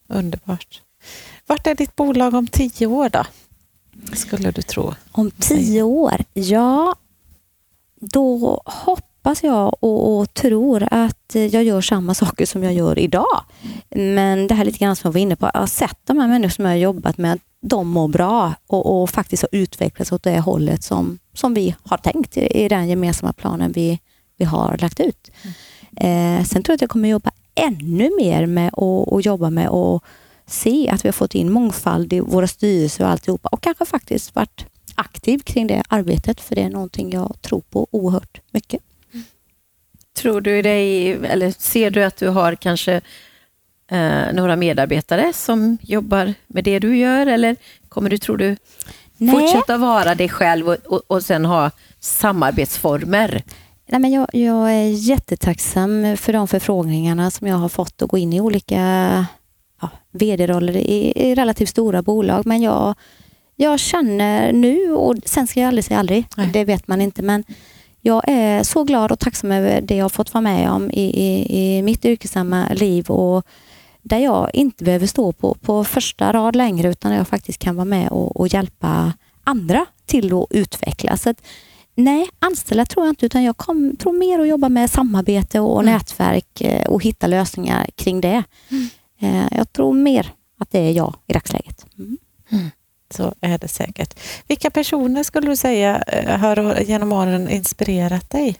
Underbart. 0.08 0.82
Vart 1.46 1.66
är 1.66 1.74
ditt 1.74 1.96
bolag 1.96 2.34
om 2.34 2.46
tio 2.46 2.86
år 2.86 3.08
då? 3.08 3.24
Skulle 4.12 4.50
du 4.50 4.62
tro? 4.62 4.94
Om 5.12 5.30
tio 5.30 5.82
år? 5.82 6.16
Ja, 6.34 6.94
då 8.00 8.62
hoppas 8.64 9.42
jag 9.42 9.76
och, 9.80 10.18
och, 10.18 10.34
tror 10.34 10.88
att 10.90 11.34
jag 11.34 11.64
gör 11.64 11.80
samma 11.80 12.14
saker 12.14 12.46
som 12.46 12.64
jag 12.64 12.72
gör 12.74 12.98
idag. 12.98 13.44
Men 13.88 14.46
det 14.46 14.54
här 14.54 14.64
lite 14.64 14.78
grann 14.78 14.96
som 14.96 15.08
jag 15.08 15.12
var 15.12 15.20
inne 15.20 15.36
på, 15.36 15.50
jag 15.54 15.60
har 15.60 15.66
sett 15.66 15.98
de 16.04 16.18
här 16.18 16.28
människorna 16.28 16.50
som 16.50 16.64
jag 16.64 16.72
har 16.72 16.76
jobbat 16.76 17.18
med, 17.18 17.40
de 17.60 17.88
mår 17.88 18.08
bra 18.08 18.54
och, 18.66 19.02
och 19.02 19.10
faktiskt 19.10 19.42
har 19.42 19.58
utvecklats 19.58 20.12
åt 20.12 20.22
det 20.22 20.40
hållet 20.40 20.84
som, 20.84 21.18
som 21.34 21.54
vi 21.54 21.74
har 21.82 21.96
tänkt 21.96 22.36
i, 22.36 22.64
i 22.64 22.68
den 22.68 22.88
gemensamma 22.88 23.32
planen 23.32 23.72
vi, 23.72 24.00
vi 24.36 24.44
har 24.44 24.78
lagt 24.80 25.00
ut. 25.00 25.30
Mm. 25.42 26.38
Eh, 26.38 26.44
sen 26.44 26.62
tror 26.62 26.72
jag 26.72 26.76
att 26.76 26.80
jag 26.80 26.90
kommer 26.90 27.08
jobba 27.08 27.30
ännu 27.54 28.10
mer 28.20 28.46
med 28.46 28.70
att 28.78 29.24
jobba 29.24 29.50
med 29.50 29.68
att 29.68 30.02
se 30.48 30.90
att 30.90 31.04
vi 31.04 31.08
har 31.08 31.12
fått 31.12 31.34
in 31.34 31.52
mångfald 31.52 32.12
i 32.12 32.20
våra 32.20 32.46
styrelser 32.46 33.04
och 33.04 33.10
alltihopa 33.10 33.48
och 33.52 33.62
kanske 33.62 33.84
faktiskt 33.84 34.34
varit 34.34 34.64
aktiv 34.94 35.38
kring 35.38 35.66
det 35.66 35.82
arbetet 35.88 36.40
för 36.40 36.54
det 36.54 36.62
är 36.62 36.70
någonting 36.70 37.12
jag 37.12 37.36
tror 37.42 37.62
på 37.70 37.88
oerhört 37.90 38.40
mycket. 38.50 38.80
Tror 40.16 40.40
du 40.40 40.62
dig, 40.62 41.12
eller 41.12 41.50
ser 41.50 41.90
du 41.90 42.04
att 42.04 42.16
du 42.16 42.28
har 42.28 42.54
kanske 42.54 43.00
eh, 43.90 44.32
några 44.32 44.56
medarbetare 44.56 45.32
som 45.32 45.78
jobbar 45.80 46.34
med 46.46 46.64
det 46.64 46.78
du 46.78 46.96
gör 46.96 47.26
eller 47.26 47.56
kommer 47.88 48.10
du, 48.10 48.18
tror 48.18 48.36
du, 48.36 48.56
Nej. 49.16 49.34
fortsätta 49.34 49.76
vara 49.76 50.14
dig 50.14 50.28
själv 50.28 50.68
och, 50.68 50.76
och, 50.86 51.02
och 51.06 51.22
sen 51.22 51.44
ha 51.44 51.70
samarbetsformer? 52.00 53.42
Nej, 53.86 54.00
men 54.00 54.12
jag, 54.12 54.26
jag 54.32 54.72
är 54.72 54.88
jättetacksam 54.88 56.16
för 56.16 56.32
de 56.32 56.48
förfrågningarna 56.48 57.30
som 57.30 57.46
jag 57.46 57.56
har 57.56 57.68
fått 57.68 58.02
att 58.02 58.08
gå 58.08 58.18
in 58.18 58.32
i 58.32 58.40
olika 58.40 59.26
ja, 59.80 59.90
vd-roller 60.10 60.76
i, 60.76 61.12
i, 61.16 61.34
relativt 61.34 61.68
stora 61.68 62.02
bolag. 62.02 62.46
Men 62.46 62.62
jag, 62.62 62.94
jag 63.56 63.80
känner 63.80 64.52
nu, 64.52 64.92
och 64.92 65.16
sen 65.24 65.46
ska 65.46 65.60
jag 65.60 65.68
aldrig 65.68 65.84
säga 65.84 65.98
aldrig, 65.98 66.26
Nej. 66.36 66.50
det 66.52 66.64
vet 66.64 66.88
man 66.88 67.00
inte, 67.00 67.22
men 67.22 67.44
jag 68.00 68.22
är 68.26 68.62
så 68.62 68.84
glad 68.84 69.12
och 69.12 69.18
tacksam 69.18 69.52
över 69.52 69.80
det 69.80 69.96
jag 69.96 70.12
fått 70.12 70.34
vara 70.34 70.42
med 70.42 70.70
om 70.70 70.90
i, 70.90 71.02
i, 71.02 71.58
i 71.58 71.82
mitt 71.82 72.04
yrkessamma 72.04 72.68
liv 72.72 73.10
och 73.10 73.46
där 74.02 74.18
jag 74.18 74.50
inte 74.54 74.84
behöver 74.84 75.06
stå 75.06 75.32
på, 75.32 75.54
på 75.54 75.84
första 75.84 76.32
rad 76.32 76.56
längre 76.56 76.88
utan 76.88 77.12
jag 77.12 77.28
faktiskt 77.28 77.58
kan 77.58 77.76
vara 77.76 77.84
med 77.84 78.08
och, 78.08 78.40
och 78.40 78.48
hjälpa 78.48 79.12
andra 79.44 79.86
till 80.06 80.34
att 80.34 80.46
utvecklas. 80.50 81.22
Så 81.22 81.30
att, 81.30 81.42
nej, 81.94 82.28
anställa 82.38 82.84
tror 82.84 83.06
jag 83.06 83.12
inte 83.12 83.26
utan 83.26 83.42
jag 83.42 83.56
kom, 83.56 83.96
tror 83.96 84.12
mer 84.12 84.38
att 84.38 84.48
jobba 84.48 84.68
med 84.68 84.90
samarbete 84.90 85.60
och 85.60 85.82
mm. 85.82 85.92
nätverk 85.94 86.60
eh, 86.60 86.86
och 86.86 87.02
hitta 87.02 87.26
lösningar 87.26 87.86
kring 87.94 88.20
det. 88.20 88.42
Mm. 88.68 88.88
Eh, 89.18 89.46
jag 89.50 89.72
tror 89.72 89.94
mer 89.94 90.32
att 90.58 90.70
det 90.70 90.78
är 90.78 90.92
jag 90.92 91.14
i 91.26 91.32
dagsläget. 91.32 91.86
Mm. 91.98 92.18
mm. 92.50 92.70
Så 93.10 93.34
är 93.40 93.58
det 93.58 93.68
säkert. 93.68 94.20
Vilka 94.46 94.70
personer 94.70 95.22
skulle 95.22 95.46
du 95.46 95.56
säga 95.56 96.02
eh, 96.02 96.38
har 96.38 96.80
genom 96.80 97.12
åren 97.12 97.48
inspirerat 97.48 98.30
dig? 98.30 98.56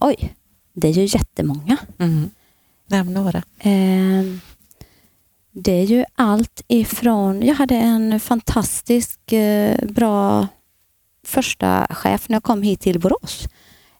Oj, 0.00 0.34
det 0.72 0.88
är 0.88 0.92
ju 0.92 1.04
jättemånga. 1.04 1.76
Mm. 1.98 2.30
Nämn 2.86 3.14
några. 3.14 3.38
Eh, 3.58 4.24
det 5.52 5.72
är 5.72 5.84
ju 5.84 6.04
allt 6.14 6.62
ifrån... 6.68 7.42
Jag 7.42 7.54
hade 7.54 7.74
en 7.74 8.20
fantastisk 8.20 9.32
eh, 9.32 9.84
bra 9.84 10.48
första 11.26 11.86
chef 11.90 12.28
när 12.28 12.36
jag 12.36 12.42
kom 12.42 12.62
hit 12.62 12.80
till 12.80 13.00
Borås. 13.00 13.48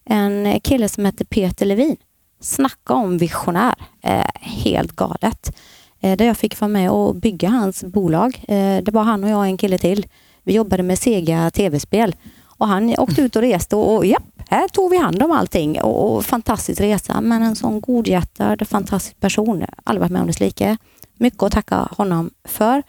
En 0.05 0.59
kille 0.59 0.89
som 0.89 1.05
hette 1.05 1.25
Peter 1.25 1.65
Levin. 1.65 1.97
Snacka 2.39 2.93
om 2.93 3.17
visionär. 3.17 3.75
Eh, 4.01 4.25
helt 4.41 4.91
galet. 4.91 5.55
Eh, 5.99 6.17
där 6.17 6.25
jag 6.25 6.37
fick 6.37 6.59
vara 6.59 6.69
med 6.69 6.91
och 6.91 7.15
bygga 7.15 7.49
hans 7.49 7.83
bolag. 7.83 8.43
Eh, 8.47 8.83
det 8.83 8.91
var 8.91 9.03
han 9.03 9.23
och 9.23 9.29
jag 9.29 9.37
och 9.37 9.45
en 9.45 9.57
kille 9.57 9.77
till. 9.77 10.05
Vi 10.43 10.53
jobbade 10.53 10.83
med 10.83 10.99
Sega 10.99 11.51
tv-spel 11.51 12.15
och 12.45 12.67
han 12.67 12.95
åkte 12.97 13.21
ut 13.21 13.35
och 13.35 13.41
reste 13.41 13.75
och, 13.75 13.95
och 13.95 14.05
ja, 14.05 14.17
här 14.49 14.67
tog 14.67 14.91
vi 14.91 14.97
hand 14.97 15.23
om 15.23 15.31
allting 15.31 15.81
och, 15.81 16.15
och 16.15 16.25
fantastisk 16.25 16.81
resa. 16.81 17.21
Men 17.21 17.43
en 17.43 17.55
sån 17.55 17.81
godhjärtad, 17.81 18.67
fantastisk 18.67 19.19
person. 19.19 19.65
Aldrig 19.83 20.01
varit 20.01 20.11
med 20.11 20.21
om 20.21 20.27
dess 20.27 20.39
like. 20.39 20.77
Mycket 21.17 21.43
att 21.43 21.51
tacka 21.51 21.87
honom 21.91 22.29
för. 22.43 22.83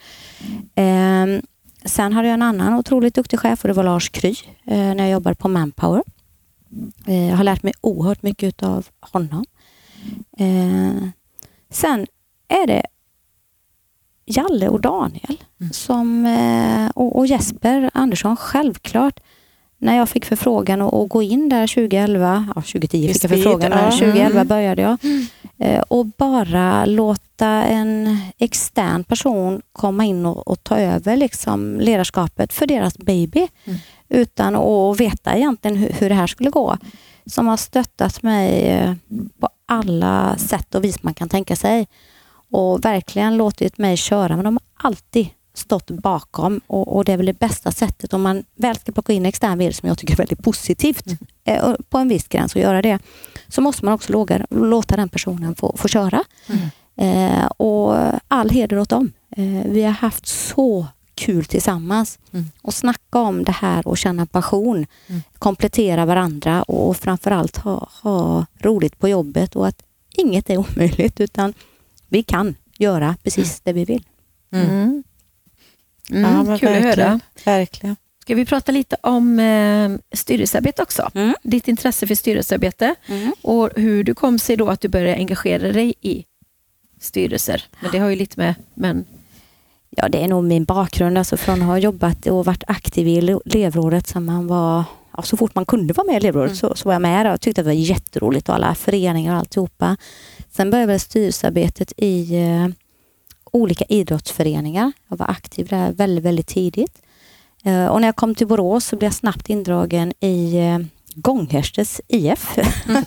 Eh, 0.74 1.40
sen 1.84 2.12
hade 2.12 2.28
jag 2.28 2.34
en 2.34 2.42
annan 2.42 2.74
otroligt 2.74 3.14
duktig 3.14 3.40
chef 3.40 3.64
och 3.64 3.68
det 3.68 3.74
var 3.74 3.84
Lars 3.84 4.08
Kry 4.08 4.34
eh, 4.66 4.76
när 4.76 4.98
jag 4.98 5.10
jobbade 5.10 5.36
på 5.36 5.48
Manpower. 5.48 6.02
Eh, 7.06 7.28
jag 7.28 7.36
har 7.36 7.44
lärt 7.44 7.62
mig 7.62 7.72
oerhört 7.80 8.22
mycket 8.22 8.62
av 8.62 8.86
honom. 9.00 9.44
Eh, 10.38 11.08
sen 11.70 12.06
är 12.48 12.66
det 12.66 12.82
Jalle 14.26 14.68
och 14.68 14.80
Daniel 14.80 15.42
mm. 15.60 15.72
som, 15.72 16.26
eh, 16.26 16.90
och, 16.94 17.26
Jesper 17.26 17.90
Andersson, 17.94 18.36
självklart. 18.36 19.20
När 19.80 19.96
jag 19.96 20.08
fick 20.08 20.24
förfrågan 20.24 20.82
att 20.82 21.08
gå 21.08 21.22
in 21.22 21.48
där 21.48 21.66
2011, 21.66 22.46
ja 22.54 22.62
2010 22.62 23.12
fick 23.12 23.24
jag 23.24 23.30
förfrågan, 23.30 23.70
men 23.70 23.90
2011 23.90 24.30
mm. 24.30 24.46
började 24.46 24.82
jag. 24.82 24.96
Mm. 25.04 25.26
Eh, 25.58 25.82
och 25.88 26.06
bara 26.06 26.86
låta 26.86 27.46
en 27.46 28.18
extern 28.38 29.04
person 29.04 29.62
komma 29.72 30.04
in 30.04 30.26
och, 30.26 30.48
och 30.48 30.64
ta 30.64 30.78
över 30.78 31.16
liksom 31.16 31.80
ledarskapet 31.80 32.52
för 32.52 32.66
deras 32.66 32.98
baby. 32.98 33.48
Mm. 33.64 33.78
Utan 34.08 34.56
att 34.56 35.00
veta 35.00 35.36
egentligen 35.36 35.76
hur, 35.76 36.08
det 36.08 36.14
här 36.14 36.26
skulle 36.26 36.50
gå. 36.50 36.76
Som 37.26 37.46
har 37.46 37.56
stöttat 37.56 38.22
mig 38.22 38.68
eh, 38.68 38.94
på 39.40 39.48
alla 39.66 40.38
sätt 40.38 40.74
och 40.74 40.84
vis 40.84 41.02
man 41.02 41.14
kan 41.14 41.28
tänka 41.28 41.56
sig 41.56 41.88
och 42.50 42.84
verkligen 42.84 43.36
låtit 43.36 43.78
mig 43.78 43.96
köra, 43.96 44.36
men 44.36 44.44
de 44.44 44.56
har 44.56 44.88
alltid 44.88 45.28
stått 45.54 45.90
bakom 45.90 46.60
och, 46.66 46.96
och, 46.96 47.04
det 47.04 47.12
är 47.12 47.16
väl 47.16 47.26
det 47.26 47.38
bästa 47.38 47.72
sättet 47.72 48.12
om 48.12 48.22
man 48.22 48.44
väl 48.54 48.76
ska 48.76 48.92
plocka 48.92 49.12
in 49.12 49.26
extern 49.26 49.58
vd 49.58 49.72
som 49.72 49.88
jag 49.88 49.98
tycker 49.98 50.14
är 50.14 50.16
väldigt 50.16 50.42
positivt 50.42 51.06
mm. 51.06 51.18
eh, 51.44 51.74
på 51.88 51.98
en 51.98 52.08
viss 52.08 52.28
gräns 52.28 52.56
att 52.56 52.62
göra 52.62 52.82
det, 52.82 52.98
så 53.48 53.60
måste 53.60 53.84
man 53.84 53.94
också 53.94 54.12
låga, 54.12 54.46
låta 54.50 54.96
den 54.96 55.08
personen 55.08 55.54
få, 55.54 55.76
få 55.76 55.88
köra. 55.88 56.24
Mm. 56.46 56.68
Eh, 56.96 57.46
och 57.46 57.96
all 58.28 58.50
heder 58.50 58.78
åt 58.78 58.88
dem. 58.88 59.12
Eh, 59.36 59.62
vi 59.64 59.82
har 59.82 59.92
haft 59.92 60.26
så 60.26 60.86
kul 61.18 61.44
tillsammans 61.44 62.18
mm. 62.32 62.46
och 62.62 62.74
snacka 62.74 63.18
om 63.18 63.44
det 63.44 63.52
här 63.52 63.88
och 63.88 63.98
känna 63.98 64.26
passion, 64.26 64.86
mm. 65.06 65.22
komplettera 65.38 66.06
varandra 66.06 66.62
och 66.62 66.96
framförallt 66.96 67.56
ha, 67.56 67.90
ha 68.02 68.46
roligt 68.58 68.98
på 68.98 69.08
jobbet 69.08 69.56
och 69.56 69.66
att 69.66 69.82
inget 70.16 70.50
är 70.50 70.56
omöjligt 70.56 71.20
utan 71.20 71.54
vi 72.08 72.22
kan 72.22 72.54
göra 72.78 73.16
precis 73.22 73.60
det 73.60 73.72
vi 73.72 73.84
vill. 73.84 74.04
Mm. 74.52 74.68
Mm. 74.68 75.02
mm 76.10 76.46
ja, 76.46 76.58
kul 76.58 76.68
verkligen. 76.68 76.90
att 76.90 76.98
höra. 76.98 77.20
Verkligen. 77.44 77.96
Ska 78.22 78.34
vi 78.34 78.44
prata 78.44 78.72
lite 78.72 78.96
om 79.02 79.40
eh, 79.40 80.16
styrelsearbete 80.16 80.82
också? 80.82 81.10
Mm. 81.14 81.34
Ditt 81.42 81.68
intresse 81.68 82.06
för 82.06 82.14
styrelsearbete 82.14 82.94
mm. 83.06 83.32
och 83.42 83.70
hur 83.76 84.04
du 84.04 84.14
kom 84.14 84.38
sig 84.38 84.56
då 84.56 84.68
att 84.68 84.80
du 84.80 84.88
började 84.88 85.14
engagera 85.14 85.72
dig 85.72 85.94
i 86.00 86.24
styrelser. 87.00 87.64
Men 87.80 87.90
det 87.92 87.98
har 87.98 88.08
ju 88.08 88.16
lite 88.16 88.40
med 88.40 88.54
men 88.74 89.04
Ja, 90.02 90.08
det 90.08 90.24
är 90.24 90.28
nog 90.28 90.44
min 90.44 90.64
bakgrund. 90.64 91.18
Alltså 91.18 91.36
från 91.36 91.62
att 91.62 91.68
ha 91.68 91.78
jobbat 91.78 92.26
och 92.26 92.44
varit 92.44 92.64
aktiv 92.66 93.08
i 93.08 93.18
elevrådet 93.44 94.06
som 94.06 94.26
man 94.26 94.46
var 94.46 94.84
ja, 95.16 95.22
så 95.22 95.36
fort 95.36 95.54
man 95.54 95.66
kunde 95.66 95.94
vara 95.94 96.06
med 96.06 96.14
i 96.14 96.16
elevrådet 96.16 96.50
mm. 96.50 96.56
så, 96.56 96.74
så 96.74 96.88
var 96.88 96.92
jag 96.92 97.02
med 97.02 97.32
och 97.32 97.40
tyckte 97.40 97.60
att 97.60 97.64
det 97.64 97.68
var 97.68 97.72
jätteroligt 97.72 98.48
och 98.48 98.54
alla 98.54 98.74
föreningar 98.74 99.32
och 99.32 99.38
alltihopa. 99.38 99.96
Sen 100.50 100.70
började 100.70 100.92
jag 100.92 101.00
styrelsearbetet 101.00 101.92
i 101.96 102.36
eh, 102.36 102.68
olika 103.52 103.84
idrottsföreningar. 103.84 104.92
Jag 105.08 105.16
var 105.16 105.30
aktiv 105.30 105.66
där 105.66 105.92
väldigt, 105.92 106.24
väldigt 106.24 106.46
tidigt. 106.46 107.02
Eh, 107.64 107.86
och 107.86 108.00
när 108.00 108.08
jag 108.08 108.16
kom 108.16 108.34
till 108.34 108.46
Borås 108.46 108.84
så 108.84 108.96
blev 108.96 109.06
jag 109.06 109.14
snabbt 109.14 109.50
indragen 109.50 110.12
i 110.20 110.58
eh, 110.58 110.78
Gånghärstes 111.22 112.00
IF. 112.08 112.58
Mm. 112.88 113.04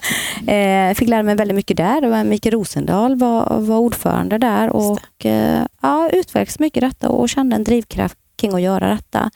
eh, 0.92 0.96
fick 0.96 1.10
lära 1.10 1.24
mig 1.24 1.36
väldigt 1.36 1.56
mycket 1.56 1.78
där. 1.78 2.24
Mikael 2.24 2.54
Rosendal 2.54 3.16
var, 3.16 3.60
var 3.60 3.78
ordförande 3.78 4.38
där 4.38 4.70
och 4.70 5.26
eh, 5.26 5.66
ja, 5.82 6.10
utvecklades 6.14 6.60
mycket 6.60 6.82
detta 6.82 7.10
och 7.10 7.30
kände 7.30 7.56
en 7.56 7.64
drivkraft 7.64 8.18
kring 8.36 8.54
att 8.54 8.62
göra 8.62 8.90
detta. 8.90 9.32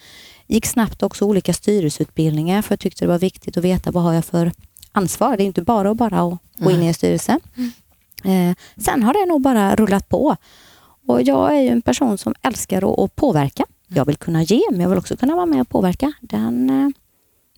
Gick 0.47 0.65
snabbt 0.65 1.03
också 1.03 1.25
olika 1.25 1.53
styrelseutbildningar 1.53 2.61
för 2.61 2.71
jag 2.71 2.79
tyckte 2.79 3.05
det 3.05 3.09
var 3.09 3.19
viktigt 3.19 3.57
att 3.57 3.63
veta 3.63 3.91
vad 3.91 4.03
har 4.03 4.13
jag 4.13 4.25
för 4.25 4.51
ansvar. 4.91 5.37
Det 5.37 5.43
är 5.43 5.45
inte 5.45 5.61
bara 5.61 5.91
att 5.91 5.97
bara 5.97 6.37
gå 6.57 6.71
in 6.71 6.83
i 6.83 6.87
en 6.87 6.93
styrelse. 6.93 7.39
Mm. 7.57 7.71
Eh, 8.49 8.55
sen 8.77 9.03
har 9.03 9.13
det 9.13 9.25
nog 9.25 9.41
bara 9.41 9.75
rullat 9.75 10.09
på. 10.09 10.35
Och 11.07 11.21
Jag 11.21 11.57
är 11.57 11.61
ju 11.61 11.69
en 11.69 11.81
person 11.81 12.17
som 12.17 12.33
älskar 12.41 12.93
att, 12.93 12.99
att 12.99 13.15
påverka. 13.15 13.65
Jag 13.87 14.05
vill 14.05 14.15
kunna 14.15 14.43
ge, 14.43 14.61
men 14.71 14.79
jag 14.79 14.89
vill 14.89 14.97
också 14.97 15.17
kunna 15.17 15.35
vara 15.35 15.45
med 15.45 15.61
och 15.61 15.69
påverka. 15.69 16.13
Den 16.21 16.69
eh, 16.69 16.89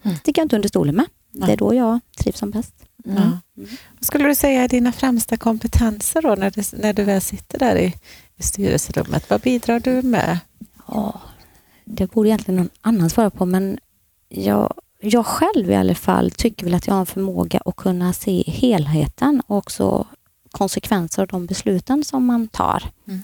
mm. 0.04 0.18
sticker 0.18 0.41
jag 0.41 0.45
inte 0.45 0.56
under 0.56 0.70
stolen 0.70 0.95
med. 0.95 1.06
Det 1.32 1.54
är 1.54 1.58
då 1.58 1.74
jag 1.74 2.00
trivs 2.18 2.39
som 2.39 2.52
bäst. 2.52 2.74
Mm. 3.06 3.18
Mm. 3.18 3.39
Vad 3.93 4.06
skulle 4.06 4.28
du 4.28 4.36
säga 4.36 4.64
är 4.64 4.68
dina 4.68 4.91
främsta 4.91 5.38
kompetenser 5.38 6.22
då 6.22 6.36
när 6.36 6.52
du, 6.52 6.64
när 6.78 6.93
du 6.93 7.04
väl 7.04 7.22
sitter 7.22 7.60
där 7.60 7.76
i, 7.76 7.93
i 8.36 8.43
styrelserummet? 8.43 9.30
Vad 9.30 9.41
bidrar 9.41 9.80
du 9.80 10.02
med? 10.02 10.39
Ja, 10.88 11.22
det 11.86 12.12
borde 12.12 12.30
egentligen 12.30 12.58
någon 12.58 12.70
annan 12.82 13.10
svara 13.10 13.30
på, 13.30 13.45
men 13.45 13.80
jag, 14.30 14.74
jag 15.02 15.26
själv 15.26 15.72
i 15.72 15.76
alla 15.76 15.95
fall 15.95 16.32
tycker 16.32 16.66
väl 16.66 16.76
att 16.76 16.88
jag 16.88 16.93
har 16.93 17.00
en 17.00 17.06
förmåga 17.06 17.62
att 17.66 17.76
kunna 17.76 18.14
se 18.14 18.43
helheten 18.48 19.41
och 19.48 19.58
också 19.58 20.08
konsekvenser 20.52 21.22
av 21.22 21.28
de 21.28 21.45
besluten 21.45 22.04
som 22.04 22.26
man 22.26 22.48
tar. 22.48 22.84
Mm. 23.08 23.22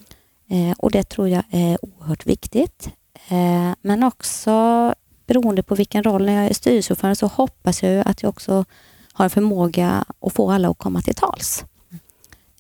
Eh, 0.50 0.76
och 0.78 0.92
Det 0.92 1.04
tror 1.04 1.30
jag 1.30 1.44
är 1.50 1.86
oerhört 1.86 2.26
viktigt. 2.26 2.90
Eh, 3.28 3.72
men 3.82 4.04
också 4.04 4.96
beroende 5.28 5.64
på 5.64 5.76
vilken 5.76 6.04
roll, 6.04 6.26
när 6.26 6.34
jag 6.34 6.46
är 6.50 6.54
styrelseordförande 6.54 7.16
så 7.16 7.28
hoppas 7.28 7.84
jag 7.84 8.08
att 8.08 8.24
jag 8.24 8.30
också 8.30 8.66
har 9.14 9.24
en 9.26 9.30
förmåga 9.30 10.06
att 10.20 10.34
få 10.34 10.52
alla 10.52 10.70
att 10.70 10.78
komma 10.78 11.02
till 11.02 11.16
tals. 11.16 11.66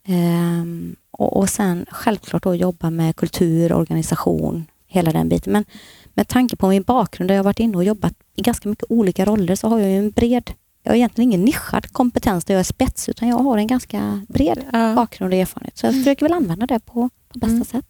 Ehm, 0.05 0.95
och, 1.11 1.38
och 1.38 1.49
sen 1.49 1.86
självklart 1.91 2.43
då 2.43 2.55
jobba 2.55 2.89
med 2.89 3.16
kultur, 3.16 3.74
organisation, 3.74 4.66
hela 4.88 5.11
den 5.11 5.30
biten. 5.30 5.53
Men 5.53 5.66
med 6.14 6.28
tanke 6.28 6.55
på 6.55 6.68
min 6.68 6.84
bakgrund, 6.84 7.30
där 7.30 7.36
jag 7.36 7.43
varit 7.43 7.59
inne 7.59 7.78
och 7.78 7.84
jobbat 7.84 8.14
i 8.36 8.41
ganska 8.41 8.70
mycket 8.70 8.86
olika 8.89 9.26
roller, 9.26 9.55
så 9.55 9.68
har 9.68 9.80
jag 9.80 9.89
ju 9.89 9.97
en 9.97 10.11
bred 10.11 10.51
jag 10.86 10.91
har 10.91 10.95
egentligen 10.97 11.30
ingen 11.30 11.45
nischad 11.45 11.91
kompetens 11.91 12.45
där 12.45 12.53
jag 12.53 12.59
är 12.59 12.64
spets, 12.64 13.09
utan 13.09 13.28
jag 13.30 13.38
har 13.38 13.57
en 13.57 13.68
ganska 13.68 14.22
bred 14.30 14.64
Ja. 14.72 14.93
bakgrund 14.95 15.34
och 15.34 15.39
erfarenhet. 15.39 15.78
Så 15.78 15.86
jag 15.86 15.93
försöker 15.93 16.26
väl 16.26 16.34
använda 16.34 16.66
det 16.66 16.80
på, 16.80 17.09
på 17.30 17.39
bästa 17.39 17.53
Mm. 17.53 17.66
sätt. 17.66 17.86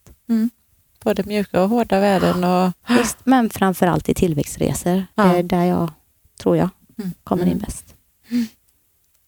Både 1.03 1.23
mjuka 1.23 1.61
och 1.61 1.69
hårda 1.69 1.99
värden. 1.99 2.43
Och, 2.43 2.71
Visst, 2.87 3.17
men 3.23 3.49
framförallt 3.49 4.09
i 4.09 4.13
tillväxtresor. 4.13 5.05
Ja. 5.15 5.23
Det 5.23 5.37
är 5.39 5.43
där 5.43 5.63
jag, 5.65 5.91
tror 6.39 6.57
jag, 6.57 6.69
Mm. 6.97 7.11
kommer 7.23 7.43
in 7.43 7.47
Mm. 7.51 7.59
bäst. 7.59 7.95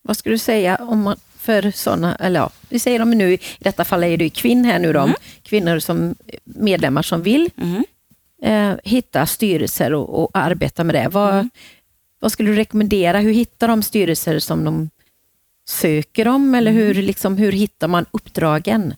Vad 0.01 0.17
skulle 0.17 0.33
du 0.35 0.39
säga 0.39 0.75
om 0.75 1.01
man, 1.03 1.17
för 1.37 1.71
sådana, 1.71 2.15
eller 2.15 2.39
ja, 2.39 2.49
vi 2.69 2.79
säger 2.79 3.01
om 3.01 3.11
nu, 3.11 3.33
i 3.33 3.39
detta 3.59 3.85
fall 3.85 4.03
är 4.03 4.07
ju 4.21 4.29
kvinn 4.29 4.65
här 4.65 4.79
nu 4.79 4.93
då, 4.93 5.09
kvinnor 5.43 5.79
som 5.79 6.15
medlemmar 6.43 7.01
som 7.01 7.21
vill 7.21 7.49
eh, 8.43 8.73
hitta 8.83 9.25
styrelser 9.25 9.93
och, 9.93 10.23
och 10.23 10.29
arbeta 10.33 10.83
med 10.83 10.95
det. 10.95 11.07
Vad, 11.11 11.49
vad 12.19 12.31
skulle 12.31 12.49
du 12.49 12.55
rekommendera? 12.55 13.19
Hur 13.19 13.33
hittar 13.33 13.67
de 13.67 13.83
styrelser 13.83 14.39
som 14.39 14.63
de 14.63 14.89
söker 15.67 16.27
om 16.27 16.55
eller 16.55 16.71
hur, 16.71 16.93
liksom, 16.93 17.37
hur 17.37 17.51
hittar 17.51 17.87
man 17.87 18.05
uppdragen? 18.11 18.93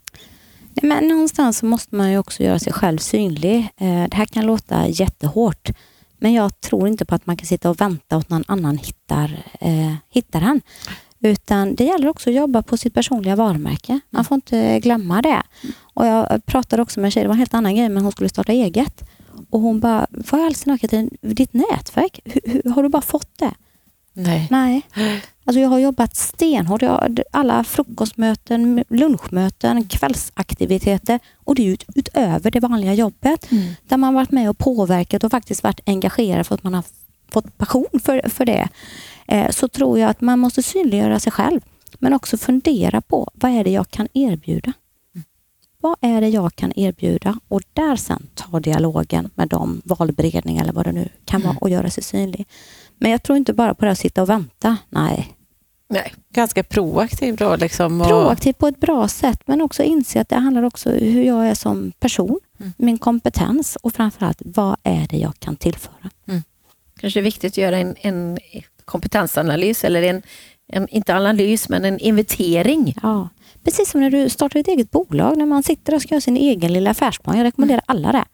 Men 0.82 1.07
någonstans 1.07 1.57
så 1.57 1.65
måste 1.65 1.95
man 1.95 2.11
ju 2.11 2.17
också 2.17 2.43
göra 2.43 2.59
sig 2.59 2.73
själv 2.73 2.97
synlig. 2.97 3.57
Eh, 3.78 4.03
det 4.09 4.13
här 4.13 4.25
kan 4.25 4.45
låta 4.45 4.88
jättehårt, 4.88 5.69
men 6.17 6.34
jag 6.34 6.61
tror 6.61 6.88
inte 6.88 7.05
på 7.05 7.15
att 7.15 7.25
man 7.25 7.38
kan 7.38 7.45
sitta 7.45 7.69
och 7.69 7.82
vänta 7.82 8.17
åt 8.17 8.30
någon 8.30 8.43
annan 8.47 8.78
hittar, 8.78 9.43
eh, 9.59 9.93
hittar 10.09 10.41
han. 10.41 10.61
Utan 11.19 11.75
det 11.75 11.84
gäller 11.84 12.07
också 12.07 12.30
att 12.30 12.36
jobba 12.36 12.61
på 12.61 12.78
sitt 12.78 12.93
personliga 12.93 13.36
varumärke. 13.36 13.99
Man 14.09 14.25
får 14.25 14.36
inte 14.36 14.80
glömma 14.80 15.21
det. 15.21 15.43
Och 15.93 16.05
jag 16.05 16.45
pratade 16.45 16.82
också 16.82 16.99
med 16.99 17.07
en 17.07 17.11
tjej, 17.11 17.23
det 17.23 17.28
var 17.28 17.36
en 17.36 17.39
helt 17.39 17.53
annan 17.53 17.75
grej, 17.75 17.89
men 17.89 18.03
hon 18.03 18.11
skulle 18.11 18.30
starta 18.30 18.51
eget. 18.51 19.03
Och 19.49 19.59
hon 19.59 19.80
bara, 19.80 20.07
vad 20.09 20.41
i 20.41 20.43
all 20.43 20.55
sin 20.55 21.09
ditt 21.21 21.53
nätverk, 21.53 22.19
hur, 22.25 22.41
hur, 22.45 22.71
har 22.71 22.84
du 22.84 22.89
bara 22.89 23.01
fått 23.01 23.38
det? 23.38 23.53
nej. 24.13 24.47
Nej. 24.49 24.82
Alltså 25.48 25.60
jag 25.60 25.70
har 25.70 25.80
jobbat 25.80 26.16
stenhårt. 26.16 26.82
Jag 26.82 26.89
har 26.89 27.16
alla 27.32 27.64
frukostmöten, 27.64 28.84
lunchmöten, 28.89 29.88
kvällsaktiviteter 29.88 31.20
och 31.36 31.56
det 31.56 31.68
är 31.68 31.72
ut, 31.72 31.84
utöver 31.95 32.52
det 32.52 32.60
vanliga 32.60 32.93
jobbet. 32.93 33.50
Där 33.88 33.98
man 33.98 34.14
varit 34.14 34.32
med 34.32 34.50
och 34.50 34.58
påverkat 34.58 35.24
och 35.24 35.32
faktiskt 35.32 35.64
varit 35.64 35.80
engagerad 35.86 36.48
för 36.48 36.56
att 36.56 36.64
man 36.64 36.74
har 36.74 36.84
fått 37.32 37.58
passion 37.58 38.00
för, 38.04 38.30
för 38.30 38.45
det. 38.45 38.70
Eh, 39.28 39.50
så 39.50 39.68
tror 39.68 40.00
jag 40.00 40.10
att 40.10 40.22
man 40.22 40.39
måste 40.39 40.64
synliggöra 40.64 41.20
sig 41.20 41.32
själv. 41.32 41.62
Men 42.00 42.14
också 42.14 42.38
fundera 42.38 43.02
på 43.02 43.30
vad 43.34 43.52
är 43.52 43.64
det 43.64 43.72
jag 43.72 43.89
kan 43.89 44.08
erbjuda? 44.14 44.74
Vad 45.82 45.95
är 46.02 46.22
det 46.22 46.30
jag 46.30 46.56
kan 46.56 46.74
erbjuda? 46.80 47.39
Och 47.48 47.62
där 47.74 47.95
sen 47.95 48.28
ta 48.34 48.60
dialogen 48.60 49.30
med 49.36 49.48
de 49.48 49.82
valberedningar 49.86 50.64
eller 50.64 50.74
vad 50.74 50.86
det 50.86 50.91
nu 50.91 51.10
kan 51.26 51.41
vara 51.41 51.58
och 51.62 51.70
göra 51.70 51.89
sig 51.89 52.04
synlig. 52.04 52.48
Men 52.98 53.12
jag 53.12 53.24
tror 53.24 53.38
inte 53.38 53.54
bara 53.54 53.74
på 53.74 53.86
det 53.86 53.91
att 53.91 54.00
sitta 54.00 54.22
och 54.22 54.30
vänta. 54.30 54.78
Nej. 54.89 55.37
Nej. 55.90 56.14
Ganska 56.34 56.64
proaktiv 56.64 57.36
då. 57.36 57.56
Liksom, 57.56 58.02
och, 58.02 58.08
Proaktiv 58.08 58.54
på 58.54 58.68
ett 58.68 58.80
bra 58.80 59.08
sätt 59.08 59.42
men 59.46 59.62
också 59.62 59.84
inse 59.84 60.22
att 60.22 60.30
det 60.30 60.36
handlar 60.36 60.64
också 60.64 60.90
om 60.92 60.98
hur 61.00 61.24
jag 61.24 61.48
är 61.48 61.54
som 61.56 61.92
person, 62.00 62.40
Mm. 62.60 62.74
min 62.78 62.98
kompetens 62.98 63.76
och 63.82 63.94
framförallt 63.94 64.42
vad 64.46 64.76
är 64.84 65.08
det 65.10 65.18
jag 65.18 65.40
kan 65.40 65.56
tillföra. 65.56 66.10
Kanske 67.00 67.20
är 67.20 67.24
viktigt 67.24 67.54
att 67.54 67.58
göra 67.58 67.78
en, 67.78 67.96
en 68.02 68.38
kompetensanalys 68.86 69.84
eller 69.84 70.02
en, 70.04 70.22
en, 70.68 70.88
inte 70.88 71.16
analys, 71.16 71.70
men 71.70 71.86
en 71.86 72.00
inventering. 72.00 72.94
Ja. 73.04 73.30
Precis 73.64 73.90
som 73.92 74.02
när 74.02 74.10
du 74.10 74.30
startar 74.30 74.60
ett 74.60 74.68
eget 74.68 74.92
bolag, 74.92 75.38
när 75.38 75.46
man 75.46 75.64
sitter 75.64 75.96
och 75.96 76.02
ska 76.02 76.14
göra 76.14 76.22
sin 76.22 76.38
egen 76.38 76.74
lilla 76.74 76.90
affärsplan. 76.92 77.38
Jag 77.38 77.44
rekommenderar 77.44 77.82
alla 77.86 78.12
det. 78.12 78.26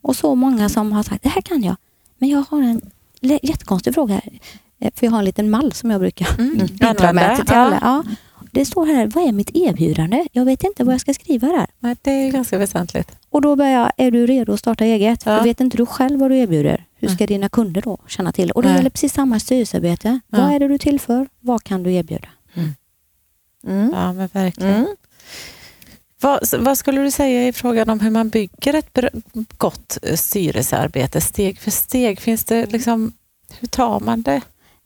Och 0.00 0.16
så 0.16 0.34
många 0.34 0.68
som 0.68 0.92
har 0.92 1.02
sagt, 1.02 1.22
det 1.22 1.28
här 1.28 1.42
kan 1.42 1.62
jag, 1.62 1.76
men 2.18 2.28
jag 2.28 2.44
har 2.50 2.62
en 2.62 2.80
jättekonstig 3.20 3.94
fråga. 3.94 4.20
Eh, 4.80 4.90
För 4.94 5.06
jag 5.06 5.10
har 5.10 5.18
en 5.18 5.24
liten 5.24 5.50
mall 5.50 5.72
som 5.72 5.90
jag 5.90 6.00
brukar 6.00 6.36
bidra 6.36 6.88
Använda, 6.88 7.12
med 7.12 7.36
till, 7.36 7.46
till 7.46 7.54
ja. 7.54 7.60
alla. 7.60 7.78
Ja. 7.82 8.04
Det 8.52 8.64
står 8.64 8.86
här, 8.86 9.06
vad 9.06 9.28
är 9.28 9.32
mitt 9.32 9.50
erbjudande? 9.56 10.26
Jag 10.32 10.44
vet 10.44 10.64
inte 10.64 10.84
vad 10.84 10.94
jag 10.94 11.00
ska 11.00 11.14
skriva 11.14 11.48
där. 11.48 11.66
Nej, 11.78 11.96
det 12.02 12.10
är 12.10 12.32
ganska 12.32 12.58
väsentligt. 12.58 13.16
Och 13.30 13.42
då 13.42 13.56
börjar 13.56 13.72
jag, 13.72 13.92
är 13.96 14.10
du 14.10 14.26
redo 14.26 14.52
att 14.52 14.58
starta 14.58 14.84
eget? 14.84 15.22
Ja. 15.26 15.38
För 15.38 15.44
vet 15.44 15.60
inte 15.60 15.76
du 15.76 15.86
själv 15.86 16.20
vad 16.20 16.30
du 16.30 16.38
erbjuder? 16.38 16.84
Hur 16.94 17.08
ska 17.08 17.26
dina 17.26 17.48
kunder 17.48 17.82
då 17.82 17.98
känna 18.06 18.32
till? 18.32 18.50
Och 18.50 18.62
det 18.62 18.72
gäller 18.72 18.90
precis 18.90 19.12
samma 19.12 19.40
styrelsearbete. 19.40 20.20
Ja. 20.28 20.38
Vad 20.38 20.54
är 20.54 20.58
det 20.58 20.68
du 20.68 20.78
tillför? 20.78 21.28
Vad 21.40 21.64
kan 21.64 21.82
du 21.82 21.92
erbjuda? 21.92 22.28
Mm. 23.66 23.90
Ja, 23.94 24.12
men 24.12 24.28
verkligen. 24.32 24.74
Mm. 24.74 24.96
Vad, 26.20 26.40
vad 26.58 26.78
skulle 26.78 27.00
du 27.02 27.10
säga 27.10 27.48
i 27.48 27.52
frågan 27.52 27.90
om 27.90 28.00
hur 28.00 28.10
man 28.10 28.28
bygger 28.28 28.74
ett 28.74 28.98
gott 29.56 29.98
eh, 30.02 30.16
styrelsearbete 30.16 31.20
steg 31.20 31.58
för 31.60 31.70
steg? 31.70 32.20
Finns 32.20 32.44
det 32.44 32.66
liksom, 32.72 33.12
hur 33.60 33.68
tar 33.68 34.00
man 34.00 34.22
det? 34.22 34.40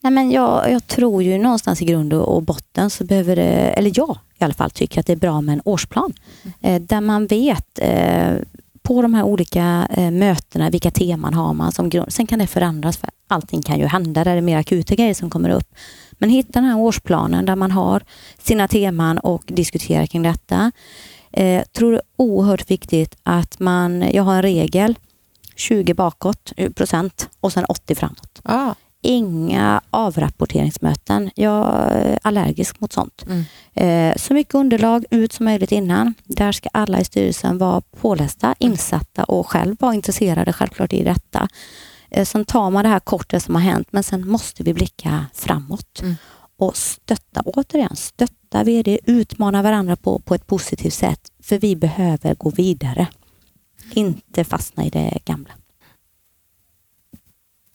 Nej, 0.05 0.13
men 0.13 0.31
jag, 0.31 0.71
jag 0.71 0.87
tror 0.87 1.23
ju 1.23 1.39
någonstans 1.39 1.83
i 1.83 1.85
grund 1.85 2.13
och 2.13 2.43
botten 2.43 2.91
så 2.91 3.05
behöver 3.05 3.37
det, 3.37 3.43
eller 3.43 3.93
jag 3.95 4.19
i 4.39 4.45
alla 4.45 4.55
fall 4.55 4.71
tycker 4.71 5.01
att 5.01 5.07
det 5.07 5.13
är 5.13 5.17
bra 5.17 5.41
med 5.41 5.53
en 5.53 5.63
årsplan. 5.65 6.13
Eh, 6.61 6.83
där 6.83 7.01
man 7.01 7.27
vet 7.27 7.79
eh, 7.79 8.35
på 8.83 9.03
de 9.03 9.15
här 9.15 9.23
olika 9.23 9.89
eh, 9.91 10.11
mötena 10.11 10.71
vilka 10.71 10.91
teman 10.91 11.35
har 11.35 11.55
man 11.55 11.73
som 11.73 11.89
grund. 11.89 12.13
Sen 12.13 12.27
kan 12.27 12.39
det 12.39 12.47
förändras 12.47 12.97
för 12.97 13.11
allting 13.29 13.63
kan 13.63 13.79
ju 13.79 13.87
hända. 13.87 14.25
Där 14.25 14.31
är 14.31 14.37
det 14.37 14.43
mer 14.43 14.59
akuta 14.59 14.95
grejer 14.95 15.15
som 15.15 15.31
kommer 15.31 15.51
upp. 15.51 15.75
Men 16.13 16.31
hitta 16.31 16.53
den 16.53 16.65
här 16.65 16.79
årsplanen 16.79 17.47
där 17.47 17.57
man 17.57 17.71
har 17.71 18.03
sina 18.43 18.69
teman 18.69 19.19
och 19.19 19.43
diskuterar 19.47 20.07
kring 20.07 20.23
detta. 20.23 20.73
Eh, 21.33 21.65
tror 21.65 21.93
det 21.93 21.99
är 21.99 22.03
oerhört 22.17 22.71
viktigt 22.71 23.17
att 23.23 23.61
man, 23.61 24.05
jag 24.13 24.23
har 24.23 24.35
en 24.35 24.43
regel 24.43 24.95
20 25.57 25.95
bakåt 25.95 26.53
eh, 26.57 26.73
procent 26.73 27.29
och 27.41 27.53
sen 27.53 27.65
80 27.65 27.95
framåt 27.95 28.41
Ja. 28.45 28.75
Inga 29.05 29.81
avrapporteringsmöten. 29.91 31.31
Jag 31.35 31.67
är 31.91 32.19
allergisk 32.23 32.81
mot 32.81 32.93
sånt. 32.93 33.25
Mm. 33.27 33.45
Eh, 33.75 34.17
så 34.17 34.35
mycket 34.35 34.55
underlag 34.55 35.05
ut 35.11 35.33
som 35.33 35.45
möjligt 35.45 35.73
innan. 35.73 36.15
Där 36.25 36.53
ska 36.53 36.69
alla 36.73 37.01
i 37.01 37.05
styrelsen 37.05 37.59
vara 37.59 37.81
pålästa, 37.81 38.55
insatta 38.59 39.25
och 39.25 39.49
själv 39.49 39.77
vara 39.81 39.95
intresserade 39.95 40.53
självklart 40.53 40.93
i 40.93 41.05
detta. 41.05 41.49
Eh, 42.11 42.25
sen 42.25 42.45
tar 42.45 42.71
man 42.71 42.85
det 42.85 42.91
här 42.91 43.01
kortet 43.01 43.43
som 43.43 43.55
har 43.55 43.63
hänt 43.63 43.89
men 43.91 44.03
sen 44.03 44.29
måste 44.29 44.63
vi 44.63 44.75
blicka 44.75 45.27
framåt. 45.35 46.01
Mm. 46.03 46.15
Och 46.59 46.77
stötta, 46.77 47.43
återigen, 47.45 47.97
stötta 47.97 48.65
VD, 48.65 48.99
utmana 49.05 49.63
varandra 49.63 49.97
på, 49.97 50.19
på 50.19 50.35
ett 50.35 50.47
positivt 50.47 50.95
sätt. 50.95 51.21
För 51.43 51.59
vi 51.59 51.77
behöver 51.77 52.35
gå 52.35 52.51
vidare. 52.51 53.07
Inte 53.95 54.45
fastna 54.45 54.85
i 54.85 54.91
det 54.91 55.19
gamla. 55.25 55.53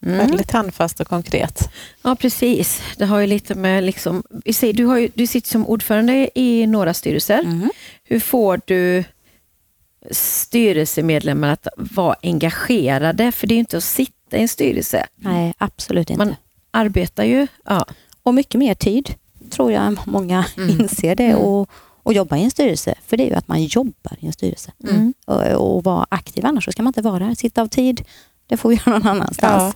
Mm. 0.06 0.18
Väldigt 0.18 0.52
handfast 0.52 1.00
och 1.00 1.08
konkret. 1.08 1.70
Ja, 2.02 2.16
precis. 2.16 2.82
Det 2.98 3.06
har 3.06 3.20
ju 3.20 3.28
lite 3.28 3.56
med... 3.56 3.84
Liksom, 3.84 4.24
du, 4.74 4.86
har 4.86 4.98
ju, 4.98 5.10
du 5.14 5.28
sitter 5.28 5.50
som 5.50 5.68
ordförande 5.68 6.30
i 6.40 6.68
några 6.68 6.94
styrelser. 6.94 7.40
Mm. 7.40 7.70
Hur 8.04 8.20
får 8.20 8.62
du 8.66 9.04
styrelsemedlemmar 10.12 11.50
att 11.50 11.68
vara 11.78 12.16
engagerade? 12.24 13.32
För 13.32 13.48
det 13.48 13.54
är 13.54 13.56
ju 13.56 13.60
inte 13.60 13.78
att 13.78 13.84
sitta 13.84 14.38
i 14.38 14.42
en 14.42 14.48
styrelse. 14.48 15.08
Nej, 15.16 15.54
absolut 15.58 16.10
inte. 16.10 16.26
Man 16.26 16.36
arbetar 16.72 17.24
ju. 17.24 17.48
Ja. 17.66 17.86
Och 18.24 18.34
mycket 18.34 18.60
mer 18.60 18.74
tid, 18.74 19.14
tror 19.50 19.72
jag 19.72 19.98
många 20.06 20.46
inser 20.58 21.16
det. 21.16 21.36
Och, 21.36 21.70
och 22.04 22.14
jobba 22.14 22.38
i 22.38 22.44
en 22.44 22.52
styrelse. 22.52 22.96
För 23.08 23.18
det 23.18 23.24
är 23.24 23.28
ju 23.28 23.34
att 23.34 23.48
man 23.48 23.64
jobbar 23.64 24.18
i 24.20 24.26
en 24.26 24.34
styrelse. 24.34 24.72
Mm. 24.90 25.14
Och, 25.26 25.76
och 25.76 25.84
vara 25.84 26.08
aktiv, 26.10 26.46
annars 26.46 26.66
så 26.66 26.72
ska 26.72 26.84
man 26.84 26.90
inte 26.90 27.02
vara 27.02 27.20
där. 27.20 27.36
Sitta 27.36 27.62
av 27.62 27.68
tid, 27.68 28.02
det 28.50 28.58
får 28.58 28.70
vi 28.70 28.76
göra 28.86 28.98
någon 28.98 29.08
annanstans. 29.08 29.76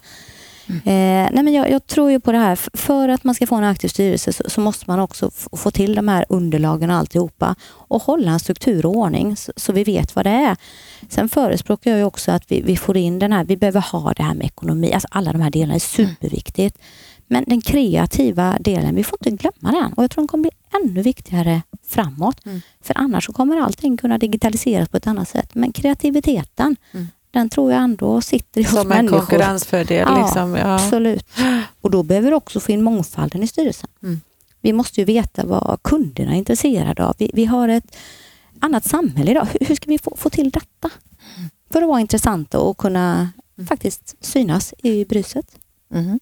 Eh, 0.67 1.30
nej 1.32 1.43
men 1.43 1.53
jag, 1.53 1.71
jag 1.71 1.88
tror 1.88 2.11
ju 2.11 2.19
på 2.19 2.32
det 2.32 2.38
här, 2.38 2.55
för 2.74 3.09
att 3.09 3.24
man 3.24 3.36
ska 3.36 3.47
få 3.47 3.55
en 3.55 3.63
aktiv 3.63 3.88
styrelse 3.88 4.34
så, 4.34 4.43
så 4.47 4.61
måste 4.61 4.86
man 4.88 4.99
också 4.99 5.32
få 5.51 5.71
till 5.71 5.95
de 5.95 6.07
här 6.07 6.26
underlagen 6.30 6.89
och 6.89 6.95
alltihopa 6.95 7.55
och 7.71 8.01
hålla 8.03 8.32
en 8.32 8.39
struktur 8.39 8.86
och 8.86 8.95
ordning 8.95 9.36
så, 9.36 9.51
så 9.55 9.74
vi 9.74 9.84
vet 9.84 10.15
vad 10.15 10.26
det 10.26 10.30
är. 10.30 10.57
Sen 11.09 11.30
förespråkar 11.30 11.91
jag 11.91 11.97
ju 11.97 12.05
också 12.05 12.32
att 12.32 12.51
vi, 12.51 12.61
vi 12.61 12.78
får 12.78 12.97
in 12.97 13.19
den 13.19 13.32
här, 13.34 13.43
vi 13.43 13.57
behöver 13.57 13.82
ha 13.82 14.13
det 14.13 14.24
här 14.24 14.34
med 14.34 14.45
ekonomi, 14.45 14.93
alltså 14.93 15.07
alla 15.11 15.32
de 15.32 15.41
här 15.41 15.51
delarna 15.51 15.74
är 15.76 15.80
superviktigt. 15.80 16.78
Men 17.28 17.43
den 17.47 17.61
kreativa 17.61 18.57
delen, 18.59 18.95
vi 18.95 19.03
får 19.03 19.17
inte 19.26 19.43
glömma 19.43 19.80
den 19.80 19.93
och 19.93 20.03
jag 20.03 20.11
tror 20.11 20.21
den 20.21 20.28
kommer 20.28 20.41
bli 20.41 20.51
ännu 20.84 21.01
viktigare 21.01 21.61
framåt. 21.88 22.45
Mm. 22.45 22.61
För 22.82 22.97
annars 22.97 23.26
så 23.26 23.34
kommer 23.34 23.57
allting 23.57 23.97
kunna 23.97 24.17
digitaliseras 24.17 24.89
på 24.89 24.97
ett 24.97 25.07
annat 25.07 25.30
sätt. 25.30 25.55
Men 25.55 25.71
kreativiteten, 25.71 26.76
Mm. 26.91 27.07
Den 27.34 27.49
tror 27.49 27.71
jag 27.71 27.81
ändå 27.84 28.21
sitter 28.21 28.61
hos 28.63 28.71
Som 28.71 28.79
en 28.81 28.88
människor. 28.88 29.17
konkurrensfördel. 29.17 30.05
Ja, 30.09 30.21
liksom. 30.25 30.55
ja. 30.55 30.75
Absolut. 30.75 31.25
Och 31.81 31.91
då 31.91 32.03
behöver 32.03 32.29
du 32.29 32.36
också 32.36 32.59
få 32.59 32.71
in 32.71 32.81
mångfalden 32.84 33.43
i 33.43 33.47
styrelsen. 33.47 33.89
Mm. 34.03 34.21
Vi 34.61 34.73
måste 34.73 35.01
ju 35.01 35.05
veta 35.05 35.45
vad 35.45 35.79
kunderna 35.84 36.31
är 36.34 36.38
intresserade 36.38 37.05
av. 37.05 37.15
Vi, 37.17 37.31
vi 37.34 37.45
har 37.45 37.67
ett 37.69 37.95
annat 38.59 38.86
samhälle 38.86 39.31
idag. 39.31 39.47
Hur, 39.59 39.65
hur 39.67 39.75
ska 39.75 39.86
vi 39.89 39.97
få, 39.99 40.15
få 40.17 40.29
till 40.29 40.49
detta? 40.49 40.89
för 41.73 41.81
att 41.81 41.88
vara 41.88 41.99
intressanta 42.01 42.59
och 42.59 42.77
kunna 42.77 43.29
Mm. 43.57 43.67
faktiskt 43.67 44.15
synas 44.25 44.73
i 44.77 45.05
bruset. 45.05 45.45
Mhm. 45.89 46.19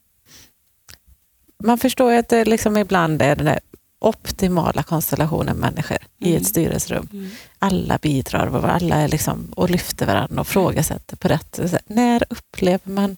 Man 1.64 1.78
förstår 1.78 2.12
ju 2.12 2.18
att 2.18 2.30
det 2.30 2.46
liksom 2.46 2.78
ibland 2.78 3.22
är 3.22 3.36
den 3.36 3.46
där 3.46 3.60
optimala 4.02 4.84
konstellationen 4.84 5.58
människor 5.58 5.98
i 6.20 6.30
Mm. 6.30 6.42
ett 6.42 6.48
styrelserum. 6.48 7.30
Alla 7.60 7.98
bidrar 8.02 8.48
och 8.56 8.70
alla 8.72 8.96
är 8.96 9.08
liksom, 9.08 9.52
och 9.56 9.70
lyfter 9.70 10.06
varandra 10.06 10.42
och 10.42 10.48
frågasätter 10.48 11.16
på 11.16 11.28
rätt 11.28 11.56
sätt. 11.56 11.84
När 11.88 12.24
upplever 12.30 12.92
man 12.92 13.18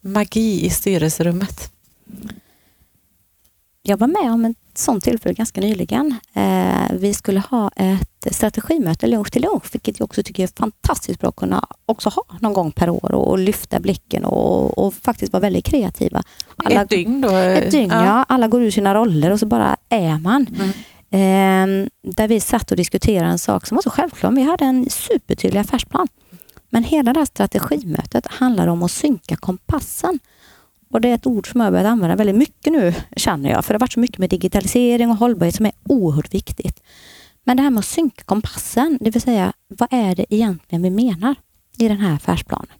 magi 0.00 0.66
i 0.66 0.70
styrelserummet? 0.70 1.72
Jag 3.88 3.96
var 3.96 4.06
med 4.06 4.32
om 4.32 4.44
ett 4.44 4.56
sånt 4.74 5.04
tillfälle 5.04 5.34
ganska 5.34 5.60
nyligen. 5.60 6.14
Eh, 6.34 6.92
vi 6.92 7.14
skulle 7.14 7.40
ha 7.40 7.70
ett 7.76 8.26
strategimöte 8.30 9.06
lunch 9.06 9.30
till 9.30 9.42
lunch, 9.42 9.64
vilket 9.72 9.98
jag 9.98 10.04
också 10.04 10.22
tycker 10.22 10.42
är 10.42 10.50
fantastiskt 10.58 11.20
bra 11.20 11.28
att 11.28 11.36
kunna 11.36 11.68
också 11.86 12.08
ha 12.08 12.24
någon 12.40 12.52
gång 12.52 12.72
per 12.72 12.90
år 12.90 13.12
och, 13.12 13.28
och 13.28 13.38
lyfta 13.38 13.80
blicken 13.80 14.24
och, 14.24 14.78
och 14.78 14.94
faktiskt 14.94 15.32
vara 15.32 15.40
väldigt 15.40 15.64
kreativa. 15.64 16.22
Alla, 16.56 16.82
ett 16.82 16.88
dygn 16.88 17.20
då? 17.20 17.28
ett 17.28 17.70
dygn, 17.70 17.90
ja. 17.90 18.24
Alla 18.28 18.48
går 18.48 18.62
ur 18.62 18.70
sina 18.70 18.94
roller 18.94 19.30
och 19.30 19.40
så 19.40 19.46
bara 19.46 19.76
är 19.88 20.18
man. 20.18 20.46
Mm. 20.56 20.70
Eh, 21.10 21.88
där 22.12 22.28
vi 22.28 22.40
satt 22.40 22.70
och 22.70 22.76
diskuterade 22.76 23.30
en 23.30 23.38
sak 23.38 23.66
som 23.66 23.74
var 23.74 23.82
så 23.82 23.90
självklar. 23.90 24.30
Vi 24.30 24.42
hade 24.42 24.64
en 24.64 24.90
supertydlig 24.90 25.60
affärsplan. 25.60 26.08
Men 26.70 26.84
hela 26.84 27.12
det 27.12 27.20
här 27.20 27.26
strategimötet 27.26 28.26
handlar 28.26 28.66
om 28.66 28.82
att 28.82 28.90
synka 28.90 29.36
kompassen. 29.36 30.18
Och 30.90 31.00
Det 31.00 31.08
är 31.08 31.14
ett 31.14 31.26
ord 31.26 31.50
som 31.52 31.60
jag 31.60 31.72
börjat 31.72 31.86
använda 31.86 32.16
väldigt 32.16 32.36
mycket 32.36 32.72
nu, 32.72 32.94
känner 33.16 33.50
jag. 33.50 33.64
För 33.64 33.74
det 33.74 33.76
har 33.76 33.80
varit 33.80 33.92
så 33.92 34.00
mycket 34.00 34.18
med 34.18 34.30
digitalisering 34.30 35.10
och 35.10 35.16
hållbarhet 35.16 35.54
som 35.54 35.66
är 35.66 35.72
oerhört 35.82 36.34
viktigt. 36.34 36.82
Men 37.44 37.56
det 37.56 37.62
här 37.62 37.70
med 37.70 37.78
att 37.78 37.84
synka 37.84 38.24
kompassen, 38.24 38.98
det 39.00 39.10
vill 39.10 39.22
säga 39.22 39.52
vad 39.68 39.88
är 39.92 40.14
det 40.14 40.34
egentligen 40.34 40.82
vi 40.82 40.90
menar 40.90 41.34
i 41.78 41.88
den 41.88 41.96
här 41.96 42.14
affärsplanen? 42.14 42.76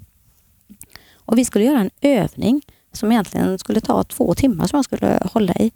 Och 1.14 1.38
Vi 1.38 1.44
skulle 1.44 1.64
göra 1.64 1.80
en 1.80 1.90
övning 2.00 2.62
som 2.92 3.12
egentligen 3.12 3.58
skulle 3.58 3.80
ta 3.80 4.04
två 4.04 4.34
timmar 4.34 4.66
som 4.66 4.76
jag 4.76 4.84
skulle 4.84 5.20
hålla 5.32 5.52
i. 5.52 5.72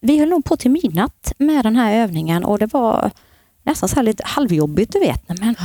Vi 0.00 0.18
höll 0.18 0.28
nog 0.28 0.44
på 0.44 0.56
till 0.56 0.70
midnatt 0.70 1.32
med 1.38 1.64
den 1.64 1.76
här 1.76 1.94
övningen 1.94 2.44
och 2.44 2.58
det 2.58 2.72
var 2.72 3.10
nästan 3.62 3.88
så 3.88 3.96
här 3.96 4.02
lite 4.02 4.22
halvjobbigt, 4.26 4.92
du 4.92 4.98
vet. 4.98 5.28
Men 5.28 5.56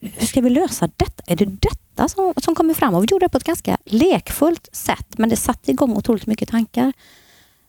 hur 0.00 0.26
ska 0.26 0.40
vi 0.40 0.50
lösa 0.50 0.88
detta? 0.96 1.22
Är 1.26 1.36
det 1.36 1.44
detta 1.44 2.08
som, 2.08 2.34
som 2.36 2.54
kommer 2.54 2.74
fram? 2.74 2.94
Och 2.94 3.02
vi 3.02 3.06
gjorde 3.10 3.24
det 3.24 3.28
på 3.30 3.38
ett 3.38 3.44
ganska 3.44 3.78
lekfullt 3.84 4.68
sätt, 4.72 5.06
men 5.18 5.28
det 5.28 5.36
satte 5.36 5.70
igång 5.70 5.96
otroligt 5.96 6.26
mycket 6.26 6.48
tankar. 6.48 6.92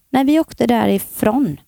När 0.09 0.23
vi 0.23 0.39
åkte 0.39 0.67
därifrån 0.67 1.59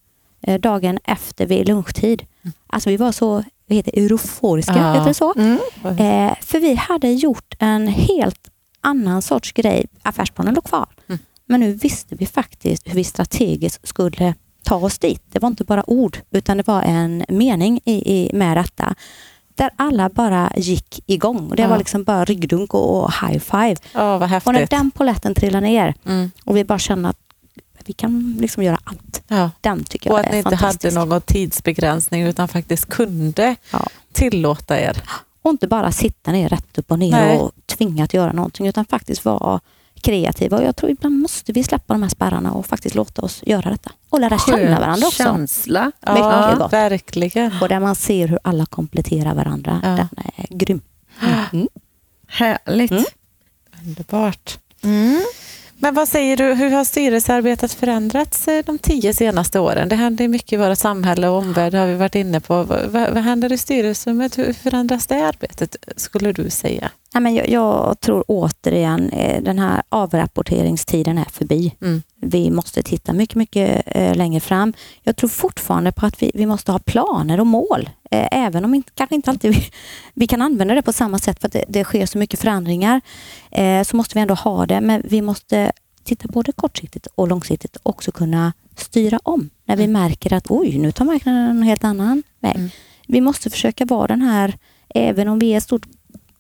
eh, 0.42 0.60
dagen 0.60 1.00
efter 1.04 1.46
vid 1.46 1.68
lunchtid, 1.68 2.26
alltså 2.68 2.90
vi 2.90 2.98
var 2.98 3.12
så 3.12 3.44
vad 3.68 3.76
heter, 3.78 3.92
det, 3.92 4.00
euforiska, 4.02 4.74
Ja. 4.78 4.94
heter 4.94 5.08
det 5.08 5.14
så? 5.14 5.34
Mm. 5.38 5.58
Eh, 5.84 6.36
för 6.42 6.60
vi 6.60 6.74
hade 6.76 7.12
gjort 7.12 7.56
en 7.60 7.88
helt 7.88 8.50
annan 8.82 9.22
sorts 9.22 9.52
grej. 9.52 9.86
Affärsplanen 10.02 10.54
låg 10.54 10.64
kvar. 10.64 10.88
Mm. 11.08 11.20
Men 11.46 11.60
nu 11.60 11.74
visste 11.74 12.16
vi 12.16 12.26
faktiskt 12.26 12.88
hur 12.88 12.94
vi 12.96 13.04
strategiskt 13.04 13.88
skulle 13.88 14.34
ta 14.64 14.76
oss 14.76 15.00
dit. 15.00 15.22
Det 15.32 15.40
var 15.40 15.48
inte 15.50 15.64
bara 15.64 15.90
ord, 15.90 16.18
utan 16.32 16.58
det 16.58 16.68
var 16.68 16.82
en 16.82 17.24
mening 17.30 17.80
i, 17.86 17.94
i, 17.94 18.30
med 18.34 18.58
detta. 18.58 18.96
Där 19.56 19.70
alla 19.76 20.10
bara 20.10 20.52
gick 20.58 21.04
igång. 21.06 21.50
Och 21.50 21.56
det 21.56 21.62
Ja. 21.62 21.68
var 21.70 21.78
liksom 21.78 22.04
bara 22.04 22.26
ryggdunk 22.26 22.74
och, 22.74 23.04
och 23.04 23.12
high 23.14 23.40
five. 23.40 23.76
Ja, 23.94 24.18
vad 24.18 24.22
Och 24.24 24.30
när 24.46 24.54
häftigt. 24.54 24.70
den 24.70 24.92
poletten 24.92 25.36
trillade 25.36 25.66
ner 25.68 25.94
Mm. 26.06 26.32
och 26.46 26.58
vi 26.58 26.64
bara 26.64 26.80
kände 26.80 27.10
att 27.10 27.18
vi 27.86 27.94
kan 27.94 28.38
liksom 28.40 28.64
göra 28.64 28.80
allt. 28.84 29.24
Ja. 29.28 29.50
Den 29.62 29.84
tycker 29.84 30.12
Och 30.12 30.20
jag 30.20 30.26
att 30.26 30.32
ni 30.32 30.38
är 30.38 30.40
inte 30.40 30.50
hade 30.50 30.58
fantastisk. 30.58 30.96
någon 30.96 31.22
tidsbegränsning 31.22 32.22
utan 32.24 32.48
faktiskt 32.48 32.86
kunde 32.90 33.56
Ja. 33.72 33.88
tillåta 34.14 34.80
er. 34.80 35.02
Och 35.42 35.52
inte 35.52 35.68
bara 35.68 35.92
sitta 35.92 36.32
ner 36.32 36.50
rätt 36.50 36.78
upp 36.78 36.92
och 36.92 37.00
ner 37.00 37.12
Nej. 37.12 37.38
och 37.40 37.52
tvinga 37.66 38.04
att 38.04 38.14
göra 38.14 38.32
någonting 38.34 38.68
utan 38.68 38.86
faktiskt 38.86 39.26
vara 39.26 39.60
kreativa. 40.04 40.58
Och 40.58 40.64
jag 40.64 40.76
tror 40.76 40.92
ibland 40.92 41.20
måste 41.20 41.52
vi 41.52 41.64
släppa 41.64 41.94
de 41.94 42.02
här 42.04 42.10
spärrarna 42.10 42.52
och 42.52 42.66
faktiskt 42.66 42.96
låta 42.96 43.22
oss 43.22 43.44
göra 43.46 43.70
detta. 43.72 43.92
Och 44.10 44.20
lära 44.22 44.38
känna 44.38 44.80
varandra 44.80 45.08
också. 45.08 45.24
känsla. 45.24 45.92
Ja, 46.06 46.14
Mycket 46.14 46.60
gott. 46.60 46.74
verkligen. 46.74 47.52
Och 47.62 47.70
där 47.70 47.80
man 47.80 47.96
ser 47.96 48.28
hur 48.28 48.40
alla 48.44 48.66
kompletterar 48.66 49.34
varandra. 49.36 49.82
Ja. 49.84 49.90
Den 49.90 50.10
är 50.38 50.58
grym. 50.58 50.82
Mm. 51.54 51.68
Härligt. 52.28 52.92
Mm. 52.92 53.04
Underbart. 53.86 54.58
Mm. 54.84 55.22
Men 55.78 55.94
vad 55.94 56.08
säger 56.08 56.38
du, 56.38 56.54
hur 56.54 56.70
har 56.72 56.84
styrelsearbetet 56.84 57.74
förändrats 57.74 58.48
eh, 58.48 58.64
de 58.66 58.80
tio 58.80 59.14
senaste 59.14 59.60
åren? 59.60 59.90
Det 59.90 59.96
händer 59.96 60.28
mycket 60.28 60.54
i 60.54 60.58
våra 60.58 60.76
samhälle 60.76 61.28
och 61.28 61.38
omvärld 61.38 61.74
har 61.74 61.88
vi 61.88 61.96
varit 61.96 62.16
inne 62.16 62.40
på. 62.40 62.64
Vad, 62.64 62.82
vad, 62.86 63.10
vad 63.14 63.24
händer 63.24 63.52
i 63.52 63.58
styrelserummet? 63.58 64.38
Hur 64.38 64.54
förändras 64.54 65.08
det 65.08 65.28
arbetet, 65.28 65.76
skulle 65.98 66.32
du 66.32 66.50
säga? 66.50 66.92
Nej, 67.14 67.24
men 67.24 67.36
jag, 67.36 67.50
jag 67.50 68.00
tror 68.00 68.24
återigen 68.28 69.10
eh, 69.10 69.44
den 69.44 69.60
här 69.60 69.84
avrapporteringstiden 69.90 71.18
är 71.18 71.26
förbi. 71.26 71.76
Mm. 71.82 72.02
Vi 72.16 72.52
måste 72.52 72.84
titta 72.84 73.14
mycket, 73.14 73.36
mycket 73.36 73.84
eh, 73.86 74.16
längre 74.16 74.40
fram. 74.40 74.74
Jag 75.04 75.16
tror 75.16 75.30
fortfarande 75.30 75.92
på 75.92 76.06
att 76.06 76.22
vi, 76.22 76.32
vi 76.34 76.46
måste 76.46 76.72
ha 76.72 76.80
planer 76.80 77.40
och 77.40 77.48
mål. 77.48 77.90
Eh, 78.12 78.28
även 78.32 78.66
om 78.66 78.74
inte, 78.74 78.92
kanske 78.96 79.16
inte 79.16 79.30
alltid 79.30 79.56
vi, 79.56 79.66
vi 80.14 80.28
kan 80.28 80.42
använda 80.42 80.74
det 80.74 80.82
på 80.82 80.94
samma 80.94 81.20
sätt 81.20 81.40
för 81.40 81.48
att 81.48 81.54
det, 81.54 81.66
det 81.68 81.84
sker 81.84 82.06
så 82.06 82.18
mycket 82.18 82.40
förändringar. 82.40 83.02
Eh, 83.52 83.84
så 83.84 83.98
måste 83.98 84.16
vi 84.16 84.22
ändå 84.22 84.34
ha 84.34 84.66
det. 84.66 84.82
Men 84.82 85.02
vi 85.06 85.22
måste 85.22 85.72
titta 86.04 86.28
både 86.28 86.52
kortsiktigt 86.52 87.08
och 87.16 87.28
långsiktigt 87.28 87.76
och 87.76 87.90
också 87.90 88.12
kunna 88.12 88.54
styra 88.76 89.20
om. 89.24 89.50
När 89.66 89.76
vi 89.76 89.88
märker 89.88 90.34
att 90.34 90.52
oj, 90.52 90.78
nu 90.78 90.92
tar 90.92 91.06
marknaden 91.06 91.50
en 91.50 91.64
helt 91.64 91.84
annan 91.84 92.24
väg. 92.40 92.56
Mm. 92.56 92.70
Vi 93.08 93.22
måste 93.22 93.50
försöka 93.50 93.86
vara 93.86 94.08
den 94.08 94.22
här, 94.22 94.58
även 94.90 95.28
om 95.28 95.40
vi 95.40 95.54
är 95.54 95.58
ett 95.58 95.64
stort 95.64 95.86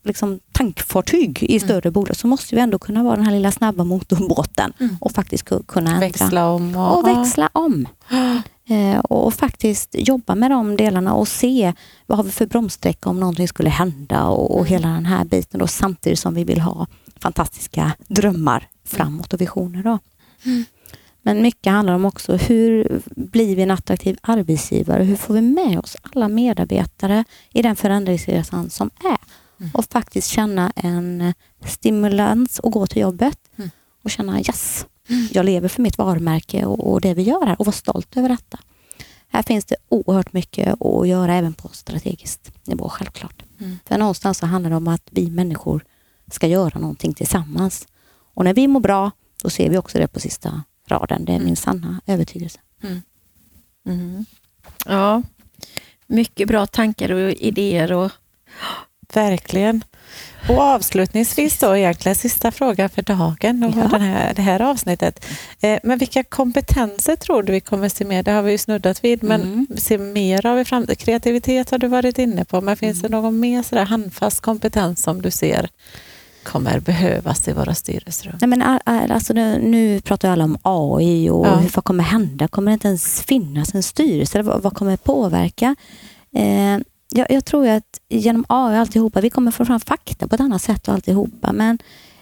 liksom, 0.04 0.40
tankfartyg 0.68 1.44
i 1.44 1.60
större 1.60 1.92
bolag 1.92 2.16
så 2.16 2.28
måste 2.28 2.56
vi 2.56 2.62
ändå 2.62 2.80
kunna 2.80 3.04
vara 3.04 3.16
den 3.16 3.26
här 3.26 3.32
lilla 3.34 3.52
snabba 3.52 3.84
motorbåten 3.84 4.74
Mm. 4.80 4.98
och 5.02 5.12
faktiskt 5.12 5.46
ku- 5.46 5.64
kunna 5.68 5.90
ändra. 5.92 6.08
Växla 6.08 6.50
om? 6.50 6.76
Och, 6.76 6.98
Och 6.98 7.08
växla 7.08 7.50
om. 7.54 7.88
Eh, 8.70 9.00
och 9.00 9.34
faktiskt 9.34 9.96
jobba 9.98 10.36
med 10.36 10.52
de 10.52 10.78
delarna 10.78 11.14
och 11.14 11.28
se 11.28 11.74
vad 12.08 12.18
har 12.18 12.24
vi 12.24 12.32
för 12.32 12.46
bromssträcka 12.46 13.10
om 13.10 13.20
någonting 13.20 13.48
skulle 13.48 13.70
hända 13.70 14.24
och, 14.24 14.52
och 14.52 14.60
Mm. 14.60 14.70
hela 14.72 14.88
den 14.88 15.06
här 15.06 15.26
biten 15.26 15.60
då, 15.60 15.68
samtidigt 15.68 16.20
som 16.20 16.34
vi 16.34 16.44
vill 16.44 16.62
ha 16.62 16.88
fantastiska 17.20 17.92
drömmar 18.08 18.68
framåt 18.86 19.34
och 19.34 19.42
visioner. 19.42 19.84
Då. 19.84 20.00
Mm. 20.46 20.66
Men 21.22 21.42
mycket 21.42 21.74
handlar 21.74 21.94
om 21.94 22.06
också 22.06 22.36
hur 22.36 23.02
blir 23.06 23.56
vi 23.56 23.62
en 23.62 23.72
attraktiv 23.72 24.18
arbetsgivare? 24.22 25.04
Hur 25.04 25.16
får 25.16 25.34
vi 25.34 25.42
med 25.42 25.80
oss 25.80 25.98
alla 26.02 26.28
medarbetare 26.28 27.24
i 27.54 27.62
den 27.62 27.76
förändringsresan 27.76 28.70
som 28.70 28.90
är? 29.04 29.18
Mm. 29.60 29.72
Och 29.74 29.86
faktiskt 29.86 30.28
känna 30.28 30.72
en 30.76 31.34
stimulans 31.66 32.60
att 32.64 32.72
gå 32.72 32.88
till 32.88 33.02
jobbet 33.02 33.40
Mm. 33.56 33.70
och 34.04 34.12
känna 34.12 34.40
yes, 34.40 34.86
jag 35.32 35.46
lever 35.46 35.68
för 35.68 35.82
mitt 35.82 35.98
varumärke 35.98 36.66
och, 36.66 36.92
och 36.92 37.02
det 37.02 37.14
vi 37.14 37.22
gör 37.22 37.46
här 37.46 37.60
och 37.60 37.66
vara 37.66 37.74
stolt 37.74 38.18
över 38.18 38.30
detta. 38.30 38.60
Här 39.28 39.44
finns 39.44 39.66
det 39.66 39.76
oerhört 39.90 40.34
mycket 40.34 40.82
att 40.82 41.08
göra 41.08 41.34
även 41.36 41.54
på 41.54 41.68
strategiskt 41.68 42.52
nivå 42.68 42.90
självklart. 42.90 43.44
Mm. 43.60 43.80
För 43.86 43.98
någonstans 43.98 44.38
så 44.38 44.46
handlar 44.46 44.70
det 44.70 44.76
om 44.76 44.88
att 44.88 45.08
vi 45.12 45.30
människor 45.30 45.86
ska 46.32 46.48
göra 46.48 46.80
någonting 46.80 47.14
tillsammans. 47.14 47.88
Och 48.34 48.44
när 48.44 48.54
vi 48.54 48.68
mår 48.68 48.80
bra, 48.80 49.12
då 49.44 49.50
ser 49.50 49.70
vi 49.70 49.78
också 49.78 49.98
det 49.98 50.08
på 50.08 50.20
sista 50.20 50.64
raden. 50.88 51.26
Det 51.26 51.34
är 51.34 51.40
min 51.40 51.56
sanna 51.56 52.02
övertygelse. 52.06 52.60
Mm. 53.86 54.26
Ja, 54.86 55.22
mycket 56.08 56.48
bra 56.48 56.66
tankar 56.66 57.12
och 57.12 57.32
idéer. 57.32 57.92
Och, 57.92 58.12
Verkligen. 59.14 59.84
Och 60.50 60.60
avslutningsvis 60.62 61.60
då 61.60 61.78
egentligen 61.78 62.16
sista 62.16 62.52
frågan 62.52 62.90
för 62.90 63.02
dagen 63.02 63.64
och 63.64 63.74
Ja. 63.92 63.98
här, 63.98 64.34
det 64.34 64.42
här 64.42 64.62
avsnittet. 64.62 65.26
Eh, 65.62 65.80
men 65.84 65.98
vilka 65.98 66.24
kompetenser 66.24 67.16
tror 67.16 67.44
du 67.44 67.52
vi 67.52 67.60
kommer 67.60 67.90
se 67.90 68.06
mer? 68.06 68.24
Det 68.24 68.32
har 68.32 68.42
vi 68.42 68.52
ju 68.52 68.58
snuddat 68.58 69.04
vid, 69.04 69.24
men 69.24 69.42
Mm. 69.42 69.68
se 69.78 69.98
mer 69.98 70.46
av 70.46 70.60
i 70.60 70.66
framtiden. 70.66 70.96
Kreativitet 70.96 71.72
har 71.72 71.78
du 71.78 71.88
varit 71.88 72.18
inne 72.20 72.46
på, 72.46 72.62
men 72.62 72.78
finns 72.78 73.02
det 73.02 73.08
Mm. 73.08 73.22
någon 73.22 73.40
mer 73.40 73.64
sådär 73.64 73.86
handfast 73.86 74.42
kompetens 74.42 75.04
som 75.04 75.22
du 75.22 75.32
ser 75.32 75.70
kommer 76.44 76.80
behövas 76.80 77.48
i 77.48 77.54
våra 77.54 77.76
styrelserum? 77.76 78.36
Nej, 78.42 78.48
men, 78.48 78.62
alltså, 78.86 79.34
nu, 79.34 79.60
nu 79.62 80.02
pratar 80.02 80.30
alla 80.30 80.44
om 80.44 80.58
AI 80.62 81.30
och 81.30 81.48
Ja. 81.48 81.64
vad 81.76 81.84
kommer 81.84 82.04
hända? 82.04 82.48
Kommer 82.48 82.72
det 82.72 82.74
inte 82.74 82.88
ens 82.88 83.22
finnas 83.22 83.76
en 83.76 83.84
styrelse? 83.84 84.42
Vad, 84.42 84.62
vad 84.62 84.74
kommer 84.74 84.98
påverka? 84.98 85.76
Eh, 86.36 86.78
jag, 87.14 87.28
jag 87.32 87.46
tror 87.46 87.68
att 87.68 88.00
genom 88.10 88.46
AI 88.50 88.76
och 88.76 88.80
alltihopa, 88.80 89.22
vi 89.22 89.30
kommer 89.30 89.52
få 89.52 89.66
fram 89.66 89.80
fakta 89.80 90.28
på 90.28 90.36
ett 90.36 90.42
annat 90.42 90.62
sätt 90.62 90.88
och 90.88 90.94
alltihopa. 90.94 91.52
Men 91.52 91.80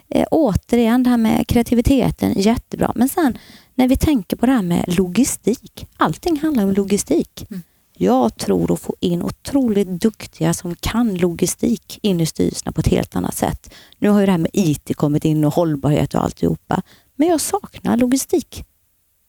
eh, 0.08 0.26
återigen, 0.30 1.02
det 1.02 1.10
här 1.10 1.16
med 1.16 1.46
kreativiteten, 1.46 2.32
jättebra. 2.36 2.92
Men 2.94 3.08
sen 3.08 3.38
när 3.74 3.88
vi 3.88 3.96
tänker 3.96 4.36
på 4.36 4.46
det 4.46 4.52
här 4.52 4.62
med 4.62 4.96
logistik. 4.98 5.86
Allting 5.96 6.40
handlar 6.40 6.64
om 6.64 6.72
logistik. 6.72 7.46
Mm. 7.50 7.62
Jag 7.96 8.36
tror 8.36 8.72
att 8.72 8.80
få 8.80 8.94
in 9.00 9.22
otroligt 9.22 9.88
duktiga 9.88 10.54
som 10.54 10.74
kan 10.74 11.14
logistik 11.14 11.98
in 12.02 12.20
i 12.20 12.26
styrelserna 12.26 12.72
på 12.72 12.80
ett 12.80 12.88
helt 12.88 13.16
annat 13.16 13.34
sätt. 13.34 13.74
Nu 13.98 14.08
har 14.08 14.20
ju 14.20 14.26
det 14.26 14.32
här 14.32 14.38
med 14.38 14.50
IT 14.52 14.96
kommit 14.96 15.24
in 15.24 15.44
och 15.44 15.54
hållbarhet 15.54 16.14
och 16.14 16.24
alltihopa. 16.24 16.82
Men 17.16 17.28
jag 17.28 17.40
saknar 17.40 17.96
logistik 17.96 18.64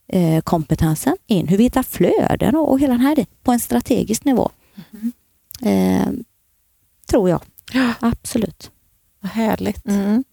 eh, 0.07 0.43
in. 1.27 1.47
Hur 1.47 1.57
vi 1.57 1.63
hittar 1.63 1.83
flöden 1.83 2.55
och, 2.55 2.71
och 2.71 2.79
hela 2.79 2.93
den 2.93 3.01
här 3.01 3.25
på 3.43 3.51
en 3.51 3.59
strategisk 3.59 4.25
nivå. 4.25 4.51
Mhm. 4.91 5.11
Eh, 5.65 6.07
tror 7.09 7.29
jag. 7.29 7.41
Ja. 7.73 7.93
Absolut. 7.99 8.71
Vad 9.19 9.31
härligt. 9.31 9.87
Mm. 9.87 10.23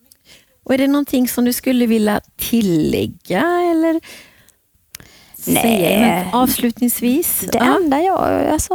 Och 0.62 0.74
är 0.74 0.78
det 0.78 0.86
någonting 0.86 1.28
som 1.28 1.44
du 1.44 1.52
skulle 1.52 1.86
vilja 1.86 2.20
tillägga 2.36 3.40
eller 3.70 4.00
säga 5.36 6.00
Nej. 6.00 6.30
avslutningsvis? 6.32 7.40
Det 7.52 7.58
Ja. 7.58 7.76
enda 7.76 8.00
jag, 8.00 8.46
alltså, 8.52 8.74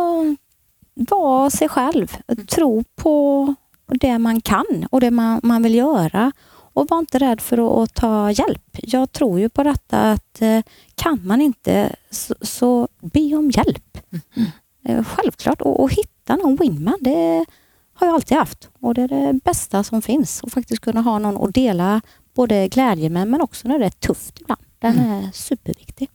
var 0.93 1.49
sig 1.49 1.69
själv. 1.69 2.17
Tro 2.47 2.83
på 2.95 3.55
det 3.87 4.17
man 4.19 4.41
kan 4.41 4.87
och 4.91 5.01
det 5.01 5.11
man, 5.11 5.39
man 5.43 5.63
vill 5.63 5.75
göra. 5.75 6.31
Och 6.73 6.87
var 6.89 6.99
inte 6.99 7.19
rädd 7.19 7.41
för 7.41 7.57
att, 7.57 7.83
att 7.89 7.93
ta 7.95 8.31
hjälp. 8.31 8.77
Jag 8.83 9.11
tror 9.11 9.39
ju 9.39 9.49
på 9.49 9.63
detta 9.63 10.11
att 10.11 10.41
eh, 10.41 10.61
kan 10.95 11.27
man 11.27 11.41
inte 11.41 11.95
så, 12.09 12.35
så 12.41 12.87
be 13.01 13.35
om 13.35 13.51
hjälp. 13.51 13.97
Eh, 14.87 15.03
Självklart. 15.03 15.61
Och, 15.61 15.79
och 15.83 15.91
hitta 15.91 16.09
någon 16.33 16.55
wingman, 16.55 16.97
det 17.01 17.45
har 17.93 18.07
jag 18.07 18.13
alltid 18.13 18.37
haft. 18.37 18.69
Och 18.79 18.93
det 18.93 19.01
är 19.01 19.07
det 19.07 19.39
bästa 19.43 19.83
som 19.83 20.01
finns. 20.01 20.43
Och 20.43 20.51
faktiskt 20.51 20.81
kunna 20.81 21.01
ha 21.01 21.19
någon 21.19 21.47
att 21.47 21.53
dela 21.53 22.01
både 22.35 22.67
glädje 22.67 23.09
med 23.09 23.27
men 23.27 23.41
också 23.41 23.67
när 23.67 23.79
det 23.79 23.85
är 23.85 23.89
tufft 23.89 24.41
ibland. 24.41 24.61
Den 24.79 24.99
är 24.99 25.29
superviktig. 25.33 26.09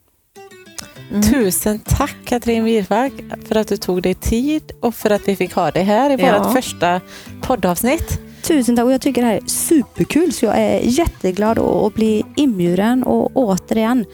Mm. 1.11 1.23
Tusen 1.23 1.79
tack 1.79 2.17
Katrin 2.25 2.65
Wirfalk 2.65 3.13
för 3.49 3.55
att 3.57 3.69
du 3.69 3.77
tog 3.77 4.03
dig 4.03 4.15
tid 4.15 4.73
och 4.83 4.95
för 4.95 5.11
att 5.11 5.29
vi 5.29 5.37
fick 5.37 5.55
ha 5.55 5.71
dig 5.71 5.83
här 5.83 6.11
i 6.11 6.23
Ja. 6.23 6.39
vårt 6.43 6.53
första 6.53 7.01
poddavsnitt. 7.43 8.21
Tusen 8.43 8.77
tack 8.77 8.85
och 8.85 8.93
jag 8.93 9.01
tycker 9.01 9.23
det 9.23 9.29
här 9.29 9.37
är 9.37 9.47
superkul 9.47 10.33
så 10.33 10.45
jag 10.45 10.59
är 10.59 10.81
jätteglad 10.85 11.59
att 11.59 11.67
att 11.87 11.95
bli 11.95 12.25
inbjuden 12.37 13.03
och 13.03 13.31
återigen 13.35 14.05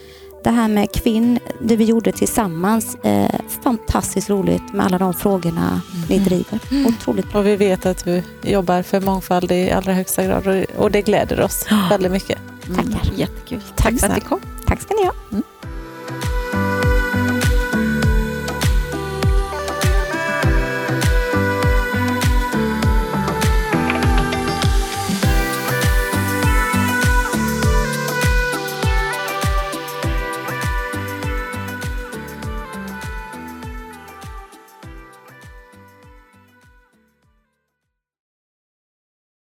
det 0.47 0.51
här 0.53 0.67
med 0.67 0.91
kvinn, 0.91 1.39
det 1.61 1.75
vi 1.75 1.83
gjorde 1.83 2.11
tillsammans, 2.11 2.95
eh, 3.03 3.39
fantastiskt 3.63 4.29
roligt 4.29 4.73
med 4.73 4.85
alla 4.85 4.97
de 4.97 5.13
frågorna 5.13 5.81
ni 6.09 6.19
driver. 6.19 6.59
Otroligt 6.87 7.31
bra. 7.31 7.39
Och 7.39 7.47
vi 7.47 7.55
vet 7.55 7.85
att 7.85 8.05
du 8.05 8.23
jobbar 8.41 8.81
för 8.81 9.01
mångfald 9.01 9.51
i 9.51 9.71
allra 9.71 9.93
högsta 9.93 10.23
grad 10.25 10.47
och- 10.47 10.81
och 10.83 10.91
det 10.91 11.01
gläder 11.01 11.41
oss 11.41 11.65
väldigt 11.89 12.11
mycket. 12.11 12.37
Tackar. 12.75 13.13
Jättekul. 13.15 13.61
Tack 13.75 13.75
Tack 13.75 13.99
för 13.99 14.07
att 14.07 14.15
du 14.15 14.21
kom. 14.21 14.39
Tack 14.67 14.81
ska 14.81 14.93
ni 14.93 15.05
ha. 15.05 15.13